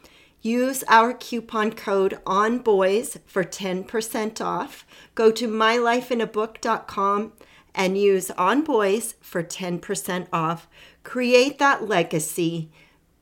Use 0.40 0.84
our 0.88 1.12
coupon 1.12 1.72
code 1.72 2.18
on 2.26 2.58
boys 2.58 3.18
for 3.26 3.42
10% 3.42 4.40
off. 4.40 4.86
Go 5.14 5.30
to 5.32 5.48
mylifeinabook.com 5.48 7.32
and 7.76 7.98
use 7.98 8.30
On 8.32 8.62
Boys 8.62 9.14
for 9.20 9.42
10% 9.42 10.28
off. 10.32 10.68
Create 11.04 11.58
that 11.58 11.86
legacy, 11.86 12.70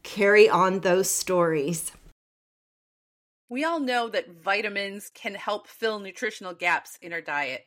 carry 0.02 0.48
on 0.48 0.80
those 0.80 1.10
stories. 1.10 1.92
We 3.48 3.64
all 3.64 3.80
know 3.80 4.08
that 4.08 4.42
vitamins 4.42 5.10
can 5.14 5.34
help 5.34 5.66
fill 5.66 5.98
nutritional 5.98 6.54
gaps 6.54 6.98
in 7.02 7.12
our 7.12 7.20
diet. 7.20 7.66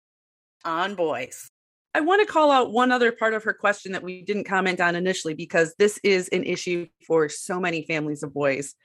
on 0.65 0.95
boys. 0.95 1.49
I 1.93 1.99
want 1.99 2.25
to 2.25 2.31
call 2.31 2.51
out 2.51 2.71
one 2.71 2.91
other 2.91 3.11
part 3.11 3.33
of 3.33 3.43
her 3.43 3.53
question 3.53 3.91
that 3.91 4.03
we 4.03 4.21
didn't 4.21 4.45
comment 4.45 4.79
on 4.79 4.95
initially 4.95 5.33
because 5.33 5.75
this 5.77 5.99
is 6.03 6.29
an 6.29 6.43
issue 6.43 6.87
for 7.05 7.27
so 7.27 7.59
many 7.59 7.83
families 7.83 8.23
of 8.23 8.33
boys. 8.33 8.75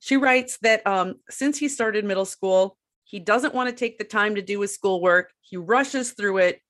She 0.00 0.18
writes 0.18 0.58
that 0.60 0.86
um, 0.86 1.14
since 1.30 1.58
he 1.58 1.68
started 1.68 2.04
middle 2.04 2.26
school, 2.26 2.76
he 3.04 3.20
doesn't 3.20 3.54
want 3.54 3.70
to 3.70 3.74
take 3.74 3.96
the 3.96 4.04
time 4.04 4.34
to 4.34 4.42
do 4.42 4.60
his 4.60 4.74
schoolwork. 4.74 5.32
He 5.40 5.56
rushes 5.56 6.12
through 6.12 6.38
it 6.38 6.60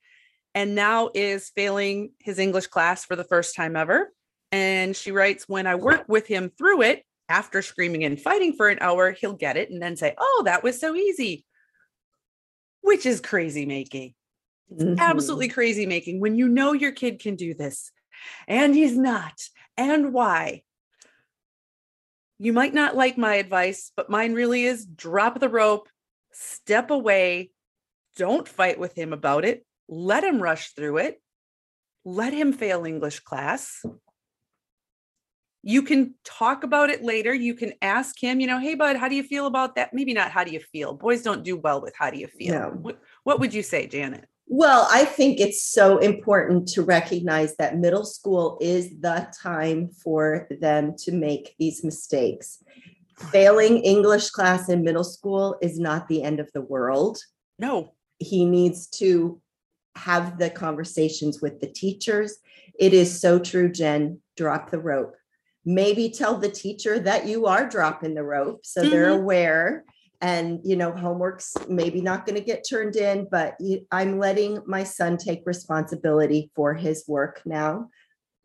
and 0.55 0.75
now 0.75 1.11
is 1.15 1.51
failing 1.57 2.13
his 2.21 2.39
English 2.39 2.69
class 2.69 3.05
for 3.05 3.17
the 3.17 3.25
first 3.25 3.57
time 3.57 3.75
ever. 3.75 4.13
And 4.53 4.95
she 4.95 5.11
writes, 5.11 5.49
when 5.49 5.67
I 5.67 5.75
work 5.75 6.05
with 6.09 6.27
him 6.27 6.53
through 6.57 6.83
it, 6.83 7.03
after 7.29 7.63
screaming 7.63 8.05
and 8.05 8.21
fighting 8.21 8.53
for 8.53 8.69
an 8.69 8.79
hour, 8.81 9.13
he'll 9.13 9.33
get 9.33 9.57
it 9.57 9.71
and 9.71 9.83
then 9.83 9.97
say, 9.97 10.15
Oh, 10.19 10.43
that 10.45 10.63
was 10.63 10.79
so 10.79 10.95
easy, 10.95 11.47
which 12.83 13.07
is 13.07 13.21
crazy 13.21 13.65
making. 13.65 14.15
It's 14.75 14.85
mm-hmm. 14.85 14.99
absolutely 14.99 15.49
crazy 15.49 15.87
making 15.87 16.21
when 16.21 16.37
you 16.37 16.49
know 16.49 16.73
your 16.73 16.93
kid 16.93 17.21
can 17.21 17.37
do 17.37 17.55
this 17.55 17.91
and 18.47 18.75
he's 18.75 18.97
not, 18.97 19.41
and 19.77 20.13
why. 20.13 20.63
You 22.39 22.53
might 22.53 22.75
not 22.75 22.97
like 22.97 23.17
my 23.17 23.37
advice, 23.37 23.93
but 23.97 24.11
mine 24.11 24.35
really 24.35 24.65
is 24.65 24.85
drop 24.85 25.39
the 25.39 25.49
rope, 25.49 25.89
step 26.33 26.91
away, 26.91 27.51
don't 28.17 28.49
fight 28.49 28.79
with 28.79 28.95
him 28.95 29.13
about 29.13 29.45
it, 29.45 29.65
let 29.89 30.25
him 30.25 30.43
rush 30.43 30.71
through 30.71 30.99
it, 30.99 31.21
let 32.05 32.33
him 32.33 32.53
fail 32.53 32.85
English 32.85 33.21
class, 33.21 33.85
you 35.63 35.83
can 35.83 36.15
talk 36.25 36.65
about 36.65 36.91
it 36.91 37.03
later. 37.03 37.33
You 37.33 37.55
can 37.55 37.73
ask 37.81 38.21
him, 38.21 38.41
you 38.41 38.47
know, 38.47 38.59
hey, 38.59 38.75
bud, 38.75 38.97
how 38.97 39.09
do 39.09 39.15
you 39.15 39.23
feel 39.23 39.47
about 39.47 39.77
that? 39.77 39.95
Maybe 39.95 40.13
not 40.13 40.31
how 40.31 40.43
do 40.45 40.51
you 40.51 40.61
feel. 40.61 40.93
Boys 40.93 41.23
don't 41.23 41.45
do 41.45 41.57
well 41.57 41.81
with 41.81 41.95
how 41.97 42.11
do 42.11 42.19
you 42.19 42.27
feel. 42.27 42.55
No. 42.55 42.69
What, 42.71 43.01
what 43.23 43.41
would 43.41 43.55
you 43.55 43.63
say, 43.63 43.87
Janet? 43.87 44.27
Well, 44.55 44.87
I 44.91 45.07
think 45.07 45.41
it's 45.41 45.65
so 45.65 45.97
important 45.97 46.69
to 46.69 46.83
recognize 46.83 47.57
that 47.57 47.79
middle 47.79 48.05
school 48.05 48.59
is 48.61 48.91
the 49.01 49.27
time 49.43 49.89
for 49.89 50.47
them 50.61 50.95
to 50.99 51.11
make 51.11 51.55
these 51.59 51.83
mistakes. 51.83 52.63
Failing 53.17 53.79
English 53.79 54.29
class 54.29 54.69
in 54.69 54.85
middle 54.85 55.05
school 55.05 55.57
is 55.63 55.79
not 55.79 56.07
the 56.07 56.23
end 56.23 56.39
of 56.39 56.53
the 56.53 56.61
world. 56.61 57.19
No. 57.59 57.95
He 58.19 58.45
needs 58.45 58.89
to 58.99 59.41
have 59.97 60.37
the 60.37 60.51
conversations 60.51 61.41
with 61.41 61.61
the 61.63 61.69
teachers. 61.69 62.37
It 62.79 62.93
is 62.93 63.19
so 63.19 63.39
true, 63.39 63.73
Jen. 63.73 64.21
Drop 64.37 64.71
the 64.71 64.79
rope 64.79 65.17
maybe 65.65 66.11
tell 66.11 66.37
the 66.37 66.49
teacher 66.49 66.99
that 66.99 67.25
you 67.25 67.47
are 67.47 67.69
dropping 67.69 68.15
the 68.15 68.23
rope 68.25 68.67
so 68.67 68.81
mm-hmm. 68.81 68.91
they're 68.91 69.11
aware 69.11 69.85
and 70.23 70.61
you 70.65 70.77
know 70.77 70.93
homework's 70.93 71.55
maybe 71.69 72.01
not 72.01 72.25
going 72.25 72.39
to 72.39 72.45
get 72.45 72.65
turned 72.67 72.97
in 72.97 73.27
but 73.31 73.57
i'm 73.91 74.19
letting 74.19 74.63
my 74.67 74.85
son 74.85 75.17
take 75.17 75.43
responsibility 75.45 76.51
for 76.55 76.73
his 76.73 77.05
work 77.09 77.43
now 77.45 77.89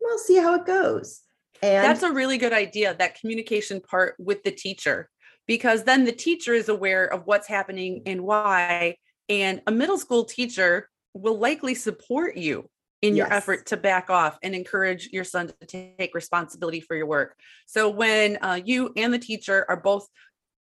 we'll 0.00 0.18
see 0.18 0.36
how 0.36 0.54
it 0.54 0.66
goes 0.66 1.22
and 1.62 1.84
that's 1.84 2.02
a 2.02 2.12
really 2.12 2.36
good 2.36 2.52
idea 2.52 2.94
that 2.94 3.18
communication 3.18 3.80
part 3.80 4.14
with 4.18 4.42
the 4.42 4.50
teacher 4.50 5.08
because 5.46 5.84
then 5.84 6.04
the 6.04 6.12
teacher 6.12 6.52
is 6.52 6.68
aware 6.68 7.06
of 7.06 7.22
what's 7.26 7.46
happening 7.46 8.02
and 8.04 8.22
why 8.22 8.96
and 9.28 9.62
a 9.66 9.72
middle 9.72 9.98
school 9.98 10.24
teacher 10.24 10.88
will 11.14 11.38
likely 11.38 11.74
support 11.74 12.36
you 12.36 12.68
in 13.02 13.14
your 13.14 13.26
Yes. 13.26 13.32
effort 13.32 13.66
to 13.66 13.76
back 13.76 14.10
off 14.10 14.38
and 14.42 14.54
encourage 14.54 15.08
your 15.12 15.24
son 15.24 15.52
to 15.60 15.94
take 15.96 16.14
responsibility 16.14 16.80
for 16.80 16.96
your 16.96 17.06
work. 17.06 17.36
So 17.66 17.88
when 17.88 18.38
uh, 18.42 18.60
you 18.64 18.92
and 18.96 19.12
the 19.14 19.18
teacher 19.18 19.64
are 19.68 19.80
both 19.80 20.08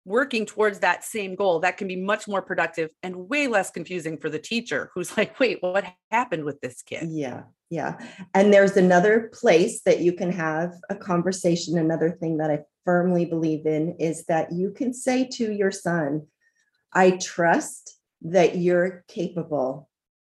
working 0.06 0.46
towards 0.46 0.78
that 0.78 1.04
same 1.04 1.34
goal, 1.34 1.58
that 1.58 1.76
can 1.76 1.88
be 1.88 1.96
much 1.96 2.28
more 2.28 2.40
productive 2.40 2.90
and 3.02 3.28
way 3.28 3.48
less 3.48 3.70
confusing 3.70 4.16
for 4.16 4.30
the 4.30 4.38
teacher 4.38 4.90
who's 4.94 5.16
like, 5.16 5.38
wait, 5.40 5.58
what 5.60 5.84
happened 6.12 6.44
with 6.44 6.60
this 6.60 6.80
kid? 6.80 7.08
Yeah, 7.10 7.42
yeah. 7.70 7.98
And 8.32 8.54
there's 8.54 8.76
another 8.76 9.30
place 9.34 9.82
that 9.82 10.00
you 10.00 10.12
can 10.12 10.30
have 10.30 10.72
a 10.88 10.94
conversation. 10.94 11.76
Another 11.76 12.10
thing 12.10 12.36
that 12.36 12.52
I 12.52 12.60
firmly 12.84 13.24
believe 13.24 13.66
in 13.66 13.96
is 13.98 14.24
that 14.26 14.52
you 14.52 14.70
can 14.70 14.94
say 14.94 15.28
to 15.32 15.52
your 15.52 15.72
son, 15.72 16.28
I 16.94 17.10
trust 17.10 17.98
that 18.22 18.56
you're 18.56 19.04
capable 19.08 19.90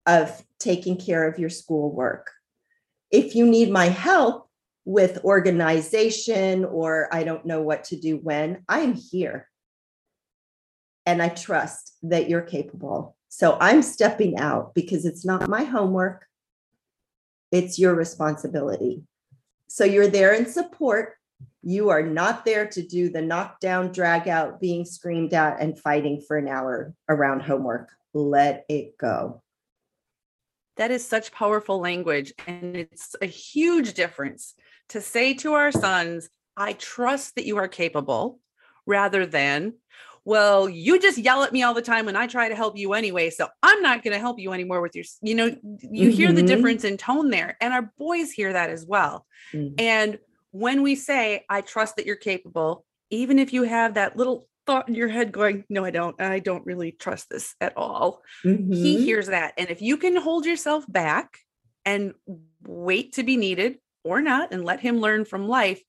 of 0.06 0.44
taking 0.60 0.98
care 0.98 1.26
of 1.28 1.40
your 1.40 1.50
schoolwork. 1.50 2.30
If 3.10 3.36
you 3.36 3.48
need 3.48 3.72
my 3.72 3.86
help 3.86 4.50
with 4.84 5.24
organization 5.24 6.66
or 6.66 7.08
I 7.14 7.24
don't 7.24 7.46
know 7.46 7.62
what 7.62 7.86
to 7.86 7.96
do 7.96 8.18
when, 8.18 8.66
I'm 8.68 8.94
here. 8.94 9.48
And 11.06 11.22
I 11.22 11.30
trust 11.30 11.96
that 12.04 12.30
you're 12.30 12.42
capable. 12.42 13.16
So 13.30 13.58
I'm 13.60 13.82
stepping 13.82 14.38
out 14.38 14.74
because 14.76 15.06
it's 15.06 15.26
not 15.26 15.50
my 15.50 15.64
homework. 15.64 16.28
It's 17.52 17.80
your 17.80 17.96
responsibility. 17.96 19.04
So 19.68 19.84
you're 19.84 20.08
there 20.08 20.34
in 20.34 20.46
support. 20.46 21.16
You 21.64 21.90
are 21.90 22.04
not 22.04 22.46
there 22.46 22.68
to 22.68 22.82
do 22.82 23.10
the 23.10 23.22
knockdown, 23.22 23.92
drag 23.92 24.28
out, 24.28 24.60
being 24.60 24.84
screamed 24.86 25.34
at, 25.34 25.60
and 25.60 25.78
fighting 25.80 26.22
for 26.22 26.38
an 26.38 26.48
hour 26.48 26.94
around 27.08 27.42
homework. 27.42 27.90
Let 28.14 28.66
it 28.68 28.98
go. 28.98 29.42
That 30.78 30.92
is 30.92 31.08
such 31.08 31.32
powerful 31.32 31.80
language. 31.80 32.34
And 32.48 32.76
it's 32.76 33.16
a 33.22 33.28
huge 33.28 33.94
difference 33.94 34.56
to 34.90 35.02
say 35.02 35.34
to 35.36 35.54
our 35.54 35.72
sons, 35.72 36.30
I 36.58 36.74
trust 36.74 37.36
that 37.36 37.46
you 37.46 37.58
are 37.58 37.68
capable, 37.68 38.40
rather 38.86 39.26
than, 39.26 39.76
well, 40.24 40.70
you 40.70 41.00
just 41.00 41.18
yell 41.18 41.44
at 41.44 41.52
me 41.54 41.64
all 41.64 41.74
the 41.74 41.82
time 41.82 42.06
when 42.06 42.16
I 42.16 42.28
try 42.28 42.48
to 42.50 42.56
help 42.56 42.78
you 42.78 42.94
anyway. 42.94 43.30
So 43.30 43.48
I'm 43.64 43.82
not 43.82 44.04
going 44.04 44.14
to 44.14 44.20
help 44.20 44.40
you 44.40 44.54
anymore 44.54 44.82
with 44.82 44.96
your, 44.96 45.06
you 45.22 45.36
know, 45.36 45.56
you 45.80 46.10
hear 46.10 46.32
the 46.32 46.44
Mhm. 46.44 46.48
difference 46.48 46.84
in 46.84 46.98
tone 46.98 47.30
there. 47.30 47.58
And 47.60 47.74
our 47.74 47.92
boys 47.98 48.32
hear 48.32 48.54
that 48.54 48.70
as 48.70 48.86
well. 48.86 49.26
Mm. 49.54 49.74
And 49.80 50.20
when 50.52 50.84
we 50.84 50.96
say, 50.96 51.46
I 51.50 51.62
trust 51.62 51.96
that 51.96 52.06
you're 52.06 52.16
capable, 52.16 52.86
even 53.10 53.40
if 53.40 53.52
you 53.52 53.64
have 53.64 53.96
that 53.96 54.16
little 54.16 54.48
thought 54.68 54.88
in 54.88 54.94
your 54.94 55.08
head 55.08 55.32
going, 55.32 55.66
no, 55.70 55.84
I 55.84 55.92
don't, 55.92 56.22
I 56.22 56.40
don't 56.40 56.66
really 56.66 56.92
trust 56.92 57.30
this 57.30 57.56
at 57.60 57.76
all 57.76 58.22
he 58.44 58.98
Mhm. 58.98 59.04
hears 59.04 59.28
that. 59.28 59.54
And 59.58 59.70
if 59.70 59.82
you 59.82 59.98
can 59.98 60.16
hold 60.16 60.46
yourself 60.46 60.86
back 60.88 61.38
and 61.84 62.14
wait 62.64 63.14
to 63.14 63.24
be 63.24 63.38
needed 63.38 63.80
or 64.04 64.22
not 64.22 64.54
and 64.54 64.64
let 64.64 64.80
him 64.80 65.00
learn 65.00 65.26
from 65.26 65.48
life, 65.48 65.82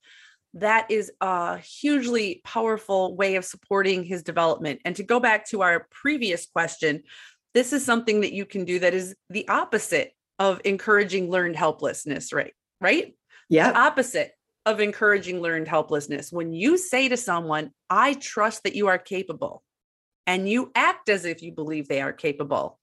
that 0.54 0.90
is 0.90 1.10
a 1.20 1.58
hugely 1.58 2.40
powerful 2.44 3.16
way 3.16 3.36
of 3.36 3.44
supporting 3.44 4.04
his 4.04 4.22
development. 4.22 4.80
And 4.84 4.94
to 4.96 5.02
go 5.02 5.18
back 5.18 5.48
to 5.48 5.62
our 5.62 5.86
previous 5.90 6.46
question, 6.46 7.02
this 7.54 7.72
is 7.72 7.84
something 7.84 8.20
that 8.20 8.32
you 8.32 8.44
can 8.44 8.64
do 8.64 8.78
that 8.80 8.94
is 8.94 9.14
the 9.30 9.48
opposite 9.48 10.12
of 10.38 10.60
encouraging 10.64 11.30
learned 11.30 11.56
helplessness, 11.56 12.32
right? 12.32 12.54
Right? 12.80 13.14
Yeah. 13.48 13.72
opposite 13.74 14.32
of 14.64 14.80
encouraging 14.80 15.40
learned 15.40 15.68
helplessness. 15.68 16.32
When 16.32 16.52
you 16.52 16.78
say 16.78 17.08
to 17.08 17.16
someone, 17.16 17.70
I 17.90 18.14
trust 18.14 18.62
that 18.64 18.74
you 18.74 18.86
are 18.88 18.98
capable, 18.98 19.62
and 20.26 20.48
you 20.48 20.70
act 20.74 21.08
as 21.08 21.24
if 21.24 21.42
you 21.42 21.52
believe 21.52 21.88
they 21.88 22.00
are 22.00 22.12
capable, 22.12 22.78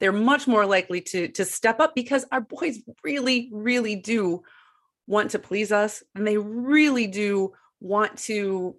they're 0.00 0.12
much 0.12 0.46
more 0.46 0.66
likely 0.66 1.00
to, 1.02 1.28
to 1.28 1.44
step 1.44 1.78
up 1.80 1.94
because 1.94 2.24
our 2.32 2.40
boys 2.40 2.80
really, 3.04 3.48
really 3.52 3.96
do 3.96 4.42
want 5.10 5.32
to 5.32 5.38
please 5.40 5.72
us 5.72 6.02
and 6.14 6.26
they 6.26 6.38
really 6.38 7.08
do 7.08 7.52
want 7.80 8.16
to 8.16 8.76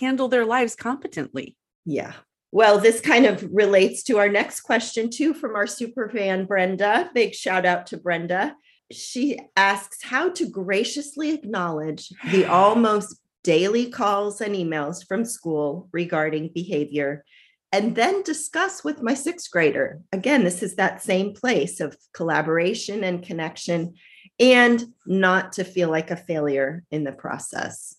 handle 0.00 0.28
their 0.28 0.46
lives 0.46 0.74
competently. 0.74 1.56
Yeah. 1.84 2.14
Well, 2.52 2.78
this 2.78 3.00
kind 3.00 3.26
of 3.26 3.46
relates 3.52 4.02
to 4.04 4.18
our 4.18 4.28
next 4.28 4.62
question, 4.62 5.10
too, 5.10 5.34
from 5.34 5.54
our 5.56 5.66
super 5.66 6.08
fan, 6.08 6.46
Brenda. 6.46 7.10
Big 7.12 7.34
shout 7.34 7.66
out 7.66 7.88
to 7.88 7.98
Brenda. 7.98 8.54
She 8.90 9.38
asks 9.56 10.02
how 10.02 10.30
to 10.30 10.48
graciously 10.48 11.34
acknowledge 11.34 12.10
the 12.30 12.44
almost 12.50 13.20
daily 13.42 13.90
calls 13.90 14.40
and 14.40 14.54
emails 14.54 15.06
from 15.06 15.24
school 15.24 15.88
regarding 15.92 16.50
behavior 16.54 17.24
and 17.72 17.96
then 17.96 18.22
discuss 18.22 18.84
with 18.84 19.02
my 19.02 19.14
sixth 19.14 19.50
grader. 19.50 20.00
Again, 20.12 20.44
this 20.44 20.62
is 20.62 20.76
that 20.76 21.02
same 21.02 21.34
place 21.34 21.80
of 21.80 21.96
collaboration 22.14 23.02
and 23.02 23.22
connection 23.22 23.94
and 24.38 24.84
not 25.06 25.52
to 25.54 25.64
feel 25.64 25.90
like 25.90 26.10
a 26.10 26.16
failure 26.16 26.84
in 26.90 27.04
the 27.04 27.12
process. 27.12 27.96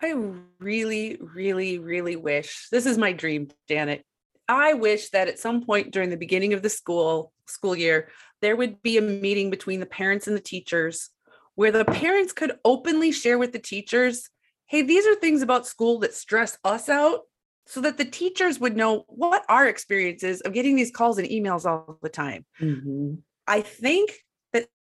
I 0.00 0.14
really, 0.58 1.18
really, 1.20 1.78
really 1.78 2.16
wish 2.16 2.68
this 2.70 2.86
is 2.86 2.98
my 2.98 3.12
dream, 3.12 3.48
Janet. 3.68 4.04
I 4.48 4.74
wish 4.74 5.10
that 5.10 5.28
at 5.28 5.38
some 5.38 5.64
point 5.64 5.92
during 5.92 6.10
the 6.10 6.16
beginning 6.16 6.52
of 6.52 6.62
the 6.62 6.68
school 6.68 7.32
school 7.46 7.76
year, 7.76 8.08
there 8.40 8.56
would 8.56 8.82
be 8.82 8.98
a 8.98 9.02
meeting 9.02 9.50
between 9.50 9.80
the 9.80 9.86
parents 9.86 10.26
and 10.26 10.36
the 10.36 10.40
teachers 10.40 11.10
where 11.54 11.70
the 11.70 11.84
parents 11.84 12.32
could 12.32 12.52
openly 12.64 13.12
share 13.12 13.38
with 13.38 13.52
the 13.52 13.58
teachers, 13.58 14.28
hey, 14.66 14.82
these 14.82 15.06
are 15.06 15.14
things 15.14 15.42
about 15.42 15.66
school 15.66 15.98
that 16.00 16.14
stress 16.14 16.58
us 16.64 16.88
out, 16.88 17.20
so 17.66 17.80
that 17.80 17.98
the 17.98 18.04
teachers 18.04 18.58
would 18.58 18.76
know 18.76 19.04
what 19.06 19.44
our 19.48 19.66
experiences 19.66 20.40
of 20.40 20.52
getting 20.52 20.74
these 20.74 20.90
calls 20.90 21.18
and 21.18 21.28
emails 21.28 21.64
all 21.64 21.98
the 22.02 22.08
time. 22.08 22.44
Mhm, 22.60 23.18
I 23.46 23.60
think 23.60 24.18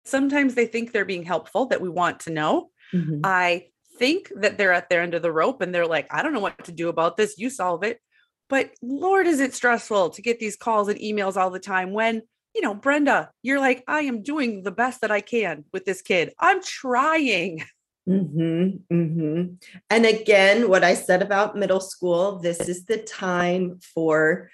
sometimes 0.10 0.56
they 0.56 0.66
think 0.66 0.92
they're 0.92 1.06
being 1.06 1.24
helpful, 1.24 1.68
that 1.68 1.82
we 1.82 1.90
want 1.90 2.22
to 2.22 2.32
know. 2.32 2.72
mhm. 2.94 3.22
I 3.24 3.68
think 3.98 4.32
that 4.38 4.58
they're 4.58 4.74
at 4.74 4.90
their 4.90 5.02
end 5.02 5.14
of 5.14 5.22
the 5.22 5.32
rope 5.32 5.62
and 5.62 5.76
they're 5.76 5.86
like, 5.86 6.08
I 6.10 6.24
don't 6.24 6.34
know 6.34 6.40
what 6.40 6.64
to 6.66 6.72
do 6.72 6.90
about 6.90 7.18
this. 7.18 7.38
You 7.38 7.50
solve 7.50 7.84
it. 7.84 8.00
But 8.50 8.72
Lord, 8.82 9.28
is 9.28 9.40
it 9.40 9.54
stressful 9.54 10.12
to 10.12 10.22
get 10.22 10.40
these 10.40 10.56
calls 10.56 10.88
and 10.88 11.00
emails 11.00 11.38
all 11.38 11.52
the 11.52 11.60
time 11.60 11.94
when, 11.94 12.24
you 12.56 12.62
know, 12.62 12.74
Brenda, 12.74 13.30
you're 13.44 13.60
like, 13.60 13.84
I 13.88 14.02
am 14.02 14.24
doing 14.24 14.64
the 14.64 14.72
best 14.72 15.02
that 15.02 15.12
I 15.12 15.22
can 15.22 15.66
with 15.72 15.86
this 15.86 16.02
kid. 16.02 16.34
I'm 16.40 16.64
trying. 16.64 17.64
hmm 18.08 18.70
hmm 18.90 19.44
And 19.90 20.06
again, 20.06 20.68
what 20.70 20.84
I 20.84 20.96
said 20.96 21.22
about 21.22 21.56
middle 21.56 21.80
school, 21.80 22.40
this 22.40 22.62
is 22.62 22.86
the 22.86 22.98
time 22.98 23.80
for 23.94 24.50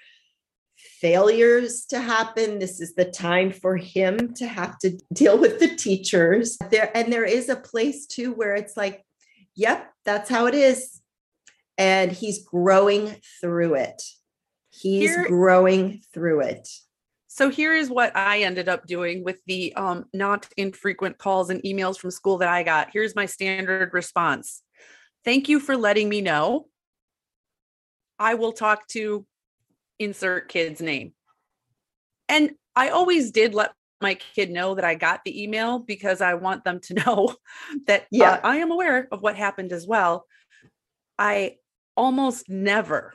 failures 1.00 1.86
to 1.86 2.00
happen. 2.00 2.58
This 2.58 2.80
is 2.80 2.94
the 2.94 3.04
time 3.04 3.52
for 3.52 3.76
him 3.76 4.34
to 4.34 4.46
have 4.46 4.78
to 4.80 4.98
deal 5.12 5.38
with 5.38 5.58
the 5.58 5.74
teachers. 5.76 6.56
There 6.70 6.90
and 6.96 7.12
there 7.12 7.24
is 7.24 7.48
a 7.48 7.56
place 7.56 8.06
too 8.06 8.32
where 8.32 8.54
it's 8.54 8.76
like, 8.76 9.04
yep, 9.54 9.90
that's 10.04 10.30
how 10.30 10.46
it 10.46 10.54
is. 10.54 11.00
And 11.78 12.10
he's 12.10 12.44
growing 12.44 13.16
through 13.40 13.74
it. 13.74 14.02
He's 14.70 15.14
Here- 15.14 15.26
growing 15.28 16.02
through 16.12 16.40
it. 16.40 16.68
So 17.28 17.50
here 17.50 17.74
is 17.74 17.90
what 17.90 18.16
I 18.16 18.40
ended 18.44 18.66
up 18.66 18.86
doing 18.86 19.22
with 19.22 19.44
the 19.46 19.74
um, 19.74 20.06
not 20.14 20.48
infrequent 20.56 21.18
calls 21.18 21.50
and 21.50 21.60
emails 21.64 21.98
from 21.98 22.10
school 22.10 22.38
that 22.38 22.48
I 22.48 22.62
got. 22.62 22.88
Here's 22.94 23.14
my 23.14 23.26
standard 23.26 23.92
response. 23.92 24.62
Thank 25.22 25.50
you 25.50 25.60
for 25.60 25.76
letting 25.76 26.08
me 26.08 26.22
know. 26.22 26.68
I 28.18 28.34
will 28.34 28.52
talk 28.52 28.86
to 28.88 29.26
insert 29.98 30.48
kid's 30.48 30.80
name. 30.80 31.12
And 32.28 32.52
I 32.74 32.90
always 32.90 33.30
did 33.30 33.54
let 33.54 33.72
my 34.00 34.14
kid 34.14 34.50
know 34.50 34.74
that 34.74 34.84
I 34.84 34.94
got 34.94 35.24
the 35.24 35.42
email 35.42 35.78
because 35.78 36.20
I 36.20 36.34
want 36.34 36.64
them 36.64 36.80
to 36.80 36.94
know 37.06 37.36
that 37.86 38.02
uh, 38.02 38.06
Yeah. 38.10 38.40
I 38.42 38.56
am 38.56 38.70
aware 38.70 39.08
of 39.10 39.22
what 39.22 39.36
happened 39.36 39.72
as 39.72 39.86
well. 39.86 40.26
I 41.18 41.56
almost 41.96 42.48
never, 42.48 43.14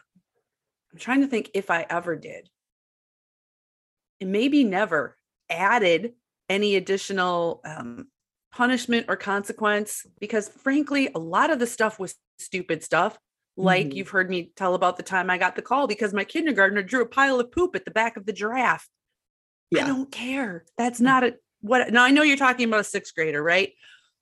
I'm 0.92 1.00
trying 1.00 1.22
to 1.22 1.28
think 1.28 1.52
if 1.54 1.70
I 1.70 1.86
ever 1.90 2.16
did, 2.16 2.50
and 4.20 4.32
maybe 4.32 4.64
never 4.64 5.18
added 5.50 6.14
any 6.50 6.76
additional 6.76 7.62
um, 7.66 8.08
punishment 8.52 9.06
or 9.08 9.16
consequence 9.16 10.06
because 10.20 10.50
frankly 10.50 11.10
a 11.16 11.20
lot 11.20 11.50
of 11.50 11.60
the 11.60 11.68
stuff 11.68 12.00
was 12.00 12.16
stupid 12.38 12.84
stuff 12.84 13.18
like 13.58 13.88
Mhm. 13.88 13.96
you've 13.96 14.10
heard 14.10 14.30
me 14.30 14.52
tell 14.56 14.76
about 14.76 14.98
the 14.98 15.04
time 15.04 15.30
i 15.30 15.38
got 15.38 15.56
the 15.56 15.62
call 15.62 15.86
because 15.88 16.14
my 16.14 16.24
kindergartner 16.24 16.82
drew 16.82 17.02
a 17.02 17.06
pile 17.08 17.40
of 17.40 17.52
poop 17.52 17.76
at 17.76 17.86
the 17.86 17.92
back 17.92 18.16
of 18.18 18.26
the 18.26 18.34
giraffe. 18.34 18.88
I 19.76 19.88
don't 19.88 20.12
care. 20.12 20.66
That's 20.78 21.00
not 21.00 21.24
a 21.24 21.36
what 21.62 21.92
now 21.92 22.04
i 22.04 22.12
know 22.12 22.24
you're 22.24 22.38
talking 22.38 22.68
about 22.68 22.80
a 22.80 22.84
sixth 22.86 23.14
grader 23.16 23.42
right? 23.44 23.74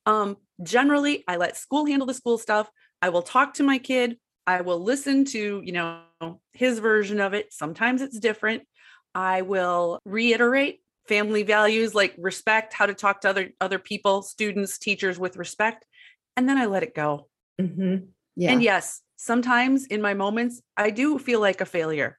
Um 0.06 0.38
generally 0.63 1.24
i 1.28 1.38
let 1.38 1.58
school 1.58 1.86
handle 1.86 2.08
the 2.08 2.13
school 2.13 2.38
stuff. 2.38 2.70
I 3.02 3.10
will 3.10 3.22
talk 3.22 3.54
to 3.56 3.63
my 3.63 3.78
kid. 3.78 4.18
I 4.46 4.62
will 4.62 4.80
listen 4.80 5.26
to 5.26 5.62
you 5.63 5.72
know 5.72 6.02
his 6.54 6.80
version 6.80 7.20
of 7.20 7.34
it. 7.34 7.54
Sometimes 7.54 8.02
it's 8.02 8.20
different. 8.20 8.63
I 9.15 9.42
will 9.44 10.00
reiterate 10.06 10.82
family 11.08 11.44
values 11.44 11.96
like 11.96 12.13
respect 12.18 12.74
how 12.74 12.86
to 12.86 12.94
talk 12.94 13.22
to 13.22 13.30
other 13.30 13.50
other 13.62 13.80
people 13.80 14.22
students 14.22 14.78
teachers 14.78 15.18
with 15.18 15.38
respect 15.38 15.86
and 16.38 16.48
then 16.48 16.58
i 16.58 16.65
let 16.65 16.84
it 16.84 16.94
go. 16.94 17.28
Mhm. 17.60 18.10
Yeah. 18.36 18.52
and 18.52 18.62
yes 18.63 19.02
sometimes 19.19 19.86
in 19.88 20.01
my 20.01 20.13
moments 20.13 20.62
i 20.77 20.89
do 20.89 21.19
feel 21.19 21.39
like 21.41 21.62
a 21.62 21.65
failure 21.77 22.17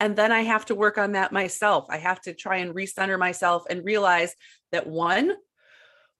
And 0.00 0.16
then 0.16 0.32
I 0.32 0.42
have 0.42 0.64
to 0.66 0.74
work 0.76 0.98
on 0.98 1.12
that 1.12 1.32
myself. 1.32 1.86
I 1.90 1.98
have 1.98 2.20
to 2.26 2.34
try 2.34 2.56
and 2.62 2.74
recenter 2.74 3.18
myself 3.18 3.64
and 3.70 3.84
realize 3.92 4.32
that 4.72 4.86
one, 4.86 5.36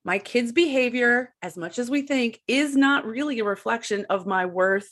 my 0.04 0.18
kid's 0.18 0.52
behavior, 0.52 1.34
as 1.42 1.56
much 1.56 1.78
as 1.78 1.90
we 1.90 2.02
think, 2.02 2.40
is 2.48 2.76
not 2.76 3.06
really 3.06 3.38
a 3.40 3.44
reflection 3.44 4.06
of 4.10 4.26
my 4.26 4.46
worth 4.46 4.90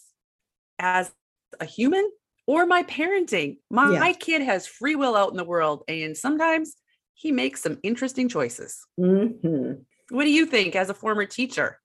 as 0.78 1.12
a 1.60 1.64
human 1.64 2.10
or 2.46 2.66
my 2.66 2.82
parenting. 2.84 3.58
My, 3.70 3.92
Yeah. 3.92 4.12
kid 4.12 4.42
has 4.42 4.66
free 4.66 4.96
will 4.96 5.16
out 5.16 5.30
in 5.30 5.36
the 5.36 5.44
world, 5.44 5.84
and 5.88 6.16
sometimes 6.16 6.76
he 7.14 7.32
makes 7.32 7.62
some 7.62 7.78
interesting 7.82 8.28
choices. 8.28 8.86
Mhm. 8.98 9.86
What 10.10 10.24
do 10.24 10.30
you 10.30 10.46
think 10.46 10.74
as 10.76 10.90
a 10.90 10.94
former 10.94 11.26
teacher? 11.26 11.80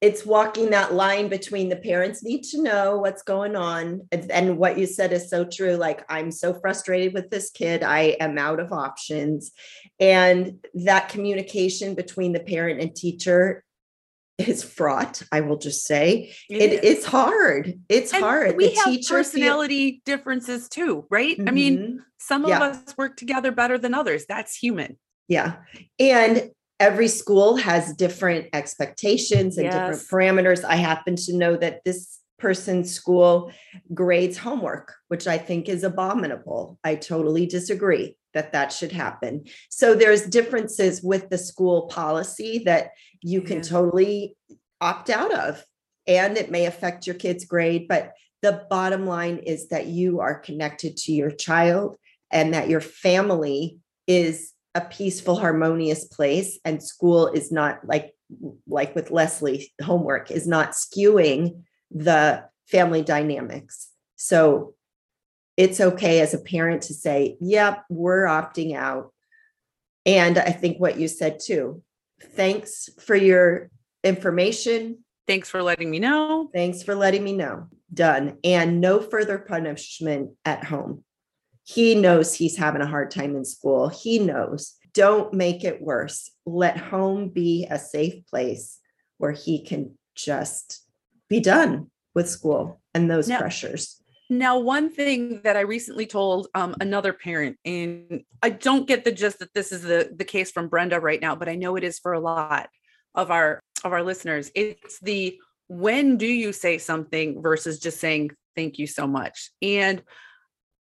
It's 0.00 0.24
walking 0.24 0.70
that 0.70 0.94
line 0.94 1.28
between 1.28 1.68
the 1.68 1.76
parents 1.76 2.22
need 2.24 2.42
to 2.44 2.62
know 2.62 2.96
what's 2.98 3.22
going 3.22 3.54
on. 3.54 4.08
And, 4.10 4.56
what 4.56 4.78
you 4.78 4.86
said 4.86 5.12
is 5.12 5.28
so 5.28 5.44
true. 5.44 5.74
Like, 5.74 6.04
I'm 6.08 6.30
so 6.30 6.54
frustrated 6.54 7.12
with 7.12 7.28
this 7.30 7.50
kid. 7.50 7.82
I 7.82 8.16
am 8.18 8.38
out 8.38 8.60
of 8.60 8.72
options. 8.72 9.52
And 9.98 10.64
that 10.74 11.10
communication 11.10 11.94
between 11.94 12.32
the 12.32 12.40
parent 12.40 12.80
and 12.80 12.96
teacher 12.96 13.62
is 14.38 14.62
fraught, 14.64 15.22
I 15.30 15.42
will 15.42 15.58
just 15.58 15.84
say. 15.84 16.32
It, 16.48 16.82
it's 16.82 17.04
hard. 17.04 17.78
It's 17.90 18.14
And 18.14 18.22
hard. 18.24 18.56
We 18.56 18.68
The 18.70 18.74
have 18.76 18.84
teacher 18.86 19.08
feel- 19.08 19.16
personality 19.18 20.00
differences 20.06 20.70
too, 20.70 21.04
right? 21.10 21.36
I 21.46 21.50
mean, 21.50 21.78
Mhm. 21.78 21.96
some 22.18 22.44
of 22.44 22.48
Yeah. 22.48 22.62
us 22.62 22.96
work 22.96 23.18
together 23.18 23.52
better 23.52 23.76
than 23.76 23.92
others. 23.92 24.24
That's 24.26 24.56
human. 24.56 24.98
Yeah. 25.28 25.56
And 25.98 26.50
every 26.80 27.08
school 27.08 27.56
has 27.56 27.94
different 27.94 28.48
expectations 28.54 29.58
and 29.58 29.70
different 29.70 30.00
parameters. 30.10 30.64
I 30.64 30.76
happen 30.76 31.14
to 31.16 31.36
know 31.36 31.56
that 31.56 31.84
this 31.84 32.18
person's 32.38 32.90
school 32.90 33.52
grades 33.92 34.38
homework, 34.38 34.94
which 35.08 35.26
I 35.28 35.36
think 35.36 35.68
is 35.68 35.84
abominable. 35.84 36.78
I 36.82 36.94
totally 36.94 37.44
disagree 37.46 38.16
that 38.32 38.52
that 38.52 38.72
should 38.72 38.92
happen. 38.92 39.44
So 39.68 39.94
there's 39.94 40.22
differences 40.22 41.02
with 41.02 41.28
the 41.28 41.36
school 41.36 41.82
policy 41.88 42.62
that 42.64 42.92
you 43.20 43.42
can 43.42 43.58
Yeah. 43.58 43.62
totally 43.64 44.36
opt 44.80 45.10
out 45.10 45.34
of 45.34 45.62
and 46.06 46.38
it 46.38 46.50
may 46.50 46.64
affect 46.64 47.06
your 47.06 47.16
kid's 47.16 47.44
grade, 47.44 47.86
but 47.88 48.12
the 48.40 48.64
bottom 48.70 49.06
line 49.06 49.38
is 49.38 49.68
that 49.68 49.86
you 49.86 50.20
are 50.20 50.38
connected 50.38 50.96
to 50.96 51.12
your 51.12 51.30
child 51.30 51.98
and 52.30 52.54
that 52.54 52.70
your 52.70 52.80
family 52.80 53.78
is 54.06 54.52
a 54.74 54.80
peaceful 54.80 55.36
harmonious 55.36 56.04
place 56.04 56.58
and 56.64 56.82
school 56.82 57.28
is 57.28 57.50
not 57.50 57.80
like 57.84 58.14
like 58.66 58.94
with 58.94 59.10
leslie 59.10 59.72
homework 59.82 60.30
is 60.30 60.46
not 60.46 60.72
skewing 60.72 61.62
the 61.90 62.44
family 62.68 63.02
dynamics 63.02 63.88
so 64.14 64.74
it's 65.56 65.80
okay 65.80 66.20
as 66.20 66.34
a 66.34 66.38
parent 66.38 66.82
to 66.82 66.94
say 66.94 67.36
yep 67.40 67.84
we're 67.90 68.24
opting 68.24 68.76
out 68.76 69.12
and 70.06 70.38
i 70.38 70.50
think 70.50 70.78
what 70.78 70.98
you 70.98 71.08
said 71.08 71.40
too 71.40 71.82
thanks 72.36 72.88
for 73.00 73.16
your 73.16 73.70
information 74.04 74.98
Thanks 75.30 75.48
for 75.48 75.62
letting 75.62 75.92
me 75.92 76.00
know. 76.00 76.50
Thanks 76.52 76.82
for 76.82 76.96
letting 76.96 77.22
me 77.22 77.32
know. 77.32 77.68
Done. 77.94 78.38
And 78.42 78.80
no 78.80 79.00
further 79.00 79.38
punishment 79.38 80.32
at 80.44 80.64
home. 80.64 81.04
He 81.72 81.94
knows 81.94 82.34
he's 82.34 82.56
having 82.56 82.82
a 82.82 82.86
hard 82.86 83.10
time 83.10 83.36
in 83.36 83.44
school. 83.44 83.88
He 83.88 84.18
knows. 84.18 84.74
Don't 84.92 85.32
make 85.32 85.62
it 85.62 85.80
worse. 85.80 86.28
Let 86.44 86.76
home 86.76 87.28
be 87.28 87.66
a 87.70 87.78
safe 87.78 88.26
place 88.26 88.78
where 89.18 89.30
he 89.30 89.62
can 89.64 89.96
just 90.16 90.84
be 91.28 91.38
done 91.38 91.90
with 92.14 92.28
school 92.28 92.80
and 92.92 93.08
those 93.10 93.28
Now- 93.28 93.38
pressures. 93.38 93.96
Now, 94.32 94.60
one 94.60 94.90
thing 94.90 95.40
that 95.42 95.56
I 95.56 95.60
recently 95.60 96.06
told 96.06 96.46
um, 96.54 96.76
another 96.80 97.12
parent, 97.12 97.56
and 97.64 98.22
I 98.40 98.50
don't 98.50 98.86
get 98.86 99.04
the 99.04 99.10
gist 99.10 99.40
that 99.40 99.52
this 99.54 99.72
is 99.72 99.82
the, 99.82 100.08
the 100.14 100.24
case 100.24 100.52
from 100.52 100.68
Brenda 100.68 101.00
right 101.00 101.20
now, 101.20 101.34
but 101.34 101.48
I 101.48 101.56
know 101.56 101.74
it 101.74 101.82
is 101.82 101.98
for 101.98 102.12
a 102.12 102.20
lot 102.20 102.68
of 103.16 103.32
our 103.32 103.60
of 103.84 103.92
our 103.92 104.04
listeners. 104.04 104.52
It's 104.54 105.00
the 105.00 105.36
when 105.66 106.16
do 106.16 106.26
you 106.26 106.52
say 106.52 106.78
something 106.78 107.42
versus 107.42 107.80
just 107.80 107.98
saying 107.98 108.30
thank 108.54 108.78
you 108.78 108.86
so 108.86 109.06
much. 109.08 109.50
And 109.62 110.02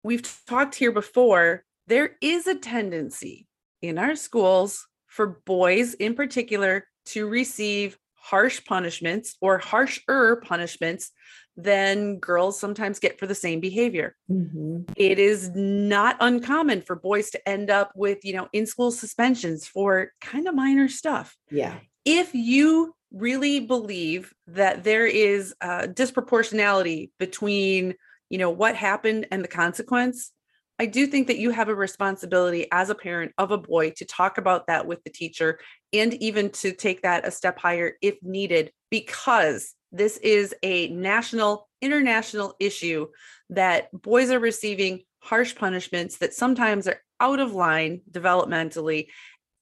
we've 0.03 0.23
talked 0.47 0.75
here 0.75 0.91
before, 0.91 1.63
there 1.87 2.17
is 2.21 2.47
a 2.47 2.55
tendency 2.55 3.47
in 3.81 3.97
our 3.97 4.15
schools 4.15 4.87
for 5.07 5.41
boys 5.45 5.93
in 5.93 6.15
particular 6.15 6.85
to 7.05 7.27
receive 7.27 7.97
harsh 8.15 8.63
punishments 8.65 9.35
or 9.39 9.57
harsher 9.57 10.35
punishments 10.37 11.11
than 11.55 12.19
girls 12.19 12.59
sometimes 12.59 12.99
get 12.99 13.17
for 13.17 13.25
the 13.25 13.33
same 13.33 13.59
behavior. 13.59 14.15
Mhm. 14.29 14.87
It 14.95 15.17
is 15.17 15.49
not 15.55 16.17
uncommon 16.19 16.81
for 16.81 16.95
boys 16.95 17.31
to 17.31 17.49
end 17.49 17.69
up 17.69 17.91
with, 17.95 18.23
you 18.23 18.33
know, 18.33 18.47
in 18.53 18.65
school 18.65 18.91
suspensions 18.91 19.65
for 19.65 20.11
kind 20.21 20.47
of 20.47 20.53
minor 20.53 20.87
stuff. 20.89 21.35
Yeah. 21.49 21.79
If 22.05 22.35
you 22.35 22.93
really 23.11 23.61
believe 23.61 24.33
that 24.47 24.83
there 24.83 25.07
is 25.07 25.55
a 25.61 25.87
disproportionality 25.87 27.11
between, 27.17 27.95
you 28.29 28.37
know, 28.37 28.49
what 28.49 28.75
happened 28.75 29.27
and 29.31 29.43
the 29.43 29.47
consequence, 29.47 30.31
I 30.79 30.85
do 30.85 31.07
think 31.07 31.27
that 31.27 31.39
you 31.39 31.49
have 31.51 31.69
a 31.69 31.75
responsibility 31.75 32.67
as 32.71 32.89
a 32.89 32.95
parent 32.95 33.33
of 33.37 33.51
a 33.51 33.57
boy 33.57 33.91
to 33.97 34.05
talk 34.05 34.37
about 34.37 34.67
that 34.67 34.85
with 34.85 35.03
the 35.03 35.09
teacher 35.09 35.59
and 35.91 36.13
even 36.15 36.51
to 36.51 36.71
take 36.71 37.01
that 37.01 37.27
a 37.27 37.31
step 37.31 37.57
higher 37.59 37.93
if 38.01 38.15
needed, 38.21 38.71
because 38.91 39.73
this 39.91 40.17
is 40.17 40.53
a 40.61 40.89
national, 40.89 41.67
international 41.81 42.55
issue 42.59 43.07
that 43.49 43.89
boys 43.91 44.29
are 44.29 44.39
receiving 44.39 45.01
harsh 45.19 45.55
punishments 45.55 46.17
that 46.17 46.33
sometimes 46.33 46.87
are 46.87 47.01
out 47.19 47.39
of 47.39 47.53
line 47.53 48.01
developmentally. 48.11 49.07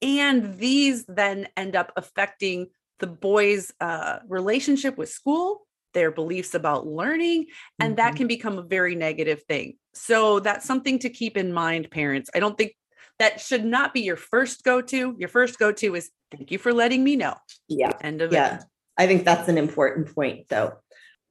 And 0.02 0.58
these 0.58 1.06
then 1.06 1.48
end 1.56 1.76
up 1.76 1.94
affecting 1.96 2.68
the 3.00 3.08
boys' 3.08 3.72
uh, 3.80 4.20
relationship 4.28 4.98
with 4.98 5.10
school, 5.10 5.65
their 5.96 6.12
beliefs 6.12 6.54
about 6.54 6.86
learning, 6.86 7.48
and 7.80 7.98
that 7.98 8.14
Mhm. 8.14 8.18
can 8.18 8.28
become 8.28 8.60
a 8.60 8.62
very 8.62 8.94
negative 8.94 9.42
thing. 9.48 9.78
So 9.96 10.40
that's 10.40 10.66
something 10.66 11.00
to 11.00 11.10
keep 11.10 11.36
in 11.38 11.52
mind, 11.52 11.90
parents. 11.90 12.30
I 12.36 12.40
don't 12.40 12.56
think 12.56 12.76
that 13.18 13.42
should 13.42 13.66
not 13.66 13.94
be 13.94 14.02
your 14.02 14.18
first 14.18 14.64
go 14.64 14.82
to. 14.82 15.16
Your 15.18 15.30
first 15.30 15.58
go 15.58 15.72
to 15.72 15.96
is 15.96 16.12
thank 16.32 16.52
you 16.52 16.60
for 16.60 16.74
letting 16.74 17.04
me 17.04 17.16
know. 17.16 17.36
Yeah. 17.68 17.98
End 18.02 18.22
of 18.22 18.32
Yeah. 18.32 18.58
it. 18.58 18.64
I 18.98 19.08
think 19.08 19.26
that's 19.26 19.50
an 19.50 19.58
important 19.58 20.14
point, 20.14 20.50
though. 20.50 20.74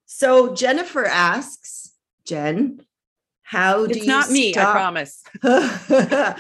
So 0.07 0.55
Jennifer 0.55 1.05
asks, 1.05 1.93
Jen, 2.27 2.85
how 3.43 3.87
do 3.87 3.93
It's 3.93 4.07
you 4.07 4.13
not 4.13 4.31
me, 4.31 4.57
I 4.57 4.65
promise. 4.65 5.23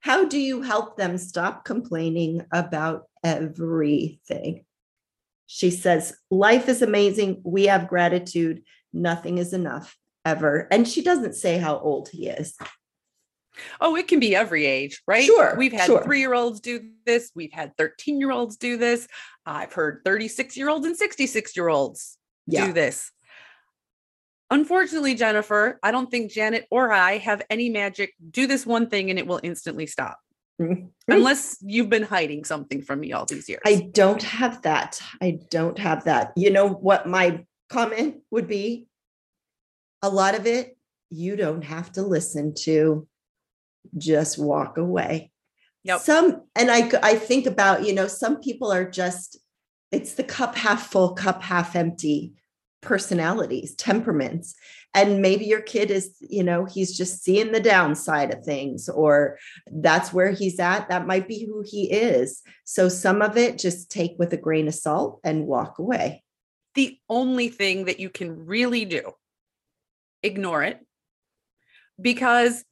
How 0.00 0.26
do 0.26 0.38
you 0.38 0.60
help 0.60 0.98
them 0.98 1.16
stop 1.16 1.64
complaining 1.64 2.44
about 2.52 3.08
everything? 3.24 4.66
She 5.46 5.70
says, 5.70 6.16
Life 6.30 6.68
is 6.68 6.82
amazing. 6.82 7.42
We 7.44 7.64
have 7.66 7.88
gratitude. 7.88 8.62
Nothing 8.92 9.38
is 9.38 9.52
enough 9.52 9.96
ever. 10.24 10.68
And 10.70 10.86
she 10.88 11.02
doesn't 11.02 11.34
say 11.34 11.58
how 11.58 11.78
old 11.78 12.08
he 12.08 12.28
is. 12.28 12.56
Oh, 13.80 13.94
it 13.96 14.08
can 14.08 14.18
be 14.18 14.34
every 14.34 14.66
age, 14.66 15.00
right? 15.06 15.24
Sure, 15.24 15.54
We've 15.56 15.72
had 15.72 15.86
sure. 15.86 16.02
three 16.02 16.20
year 16.20 16.34
olds 16.34 16.60
do 16.60 16.90
this. 17.06 17.30
We've 17.34 17.52
had 17.52 17.76
13 17.76 18.18
year 18.18 18.32
olds 18.32 18.56
do 18.56 18.76
this. 18.76 19.06
I've 19.46 19.72
heard 19.72 20.00
36 20.04 20.56
year 20.56 20.68
olds 20.68 20.86
and 20.86 20.96
66 20.96 21.56
year 21.56 21.68
olds 21.68 22.18
Yeah. 22.46 22.66
do 22.66 22.72
this. 22.72 23.12
Unfortunately, 24.50 25.14
Jennifer, 25.14 25.78
I 25.82 25.90
don't 25.90 26.10
think 26.10 26.30
Janet 26.32 26.66
or 26.70 26.92
I 26.92 27.18
have 27.18 27.42
any 27.50 27.68
magic. 27.70 28.12
Do 28.30 28.46
this 28.46 28.66
one 28.66 28.88
thing 28.88 29.10
and 29.10 29.18
it 29.18 29.26
will 29.26 29.40
instantly 29.42 29.86
stop. 29.86 30.18
Mm-hmm. 30.60 31.12
unless 31.12 31.58
you've 31.62 31.90
been 31.90 32.04
hiding 32.04 32.44
something 32.44 32.80
from 32.80 33.00
me 33.00 33.12
all 33.12 33.26
these 33.26 33.48
years. 33.48 33.60
I 33.66 33.88
don't 33.92 34.22
have 34.22 34.62
that. 34.62 35.02
I 35.20 35.40
don't 35.50 35.76
have 35.80 36.04
that. 36.04 36.32
You 36.36 36.52
know 36.52 36.68
what 36.68 37.08
my 37.08 37.44
comment 37.68 38.18
would 38.30 38.46
be? 38.46 38.86
A 40.02 40.08
lot 40.08 40.36
of 40.36 40.46
it 40.46 40.76
you 41.10 41.36
don't 41.36 41.62
have 41.62 41.92
to 41.92 42.02
listen 42.02 42.54
to. 42.54 43.06
Just 43.98 44.38
walk 44.38 44.78
away. 44.78 45.30
Yep. 45.84 46.00
Some 46.00 46.42
and 46.56 46.70
I 46.70 46.90
I 47.02 47.16
think 47.16 47.46
about, 47.46 47.84
you 47.84 47.94
know, 47.94 48.06
some 48.06 48.40
people 48.40 48.72
are 48.72 48.88
just 48.88 49.38
it's 49.92 50.14
the 50.14 50.24
cup 50.24 50.56
half 50.56 50.90
full, 50.90 51.14
cup 51.14 51.42
half 51.42 51.76
empty 51.76 52.34
personalities, 52.80 53.74
temperaments. 53.74 54.54
And 54.94 55.20
maybe 55.20 55.44
your 55.44 55.60
kid 55.60 55.90
is, 55.90 56.14
you 56.20 56.44
know, 56.44 56.64
he's 56.66 56.96
just 56.96 57.22
seeing 57.24 57.50
the 57.52 57.60
downside 57.60 58.32
of 58.32 58.44
things, 58.44 58.88
or 58.88 59.38
that's 59.66 60.12
where 60.12 60.30
he's 60.30 60.60
at. 60.60 60.88
That 60.88 61.06
might 61.06 61.26
be 61.26 61.44
who 61.44 61.64
he 61.66 61.90
is. 61.90 62.42
So 62.64 62.88
some 62.88 63.20
of 63.20 63.36
it 63.36 63.58
just 63.58 63.90
take 63.90 64.12
with 64.18 64.32
a 64.32 64.36
grain 64.36 64.68
of 64.68 64.74
salt 64.74 65.20
and 65.24 65.46
walk 65.46 65.78
away. 65.78 66.22
the 66.74 66.98
only 67.08 67.48
thing 67.48 67.84
that 67.86 68.00
you 68.00 68.10
can 68.10 68.46
really 68.46 68.84
do 68.84 69.12
ignore 70.22 70.62
it 70.62 70.80
because 72.00 72.64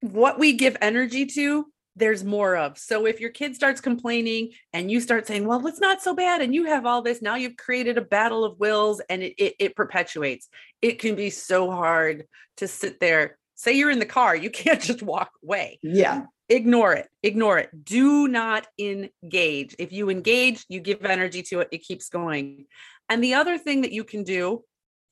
what 0.00 0.38
we 0.38 0.52
give 0.52 0.76
energy 0.80 1.26
to 1.26 1.66
there's 1.96 2.22
more 2.22 2.56
of 2.56 2.78
so 2.78 3.06
if 3.06 3.20
your 3.20 3.30
kid 3.30 3.54
starts 3.54 3.80
complaining 3.80 4.50
and 4.72 4.90
you 4.90 5.00
start 5.00 5.26
saying 5.26 5.46
well 5.46 5.66
it's 5.66 5.80
not 5.80 6.02
so 6.02 6.14
bad 6.14 6.42
and 6.42 6.54
you 6.54 6.64
have 6.64 6.86
all 6.86 7.02
this 7.02 7.22
now 7.22 7.34
you've 7.34 7.56
created 7.56 7.98
a 7.98 8.02
battle 8.02 8.44
of 8.44 8.58
wills 8.58 9.00
and 9.08 9.22
it, 9.22 9.34
it, 9.38 9.54
it 9.58 9.76
perpetuates 9.76 10.48
it 10.82 10.98
can 10.98 11.14
be 11.14 11.30
so 11.30 11.70
hard 11.70 12.24
to 12.56 12.68
sit 12.68 13.00
there 13.00 13.38
say 13.56 13.72
you're 13.72 13.90
in 13.90 13.98
the 13.98 14.06
car, 14.06 14.36
you 14.36 14.50
can't 14.62 14.80
just 14.80 15.02
walk 15.02 15.32
away. 15.42 15.80
Yeah. 15.82 16.24
Ignore 16.48 16.92
it. 16.92 17.08
Ignore 17.24 17.58
it. 17.58 17.84
Do 17.84 18.28
not 18.28 18.68
engage. 18.78 19.74
If 19.80 19.92
you 19.92 20.10
engage, 20.10 20.64
you 20.68 20.78
give 20.78 21.04
energy 21.04 21.42
to 21.44 21.60
it, 21.60 21.68
it 21.72 21.82
keeps 21.82 22.08
going. 22.08 22.66
And 23.08 23.22
the 23.22 23.34
other 23.34 23.58
thing 23.58 23.80
that 23.80 23.92
you 23.92 24.04
can 24.04 24.22
do 24.22 24.62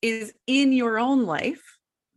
is 0.01 0.32
in 0.47 0.72
your 0.72 0.99
own 0.99 1.24
life, 1.24 1.62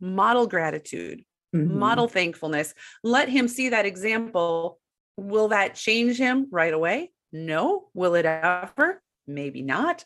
model 0.00 0.46
gratitude, 0.46 1.24
Mhm. 1.54 1.70
model 1.70 2.08
thankfulness. 2.08 2.74
Let 3.02 3.28
him 3.28 3.48
see 3.48 3.70
that 3.70 3.86
example. 3.86 4.78
Will 5.16 5.48
that 5.48 5.74
change 5.74 6.18
him 6.18 6.46
right 6.50 6.72
away? 6.72 7.12
No. 7.32 7.90
Will 7.94 8.14
it 8.14 8.26
ever? 8.26 9.02
Maybe 9.26 9.62
not. 9.62 10.04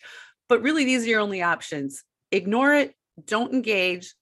But 0.48 0.62
really, 0.62 0.84
these 0.84 1.04
are 1.04 1.08
your 1.08 1.20
only 1.20 1.42
options. 1.42 2.04
Ignore 2.30 2.74
it, 2.74 2.94
don't 3.24 3.52
engage, 3.52 4.14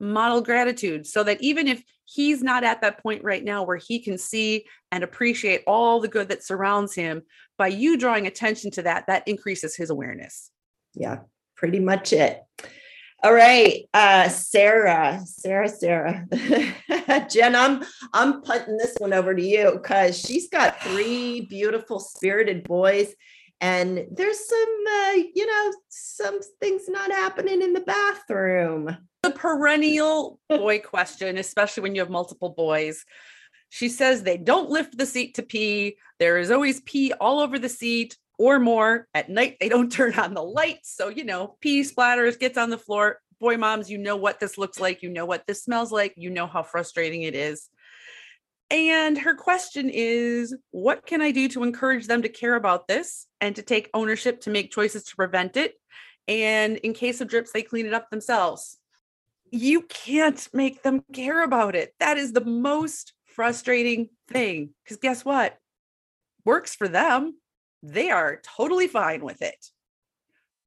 model 0.00 0.40
gratitude 0.42 1.06
so 1.06 1.22
that 1.22 1.40
even 1.40 1.68
if 1.68 1.82
he's 2.04 2.42
not 2.42 2.64
at 2.64 2.80
that 2.82 3.02
point 3.02 3.22
right 3.24 3.42
now 3.42 3.62
where 3.64 3.76
he 3.76 4.00
can 4.00 4.18
see 4.18 4.66
and 4.92 5.02
appreciate 5.02 5.62
all 5.66 6.00
the 6.00 6.08
good 6.08 6.28
that 6.28 6.44
surrounds 6.44 6.94
him, 6.94 7.22
by 7.56 7.68
you 7.68 7.96
drawing 7.96 8.26
attention 8.26 8.70
to 8.72 8.82
that, 8.82 9.06
that 9.06 9.26
increases 9.26 9.76
his 9.76 9.90
awareness. 9.90 10.50
Yeah, 10.94 11.20
pretty 11.56 11.80
much 11.80 12.12
it. 12.12 12.42
All 13.24 13.32
right, 13.32 13.88
uh, 13.94 14.28
Sarah, 14.28 15.22
Sarah, 15.24 15.70
Sarah, 15.70 16.26
Jen, 17.30 17.56
I'm 17.56 17.82
I'm 18.12 18.42
putting 18.42 18.76
this 18.76 18.96
one 18.98 19.14
over 19.14 19.34
to 19.34 19.42
you 19.42 19.78
because 19.80 20.20
she's 20.20 20.50
got 20.50 20.78
three 20.82 21.40
beautiful 21.40 22.00
spirited 22.00 22.64
boys, 22.64 23.14
and 23.62 24.04
there's 24.10 24.46
some, 24.46 24.74
uh, 24.86 25.12
you 25.34 25.46
know, 25.46 25.72
some 25.88 26.40
things 26.60 26.82
not 26.86 27.10
happening 27.12 27.62
in 27.62 27.72
the 27.72 27.80
bathroom. 27.80 28.94
the 29.22 29.30
perennial 29.30 30.38
boy 30.50 30.80
question, 30.80 31.38
especially 31.38 31.82
when 31.82 31.94
you 31.94 32.02
have 32.02 32.10
multiple 32.10 32.50
boys. 32.50 33.06
She 33.70 33.88
says 33.88 34.22
they 34.22 34.36
don't 34.36 34.68
lift 34.68 34.98
the 34.98 35.06
seat 35.06 35.36
to 35.36 35.42
pee. 35.42 35.96
There 36.18 36.36
is 36.36 36.50
always 36.50 36.82
pee 36.82 37.14
all 37.14 37.40
over 37.40 37.58
the 37.58 37.70
seat 37.70 38.18
or 38.38 38.58
more. 38.58 39.06
At 39.14 39.28
night, 39.28 39.56
they 39.60 39.68
don't 39.68 39.90
turn 39.92 40.14
on 40.14 40.34
the 40.34 40.42
lights. 40.42 40.94
So, 40.94 41.08
you 41.08 41.24
know, 41.24 41.56
pee 41.60 41.82
splatters, 41.82 42.38
gets 42.38 42.58
on 42.58 42.70
the 42.70 42.78
floor. 42.78 43.20
Boy 43.40 43.56
moms, 43.56 43.90
you 43.90 43.98
know 43.98 44.16
what 44.16 44.40
this 44.40 44.56
looks 44.56 44.80
like. 44.80 45.02
You 45.02 45.10
know 45.10 45.26
what 45.26 45.46
this 45.46 45.64
smells 45.64 45.92
like. 45.92 46.14
You 46.16 46.30
know 46.30 46.46
how 46.46 46.62
frustrating 46.62 47.22
it 47.22 47.34
is. 47.34 47.68
And 48.70 49.18
her 49.18 49.34
question 49.34 49.90
is 49.92 50.56
What 50.70 51.04
can 51.04 51.20
I 51.20 51.30
do 51.30 51.48
to 51.48 51.62
encourage 51.62 52.06
them 52.06 52.22
to 52.22 52.28
care 52.28 52.54
about 52.54 52.88
this 52.88 53.26
and 53.40 53.54
to 53.56 53.62
take 53.62 53.90
ownership 53.92 54.40
to 54.42 54.50
make 54.50 54.72
choices 54.72 55.04
to 55.04 55.16
prevent 55.16 55.56
it? 55.56 55.74
And 56.26 56.78
in 56.78 56.94
case 56.94 57.20
of 57.20 57.28
drips, 57.28 57.52
they 57.52 57.62
clean 57.62 57.86
it 57.86 57.92
up 57.92 58.08
themselves 58.08 58.78
you 59.54 59.82
can't 59.82 60.48
make 60.52 60.82
them 60.82 61.04
care 61.12 61.44
about 61.44 61.76
it. 61.76 61.94
That 62.00 62.18
is 62.18 62.32
the 62.32 62.44
most 62.44 63.12
frustrating 63.24 64.08
thing. 64.28 64.70
Because 64.82 64.96
guess 64.96 65.24
what? 65.24 65.56
Works 66.44 66.74
for 66.74 66.88
them. 66.88 67.36
They 67.84 68.10
are 68.10 68.40
totally 68.42 68.88
fine 68.88 69.22
with 69.22 69.42
it. 69.42 69.66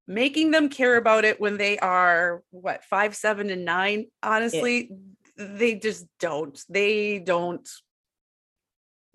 Making 0.07 0.51
them 0.51 0.69
care 0.69 0.95
mm. 0.95 0.99
about 0.99 1.25
it 1.25 1.41
when 1.41 1.57
they 1.57 1.79
are 1.79 2.43
what 2.51 2.85
five, 2.85 3.15
seven, 3.15 3.49
and 3.49 3.65
nine, 3.65 4.05
honestly, 4.21 4.91
they 5.35 5.75
just 5.75 6.05
don't. 6.19 6.57
They 6.69 7.17
don't. 7.19 7.67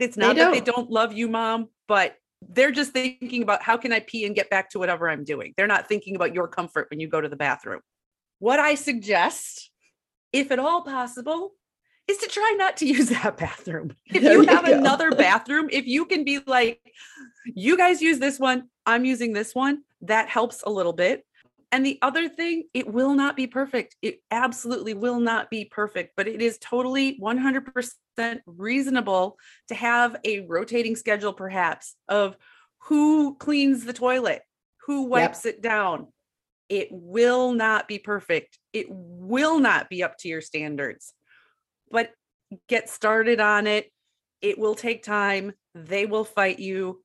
It's 0.01 0.17
They 0.17 0.23
not 0.23 0.37
that 0.37 0.53
they 0.53 0.61
don't. 0.61 0.77
don't 0.77 0.91
love 0.91 1.13
you, 1.13 1.29
mom, 1.29 1.69
but 1.87 2.17
they're 2.49 2.73
just 2.73 2.93
thinking 2.93 3.43
about 3.43 3.63
how 3.63 3.77
can 3.77 3.93
I 3.93 4.01
pee 4.01 4.27
and 4.27 4.35
get 4.35 4.51
back 4.51 4.71
to 4.71 4.81
whatever 4.81 5.09
I'm 5.09 5.23
doing. 5.23 5.55
They're 5.57 5.69
not 5.69 5.87
thinking 5.87 6.17
about 6.17 6.35
your 6.35 6.49
comfort 6.49 6.89
when 6.91 6.99
you 6.99 7.07
go 7.07 7.21
to 7.21 7.29
the 7.29 7.37
bathroom. 7.37 7.81
What 8.41 8.59
I 8.59 8.75
suggest, 8.75 9.71
if 10.33 10.51
at 10.51 10.59
all 10.59 10.83
possible, 10.83 11.53
is 12.09 12.19
to 12.19 12.29
try 12.29 12.55
not 12.59 12.77
to 12.79 12.87
use 12.87 13.09
that 13.09 13.37
bathroom. 13.37 13.95
If 14.07 14.23
you 14.23 14.43
you 14.43 14.47
have 14.47 14.67
go. 14.67 14.77
another 14.77 15.13
bathroom, 15.13 15.69
if 15.71 15.87
you 15.87 16.05
can 16.05 16.25
be 16.25 16.41
like, 16.47 16.81
you 17.47 17.77
guys 17.77 18.03
use 18.03 18.19
this 18.19 18.39
one, 18.39 18.69
I'm 18.87 19.05
using 19.05 19.33
this 19.33 19.55
one, 19.55 19.83
that 20.03 20.29
helps 20.29 20.63
a 20.63 20.71
little 20.71 20.93
bit. 20.93 21.25
And 21.71 21.87
the 21.87 21.99
other 22.03 22.29
thing, 22.29 22.65
it 22.75 22.87
will 22.87 23.15
not 23.15 23.35
be 23.35 23.47
perfect. 23.47 23.97
It 24.03 24.21
absolutely 24.31 24.93
will 24.93 25.21
not 25.21 25.49
be 25.49 25.65
perfect, 25.65 26.13
but 26.17 26.29
it 26.29 26.43
is 26.43 26.59
totally 26.59 27.19
100% 27.19 27.93
reasonable 28.45 29.39
to 29.69 29.75
have 29.75 30.17
a 30.25 30.41
rotating 30.41 30.97
schedule, 30.97 31.33
perhaps, 31.33 31.95
of 32.09 32.37
who 32.81 33.37
cleans 33.37 33.85
the 33.85 33.95
toilet, 33.95 34.43
who 34.87 35.05
wipes 35.05 35.47
it 35.47 35.63
down. 35.63 36.09
It 36.69 36.89
will 36.91 37.53
not 37.53 37.89
be 37.89 37.99
perfect. 37.99 38.59
It 38.75 38.87
will 38.91 39.59
not 39.59 39.89
be 39.89 40.03
up 40.03 40.19
to 40.19 40.29
your 40.29 40.43
standards, 40.43 41.15
but 41.93 42.11
get 42.69 42.89
started 42.89 43.41
on 43.41 43.67
it. 43.67 43.93
It 44.41 44.59
will 44.59 44.75
take 44.75 45.05
time. 45.05 45.53
They 45.75 46.07
will 46.07 46.25
fight 46.25 46.59
you. 46.59 47.03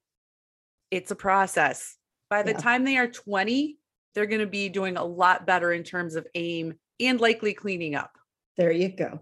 It's 0.89 1.11
a 1.11 1.15
process. 1.15 1.95
By 2.29 2.43
the 2.43 2.51
Yeah. 2.51 2.57
time 2.57 2.83
they 2.83 2.97
are 2.97 3.07
20, 3.07 3.77
they're 4.15 4.25
going 4.25 4.41
to 4.41 4.47
be 4.47 4.69
doing 4.69 4.97
a 4.97 5.05
lot 5.05 5.45
better 5.45 5.71
in 5.71 5.83
terms 5.83 6.15
of 6.15 6.25
aim 6.33 6.79
and 6.99 7.21
likely 7.21 7.53
cleaning 7.53 7.93
up. 7.93 8.17
There 8.57 8.71
you 8.71 8.89
go. 8.89 9.19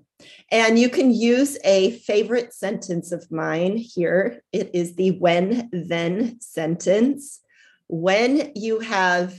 And 0.50 0.80
you 0.80 0.90
can 0.90 1.14
use 1.14 1.58
a 1.66 1.92
favorite 2.00 2.54
sentence 2.54 3.12
of 3.12 3.30
mine 3.30 3.76
here. 3.76 4.42
It 4.54 4.72
is 4.74 4.96
the 4.96 5.12
when 5.12 5.70
then 5.74 6.40
sentence. 6.40 7.42
When 7.88 8.54
you 8.56 8.80
have 8.80 9.38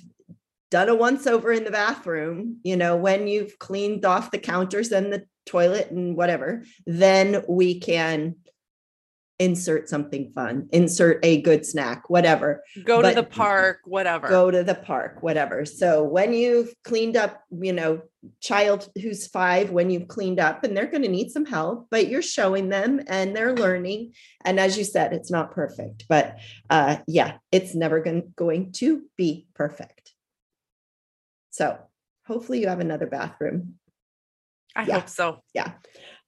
done 0.70 0.90
a 0.90 0.94
once 0.94 1.26
over 1.26 1.50
in 1.50 1.64
the 1.64 1.70
bathroom, 1.70 2.58
you 2.62 2.76
know, 2.76 2.94
when 2.96 3.26
you've 3.26 3.58
cleaned 3.58 4.04
off 4.04 4.30
the 4.30 4.38
counters 4.38 4.92
and 4.92 5.10
the 5.10 5.24
toilet 5.46 5.90
and 5.90 6.16
whatever, 6.16 6.64
then 6.86 7.42
we 7.48 7.80
can 7.80 8.34
insert 9.38 9.86
something 9.86 10.32
fun, 10.34 10.66
insert 10.72 11.22
a 11.22 11.42
good 11.42 11.66
snack, 11.66 12.08
whatever 12.08 12.62
Go 12.84 13.02
But- 13.02 13.10
to 13.10 13.14
the 13.16 13.22
park, 13.22 13.80
whatever. 13.84 14.28
go 14.28 14.50
to 14.50 14.64
the 14.64 14.74
park, 14.74 15.22
whatever. 15.22 15.66
So 15.66 16.02
when 16.04 16.32
you've 16.32 16.72
cleaned 16.84 17.18
up, 17.18 17.42
you 17.50 17.74
know, 17.74 18.00
child 18.40 18.88
who's 19.02 19.26
five, 19.26 19.70
when 19.72 19.90
you've 19.90 20.08
cleaned 20.08 20.40
up 20.40 20.64
and 20.64 20.74
they're 20.74 20.86
going 20.90 21.02
to 21.02 21.08
need 21.10 21.30
some 21.30 21.44
help, 21.44 21.86
but 21.90 22.08
you're 22.08 22.22
showing 22.22 22.70
them 22.70 23.02
and 23.08 23.36
they're 23.36 23.54
learning. 23.54 24.14
And 24.42 24.58
as 24.58 24.78
you 24.78 24.84
said, 24.84 25.12
it's 25.12 25.30
not 25.30 25.52
perfect, 25.52 26.06
but 26.08 26.38
uh, 26.70 26.96
yeah, 27.06 27.36
it's 27.52 27.74
never 27.74 28.00
going, 28.00 28.32
going 28.36 28.72
to 28.76 29.02
be 29.18 29.46
perfect. 29.54 30.14
So 31.50 31.78
hopefully 32.26 32.60
you 32.62 32.68
have 32.68 32.80
another 32.80 33.06
bathroom. 33.06 33.74
I 34.76 34.84
yeah. 34.84 34.94
hope 34.94 35.08
so. 35.08 35.42
Yeah. 35.54 35.72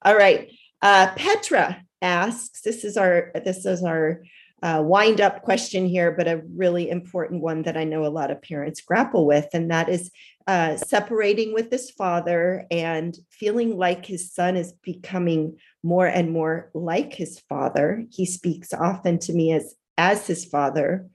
All 0.02 0.16
right. 0.16 0.50
Uh, 0.80 1.12
Petra 1.16 1.82
asks, 2.00 2.62
this 2.62 2.84
is 2.84 2.96
our, 2.96 3.30
this 3.44 3.66
is 3.66 3.84
our 3.84 4.22
uh, 4.62 4.82
wind 4.84 5.20
up 5.20 5.42
question 5.42 5.86
here, 5.86 6.12
but 6.12 6.26
a 6.26 6.42
really 6.56 6.90
important 6.90 7.42
one 7.42 7.62
that 7.62 7.76
I 7.76 7.84
know 7.84 8.04
a 8.04 8.08
lot 8.08 8.30
of 8.30 8.42
parents 8.42 8.80
grapple 8.80 9.26
with, 9.26 9.46
and 9.52 9.70
that 9.70 9.88
is 9.88 10.10
uh, 10.46 10.76
separating 10.76 11.52
with 11.52 11.70
his 11.70 11.90
father 11.90 12.66
and 12.70 13.16
feeling 13.30 13.76
like 13.76 14.06
his 14.06 14.32
son 14.32 14.56
is 14.56 14.72
becoming 14.82 15.58
more 15.82 16.06
and 16.06 16.32
more 16.32 16.70
like 16.74 17.14
his 17.14 17.38
father. 17.48 18.04
He 18.10 18.26
speaks 18.26 18.72
often 18.72 19.18
to 19.20 19.32
me 19.32 19.52
as 19.52 19.74
as 19.96 20.26
his 20.26 20.44
father. 20.44 21.08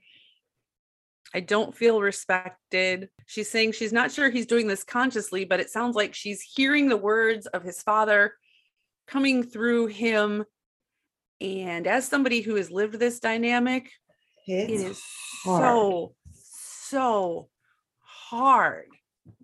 I 1.34 1.40
don't 1.40 1.76
feel 1.76 2.00
respected. 2.00 3.08
She's 3.26 3.50
saying 3.50 3.72
she's 3.72 3.92
not 3.92 4.12
sure 4.12 4.30
he's 4.30 4.46
doing 4.46 4.68
this 4.68 4.84
consciously, 4.84 5.44
but 5.44 5.58
it 5.58 5.68
sounds 5.68 5.96
like 5.96 6.14
she's 6.14 6.40
hearing 6.40 6.88
the 6.88 6.96
words 6.96 7.46
of 7.46 7.64
his 7.64 7.82
father 7.82 8.34
coming 9.08 9.42
through 9.42 9.86
him. 9.86 10.44
And 11.40 11.88
as 11.88 12.06
somebody 12.06 12.40
who 12.40 12.54
has 12.54 12.70
lived 12.70 12.94
this 12.94 13.18
dynamic, 13.18 13.90
it 14.46 14.70
It's 14.70 15.02
hard. 15.44 15.62
so, 15.62 16.14
so 16.32 17.48
hard. 17.98 18.86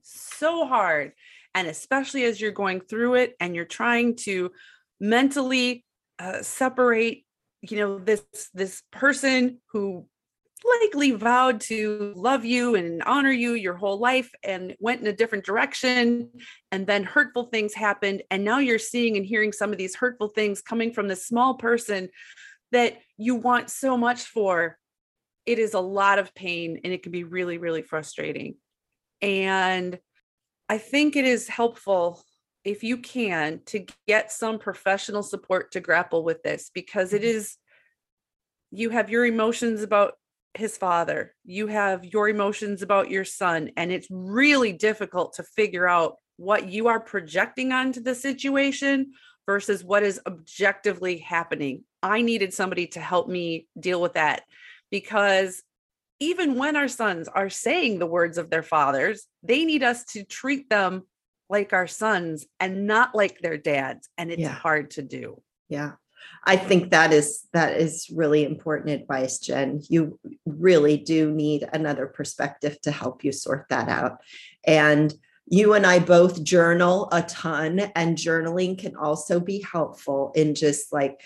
So 0.02 0.66
hard. 0.66 1.12
And 1.54 1.66
especially 1.66 2.24
as 2.24 2.40
you're 2.40 2.52
going 2.52 2.80
through 2.80 3.14
it 3.14 3.34
and 3.40 3.56
you're 3.56 3.64
trying 3.64 4.14
to 4.16 4.52
mentally 5.00 5.84
uh, 6.20 6.42
separate, 6.42 7.24
you 7.62 7.78
know, 7.78 7.98
this 7.98 8.22
this 8.54 8.82
person 8.92 9.58
who 9.72 10.06
likely 10.64 11.12
vowed 11.12 11.60
to 11.60 12.12
love 12.16 12.44
you 12.44 12.74
and 12.74 13.02
honor 13.04 13.30
you 13.30 13.54
your 13.54 13.74
whole 13.74 13.98
life 13.98 14.30
and 14.42 14.74
went 14.78 15.00
in 15.00 15.06
a 15.06 15.12
different 15.12 15.44
direction 15.44 16.30
and 16.70 16.86
then 16.86 17.02
hurtful 17.02 17.44
things 17.44 17.74
happened 17.74 18.22
and 18.30 18.44
now 18.44 18.58
you're 18.58 18.78
seeing 18.78 19.16
and 19.16 19.24
hearing 19.24 19.52
some 19.52 19.72
of 19.72 19.78
these 19.78 19.94
hurtful 19.94 20.28
things 20.28 20.60
coming 20.60 20.92
from 20.92 21.08
this 21.08 21.26
small 21.26 21.54
person 21.54 22.08
that 22.72 22.98
you 23.16 23.34
want 23.34 23.70
so 23.70 23.96
much 23.96 24.22
for. 24.22 24.76
It 25.46 25.58
is 25.58 25.74
a 25.74 25.80
lot 25.80 26.18
of 26.18 26.34
pain 26.34 26.80
and 26.84 26.92
it 26.92 27.02
can 27.02 27.12
be 27.12 27.24
really 27.24 27.58
really 27.58 27.82
frustrating. 27.82 28.56
And 29.22 29.98
i 30.68 30.78
think 30.78 31.16
it 31.16 31.24
is 31.24 31.48
helpful 31.48 32.22
if 32.64 32.84
you 32.84 32.98
can 32.98 33.60
to 33.66 33.86
get 34.06 34.30
some 34.30 34.58
professional 34.58 35.22
support 35.22 35.72
to 35.72 35.80
grapple 35.80 36.22
with 36.24 36.42
this 36.42 36.70
because 36.74 37.12
it 37.12 37.22
mm-hmm. 37.22 37.36
is 37.36 37.56
you 38.70 38.90
have 38.90 39.10
your 39.10 39.26
emotions 39.26 39.82
about 39.82 40.14
his 40.54 40.76
father 40.76 41.34
you 41.44 41.68
have 41.68 42.04
your 42.04 42.28
emotions 42.28 42.82
about 42.82 43.10
your 43.10 43.24
son 43.24 43.70
and 43.76 43.92
it's 43.92 44.08
really 44.10 44.72
difficult 44.72 45.34
to 45.34 45.42
figure 45.42 45.88
out 45.88 46.16
what 46.40 46.70
you 46.70 46.88
are 46.88 46.98
projecting 46.98 47.70
onto 47.70 48.00
the 48.00 48.14
situation 48.14 49.12
versus 49.44 49.84
what 49.84 50.02
is 50.02 50.20
objectively 50.26 51.18
happening. 51.18 51.84
I 52.02 52.22
needed 52.22 52.54
somebody 52.54 52.86
to 52.88 53.00
help 53.00 53.28
me 53.28 53.66
deal 53.78 54.00
with 54.00 54.14
that 54.14 54.42
because 54.90 55.62
even 56.18 56.54
when 56.54 56.76
our 56.76 56.88
sons 56.88 57.28
are 57.28 57.50
saying 57.50 57.98
the 57.98 58.06
words 58.06 58.38
of 58.38 58.48
their 58.48 58.62
fathers, 58.62 59.26
they 59.42 59.66
need 59.66 59.82
us 59.82 60.04
to 60.12 60.24
treat 60.24 60.70
them 60.70 61.02
like 61.50 61.74
our 61.74 61.86
sons 61.86 62.46
and 62.58 62.86
not 62.86 63.14
like 63.14 63.40
their 63.40 63.58
dads. 63.58 64.08
And 64.16 64.30
it's 64.30 64.40
yeah. 64.40 64.48
hard 64.48 64.92
to 64.92 65.02
do. 65.02 65.42
Yeah. 65.68 65.92
I 66.44 66.56
think 66.56 66.90
that 66.90 67.12
is 67.12 67.46
that 67.52 67.80
is 67.80 68.10
really 68.14 68.44
important 68.44 68.90
advice, 69.00 69.38
Jen. 69.38 69.82
You 69.88 70.18
really 70.46 70.96
do 70.96 71.30
need 71.30 71.68
another 71.72 72.06
perspective 72.06 72.80
to 72.82 72.90
help 72.90 73.24
you 73.24 73.32
sort 73.32 73.66
that 73.70 73.88
out. 73.88 74.18
And 74.66 75.12
you 75.46 75.74
and 75.74 75.84
I 75.84 75.98
both 75.98 76.42
journal 76.44 77.08
a 77.12 77.22
ton, 77.22 77.80
and 77.94 78.16
journaling 78.16 78.78
can 78.78 78.96
also 78.96 79.40
be 79.40 79.64
helpful 79.70 80.32
in 80.34 80.54
just 80.54 80.92
like 80.92 81.20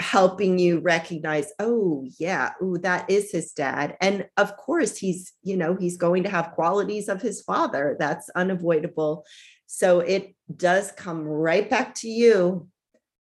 helping 0.00 0.58
you 0.58 0.80
recognize 0.80 1.52
oh 1.60 2.04
yeah 2.18 2.50
ooh, 2.60 2.76
that 2.78 3.08
is 3.08 3.30
his 3.30 3.52
dad 3.52 3.96
and 4.00 4.26
of 4.36 4.56
course 4.56 4.96
he's 4.96 5.32
you 5.44 5.56
know 5.56 5.76
he's 5.76 5.96
going 5.96 6.24
to 6.24 6.28
have 6.28 6.50
qualities 6.50 7.08
of 7.08 7.22
his 7.22 7.42
father 7.42 7.96
that's 7.98 8.28
unavoidable 8.30 9.24
so 9.66 10.00
it 10.00 10.34
does 10.56 10.90
come 10.92 11.22
right 11.22 11.70
back 11.70 11.94
to 11.94 12.08
you 12.08 12.68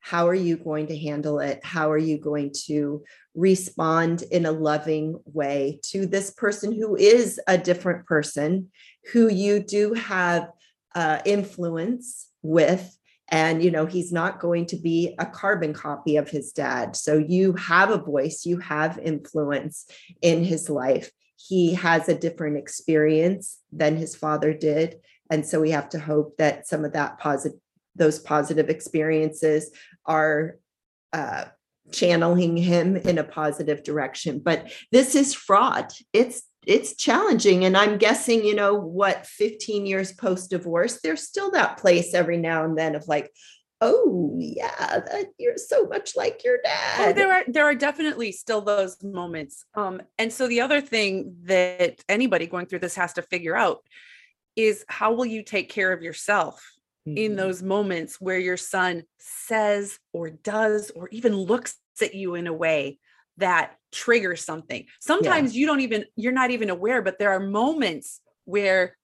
how 0.01 0.29
are 0.29 0.35
you 0.35 0.57
going 0.57 0.87
to 0.87 0.99
handle 0.99 1.41
it? 1.41 1.61
How 1.63 1.91
are 1.91 1.99
you 1.99 2.19
going 2.19 2.53
to 2.67 3.03
respond 3.35 4.23
in 4.23 4.47
a 4.47 4.53
loving 4.53 5.21
way 5.25 5.81
to 5.85 6.07
this 6.07 6.31
person 6.31 6.73
who 6.73 6.97
is 6.97 7.41
a 7.47 7.59
different 7.59 8.07
person 8.07 8.71
who 9.13 9.29
you 9.29 9.61
do 9.61 9.95
have 9.95 10.49
uh, 10.95 11.19
influence 11.25 12.29
with? 12.43 12.95
And 13.31 13.63
you 13.63 13.71
know 13.71 13.85
he's 13.85 14.11
not 14.11 14.41
going 14.41 14.65
to 14.67 14.77
be 14.77 15.15
a 15.19 15.27
carbon 15.27 15.75
copy 15.75 16.17
of 16.17 16.31
his 16.31 16.53
dad. 16.53 16.97
So 16.97 17.19
you 17.19 17.53
have 17.55 17.91
a 17.91 17.99
voice 17.99 18.47
you 18.47 18.59
have 18.59 18.99
influence 18.99 19.85
in 20.23 20.45
his 20.45 20.71
life. 20.71 21.11
He 21.37 21.75
has 21.75 22.09
a 22.09 22.19
different 22.19 22.57
experience 22.57 23.59
than 23.71 23.97
his 23.97 24.17
father 24.17 24.55
did. 24.55 24.97
And 25.31 25.45
so 25.45 25.61
we 25.61 25.73
have 25.73 25.91
to 25.91 25.99
hope 25.99 26.39
that 26.39 26.67
some 26.67 26.87
of 26.87 26.95
that 26.95 27.19
positive 27.19 27.61
those 27.99 28.19
positive 28.19 28.71
experiences 28.71 29.71
are 30.07 30.57
uh, 31.13 31.45
channeling 31.93 32.57
him 32.57 32.97
in 32.97 33.19
a 33.19 33.25
positive 33.25 33.83
direction. 33.83 34.41
But 34.41 34.71
this 34.93 35.15
is 35.15 35.35
fraught. 35.35 35.95
It's 36.13 36.43
it's 36.67 36.97
challenging. 36.97 37.65
And 37.65 37.77
i'm 37.77 37.99
guessing 37.99 38.45
you 38.45 38.55
know 38.55 38.75
what 38.75 39.27
15 39.27 39.87
years 39.87 40.13
post 40.13 40.51
divorce 40.51 41.01
there's 41.03 41.23
still 41.23 41.51
that 41.53 41.79
place 41.79 42.15
every 42.15 42.37
now 42.37 42.65
and 42.65 42.77
then 42.77 42.95
of 42.95 43.09
like 43.09 43.31
oh 43.81 44.35
yeah 44.39 45.01
that, 45.01 45.27
you're 45.39 45.57
so 45.57 45.87
much 45.87 46.17
like 46.17 46.45
your 46.45 46.59
oh, 46.59 46.61
dad. 46.65 47.09
oh, 47.09 47.13
there 47.13 47.33
are 47.33 47.45
there 47.47 47.65
are 47.65 47.75
definitely 47.75 48.33
still 48.33 48.61
those 48.61 49.03
moments. 49.03 49.65
Um 49.75 50.03
and 50.19 50.33
so 50.33 50.47
the 50.47 50.61
other 50.61 50.81
thing 50.81 51.37
that 51.45 52.03
anybody 52.09 52.47
going 52.47 52.67
through 52.67 52.81
this 52.81 52.97
has 52.97 53.15
to 53.15 53.23
figure 53.23 53.57
out 53.57 53.79
is 54.57 54.85
how 54.89 55.13
will 55.13 55.27
you 55.27 55.43
take 55.43 55.71
care 55.71 55.93
of 55.93 56.03
yourself 56.03 56.78
mm-hmm. 57.09 57.17
in 57.17 57.37
those 57.37 57.63
moments 57.63 58.21
where 58.21 58.39
your 58.39 58.57
son 58.57 59.05
says 59.19 59.99
or 60.13 60.31
does 60.31 60.91
or 60.91 61.09
even 61.11 61.35
looks 61.35 61.77
at 62.03 62.15
you 62.15 62.35
in 62.35 62.47
a 62.47 62.53
way 62.53 62.99
that 63.39 63.77
triggers 63.93 64.45
something. 64.45 64.87
Sometimes 65.01 65.55
yeah. 65.55 65.61
you 65.61 65.67
don't 65.67 65.81
even, 65.81 66.05
you're 66.17 66.33
not 66.33 66.51
even 66.51 66.71
aware, 66.71 67.03
but 67.03 67.19
there 67.19 67.31
are 67.31 67.41
moments 67.41 68.21
where 68.45 68.97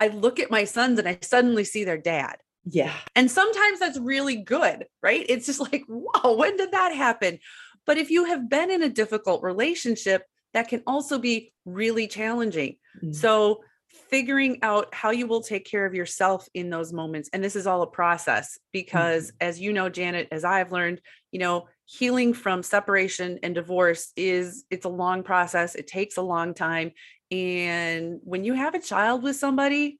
I 0.00 0.08
look 0.08 0.40
at 0.40 0.50
my 0.50 0.64
sons 0.64 0.98
and 0.98 1.08
I 1.08 1.18
suddenly 1.22 1.64
see 1.64 1.84
their 1.84 1.98
dad. 1.98 2.36
Yeah. 2.64 2.92
And 3.14 3.30
sometimes 3.30 3.78
that's 3.78 3.98
really 3.98 4.36
good, 4.36 4.86
right? 5.02 5.24
It's 5.28 5.46
just 5.46 5.60
like, 5.72 5.84
whoa, 5.88 6.36
when 6.36 6.56
did 6.56 6.72
that 6.72 6.94
happen? 6.94 7.38
But 7.86 7.98
if 7.98 8.10
you 8.10 8.24
have 8.24 8.48
been 8.48 8.70
in 8.70 8.82
a 8.82 8.88
difficult 8.88 9.42
relationship, 9.42 10.24
that 10.52 10.68
can 10.68 10.82
also 10.86 11.18
be 11.18 11.52
really 11.64 12.08
challenging. 12.08 12.76
Mm-hmm. 12.96 13.12
So, 13.12 13.62
figuring 14.10 14.58
out 14.62 14.94
how 14.94 15.10
you 15.10 15.26
will 15.26 15.42
take 15.42 15.64
care 15.64 15.86
of 15.86 15.94
yourself 15.94 16.48
in 16.54 16.70
those 16.70 16.92
moments. 16.92 17.28
And 17.32 17.42
this 17.42 17.56
is 17.56 17.66
all 17.66 17.82
a 17.82 17.86
process 17.86 18.58
because, 18.72 19.28
mm-hmm. 19.28 19.48
as 19.48 19.60
you 19.60 19.72
know, 19.72 19.88
Janet, 19.88 20.28
as 20.30 20.44
I've 20.44 20.72
learned, 20.72 21.00
you 21.32 21.38
know, 21.38 21.66
healing 21.86 22.34
from 22.34 22.62
separation 22.62 23.38
and 23.42 23.54
divorce 23.54 24.12
is 24.16 24.64
it's 24.70 24.84
a 24.84 24.88
long 24.88 25.22
process 25.22 25.76
it 25.76 25.86
takes 25.86 26.16
a 26.16 26.22
long 26.22 26.52
time 26.52 26.90
and 27.30 28.18
when 28.24 28.44
you 28.44 28.54
have 28.54 28.74
a 28.74 28.80
child 28.80 29.22
with 29.22 29.36
somebody 29.36 29.98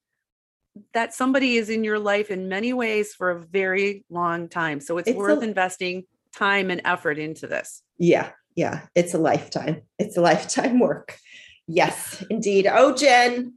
that 0.92 1.14
somebody 1.14 1.56
is 1.56 1.70
in 1.70 1.84
your 1.84 1.98
life 1.98 2.30
in 2.30 2.48
many 2.48 2.72
ways 2.72 3.14
for 3.14 3.30
a 3.30 3.40
very 3.40 4.04
long 4.10 4.48
time 4.48 4.80
so 4.80 4.98
it's, 4.98 5.08
it's 5.08 5.16
worth 5.16 5.42
a, 5.42 5.44
investing 5.44 6.02
time 6.34 6.70
and 6.70 6.82
effort 6.84 7.20
into 7.20 7.46
this 7.46 7.82
yeah 7.98 8.30
yeah 8.56 8.80
it's 8.96 9.14
a 9.14 9.18
lifetime 9.18 9.80
it's 9.98 10.16
a 10.16 10.20
lifetime 10.20 10.80
work 10.80 11.16
yes 11.68 12.24
indeed 12.30 12.66
oh 12.66 12.92
jen 12.94 13.54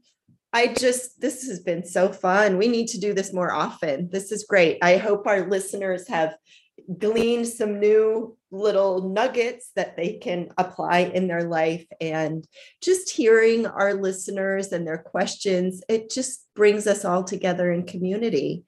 I 0.52 0.74
just, 0.74 1.22
this 1.22 1.48
has 1.48 1.60
been 1.60 1.86
so 1.86 2.12
fun. 2.12 2.58
We 2.58 2.68
need 2.68 2.88
to 2.88 3.00
do 3.00 3.14
this 3.14 3.34
more 3.34 3.54
often. 3.54 4.10
This 4.10 4.32
is 4.32 4.46
great. 4.46 4.80
I 4.82 4.98
hope 4.98 5.28
our 5.28 5.48
listeners 5.48 6.08
have 6.08 6.36
gleaned 6.98 7.48
some 7.48 7.80
new 7.80 8.36
little 8.52 9.10
nuggets 9.10 9.70
that 9.76 9.96
they 9.96 10.14
can 10.14 10.50
apply 10.58 11.00
in 11.00 11.28
their 11.28 11.44
life. 11.44 11.86
And 12.02 12.48
just 12.82 13.12
hearing 13.12 13.68
our 13.68 13.94
listeners 13.94 14.72
and 14.72 14.88
their 14.88 14.98
questions, 14.98 15.84
it 15.88 16.10
just 16.10 16.48
brings 16.56 16.88
us 16.88 17.06
all 17.06 17.24
together 17.24 17.72
in 17.72 17.86
community. 17.86 18.64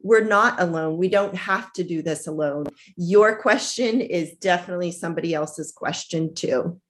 We're 0.00 0.24
not 0.24 0.60
alone. 0.60 0.96
We 0.96 1.08
don't 1.08 1.34
have 1.34 1.72
to 1.74 1.84
do 1.84 2.00
this 2.00 2.26
alone. 2.26 2.68
Your 2.96 3.40
question 3.42 4.00
is 4.00 4.32
definitely 4.36 4.92
somebody 4.92 5.34
else's 5.34 5.72
question, 5.72 6.34
too. 6.34 6.80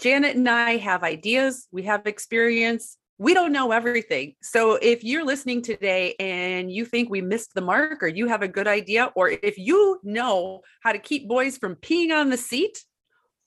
Janet 0.00 0.36
and 0.36 0.48
I 0.48 0.76
have 0.76 1.02
ideas, 1.02 1.66
we 1.72 1.82
have 1.82 2.06
experience, 2.06 2.97
we 3.18 3.34
don't 3.34 3.52
know 3.52 3.72
everything. 3.72 4.34
So 4.42 4.76
if 4.76 5.02
you're 5.02 5.24
listening 5.24 5.60
today 5.62 6.14
and 6.20 6.70
you 6.70 6.84
think 6.84 7.10
we 7.10 7.20
missed 7.20 7.52
the 7.52 7.60
mark 7.60 8.02
or 8.02 8.06
you 8.06 8.28
have 8.28 8.42
a 8.42 8.48
good 8.48 8.68
idea, 8.68 9.10
or 9.16 9.28
if 9.28 9.58
you 9.58 9.98
know 10.04 10.62
how 10.82 10.92
to 10.92 11.00
keep 11.00 11.26
boys 11.26 11.58
from 11.58 11.74
peeing 11.74 12.12
on 12.12 12.30
the 12.30 12.36
seat, 12.36 12.84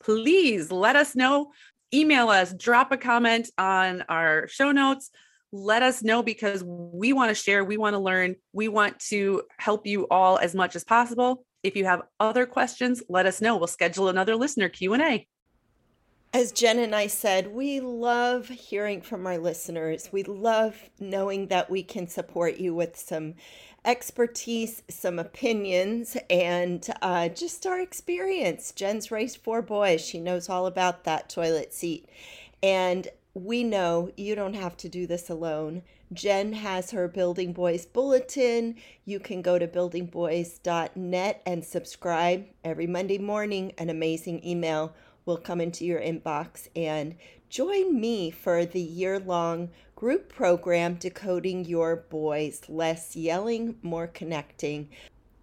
please 0.03 0.72
let 0.72 0.97
us 0.97 1.15
know. 1.15 1.51
Email 1.93 2.30
us, 2.30 2.53
drop 2.53 2.91
a 2.91 2.97
comment 2.97 3.49
on 3.57 4.03
our 4.09 4.47
show 4.49 4.72
notes. 4.72 5.09
Let 5.53 5.84
us 5.84 6.03
know 6.03 6.22
because 6.22 6.63
we 6.63 7.13
want 7.13 7.30
to 7.30 7.36
share, 7.36 7.63
we 7.63 7.78
want 7.78 7.93
to 7.93 7.99
learn, 7.99 8.36
we 8.53 8.67
want 8.67 8.99
to 9.07 9.43
help 9.57 9.86
you 9.86 10.07
all 10.09 10.38
as 10.38 10.53
much 10.53 10.76
as 10.76 10.84
possible. 10.84 11.45
If 11.63 11.76
you 11.76 11.86
have 11.86 12.01
other 12.19 12.45
questions, 12.45 13.03
let 13.07 13.26
us 13.26 13.41
know. 13.41 13.57
We'll 13.57 13.67
schedule 13.67 14.09
another 14.09 14.36
listener 14.36 14.69
Q&A. 14.69 15.28
As 16.34 16.53
Jen 16.53 16.79
and 16.79 16.95
I 16.95 17.07
said, 17.07 17.53
we 17.53 17.82
love 17.82 18.47
hearing 18.47 19.01
from 19.01 19.27
our 19.27 19.38
listeners. 19.38 20.13
We 20.13 20.23
love 20.23 20.89
knowing 20.97 21.47
that 21.47 21.69
we 21.69 21.84
can 21.84 22.07
support 22.07 22.55
you 22.55 22.73
with 22.73 22.97
some 22.97 23.34
expertise, 23.84 24.82
some 24.88 25.19
opinions, 25.19 26.15
and 26.29 26.88
uh, 27.01 27.27
just 27.27 27.65
our 27.65 27.82
experience. 27.82 28.71
Jen's 28.71 29.11
raised 29.11 29.39
four 29.43 29.61
boys. 29.61 29.99
She 29.99 30.21
knows 30.21 30.47
all 30.47 30.67
about 30.67 31.03
that 31.03 31.27
toilet 31.27 31.73
seat. 31.73 32.07
And 32.63 33.09
we 33.34 33.65
know 33.65 34.11
you 34.15 34.34
don't 34.34 34.53
have 34.53 34.77
to 34.77 34.89
do 34.89 35.05
this 35.05 35.29
alone. 35.29 35.82
Jen 36.13 36.53
has 36.53 36.91
her 36.91 37.09
Building 37.09 37.51
Boys 37.51 37.86
bulletin. 37.86 38.75
You 39.03 39.19
can 39.19 39.41
go 39.41 39.59
to 39.59 39.67
buildingboys.net 39.67 41.41
and 41.45 41.65
subscribe 41.65 42.45
every 42.63 42.88
Monday 42.88 43.17
morning, 43.17 43.73
an 43.77 43.89
amazing 43.89 44.45
email 44.45 44.93
will 45.32 45.38
come 45.38 45.61
into 45.61 45.86
your 45.86 46.01
inbox 46.01 46.67
and 46.75 47.15
join 47.47 47.97
me 47.97 48.29
for 48.29 48.65
the 48.65 48.82
year 48.82 49.17
long 49.17 49.69
group 49.95 50.27
program 50.27 50.95
Decoding 50.95 51.63
Your 51.63 51.95
Boys 51.95 52.63
Less 52.67 53.15
Yelling, 53.15 53.77
More 53.82 54.07
Connecting. 54.07 54.89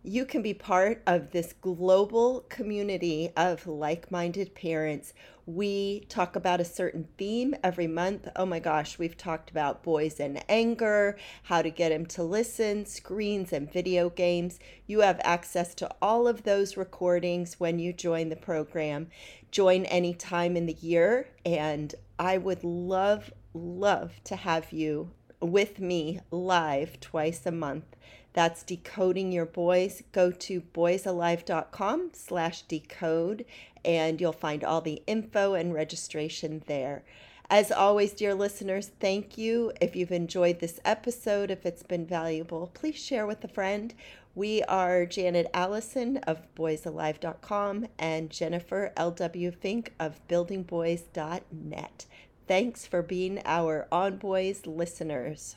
You 0.09 0.25
can 0.25 0.41
be 0.41 0.55
part 0.55 1.03
of 1.07 1.33
this 1.33 1.53
global 1.53 2.47
community 2.49 3.31
of 3.37 3.67
like 3.67 4.11
minded 4.11 4.55
parents 4.55 5.13
we 5.49 6.01
talk 6.11 6.37
about 6.37 6.61
a 6.61 6.65
certain 6.65 7.09
theme 7.17 7.55
every 7.65 7.87
month. 7.87 8.29
Oh 8.37 8.45
my 8.45 8.59
gosh, 8.59 8.99
we've 8.99 9.17
talked 9.17 9.51
about 9.51 9.83
boys 9.83 10.21
and 10.21 10.45
anger, 10.47 11.17
how 11.45 11.63
to 11.63 11.71
get 11.71 11.89
them 11.89 12.05
to 12.07 12.23
listen, 12.23 12.85
screens 12.85 13.51
and 13.55 13.73
video 13.73 14.11
games. 14.11 14.59
You 14.87 15.01
have 15.01 15.19
access 15.25 15.75
to 15.77 15.91
all 16.03 16.29
of 16.29 16.43
those 16.43 16.77
recordings 16.77 17.59
when 17.59 17.79
you 17.79 17.95
join 17.95 18.29
the 18.29 18.37
program. 18.37 19.09
Join 19.51 19.87
any 19.87 20.13
time 20.13 20.55
in 20.55 20.67
the 20.67 20.77
year, 20.81 21.29
and 21.47 21.95
I 22.19 22.37
would 22.37 22.63
love, 22.63 23.33
love 23.55 24.23
to 24.25 24.37
have 24.37 24.71
you 24.71 25.13
with 25.41 25.81
me 25.81 26.21
live 26.31 27.01
twice 27.01 27.47
a 27.47 27.53
month. 27.53 27.97
That's 28.39 28.63
decoding 28.63 29.33
your 29.33 29.47
boys. 29.47 30.05
Go 30.13 30.31
to 30.31 30.61
boysalive.com 30.61 32.11
slash 32.13 32.63
decode 32.63 33.45
and 33.85 34.21
you'll 34.21 34.33
find 34.33 34.63
all 34.63 34.81
the 34.81 35.03
info 35.09 35.55
and 35.55 35.75
registration 35.75 36.63
there. 36.69 37.03
As 37.51 37.73
always, 37.73 38.13
dear 38.13 38.37
listeners, 38.37 38.93
thank 39.01 39.39
you. 39.39 39.73
If 39.81 39.97
you've 39.97 40.13
enjoyed 40.13 40.61
this 40.61 40.79
episode, 40.85 41.51
if 41.51 41.67
it's 41.67 41.83
been 41.83 42.07
valuable, 42.07 42.71
please 42.75 42.95
share 42.95 43.27
with 43.27 43.43
a 43.43 43.49
friend. 43.49 43.93
We 44.37 44.63
are 44.63 45.05
Janet 45.05 45.51
Allison 45.53 46.19
of 46.19 46.43
boysalive.com 46.55 47.89
and 47.99 48.31
Jennifer 48.31 48.93
L.W. 48.97 49.51
Fink 49.51 49.95
of 49.99 50.21
buildingboys.net. 50.29 52.07
Thanks 52.47 52.87
for 52.87 53.03
being 53.03 53.43
our 53.45 53.89
On 53.91 54.17
Boys 54.17 54.65
listeners. 54.65 55.57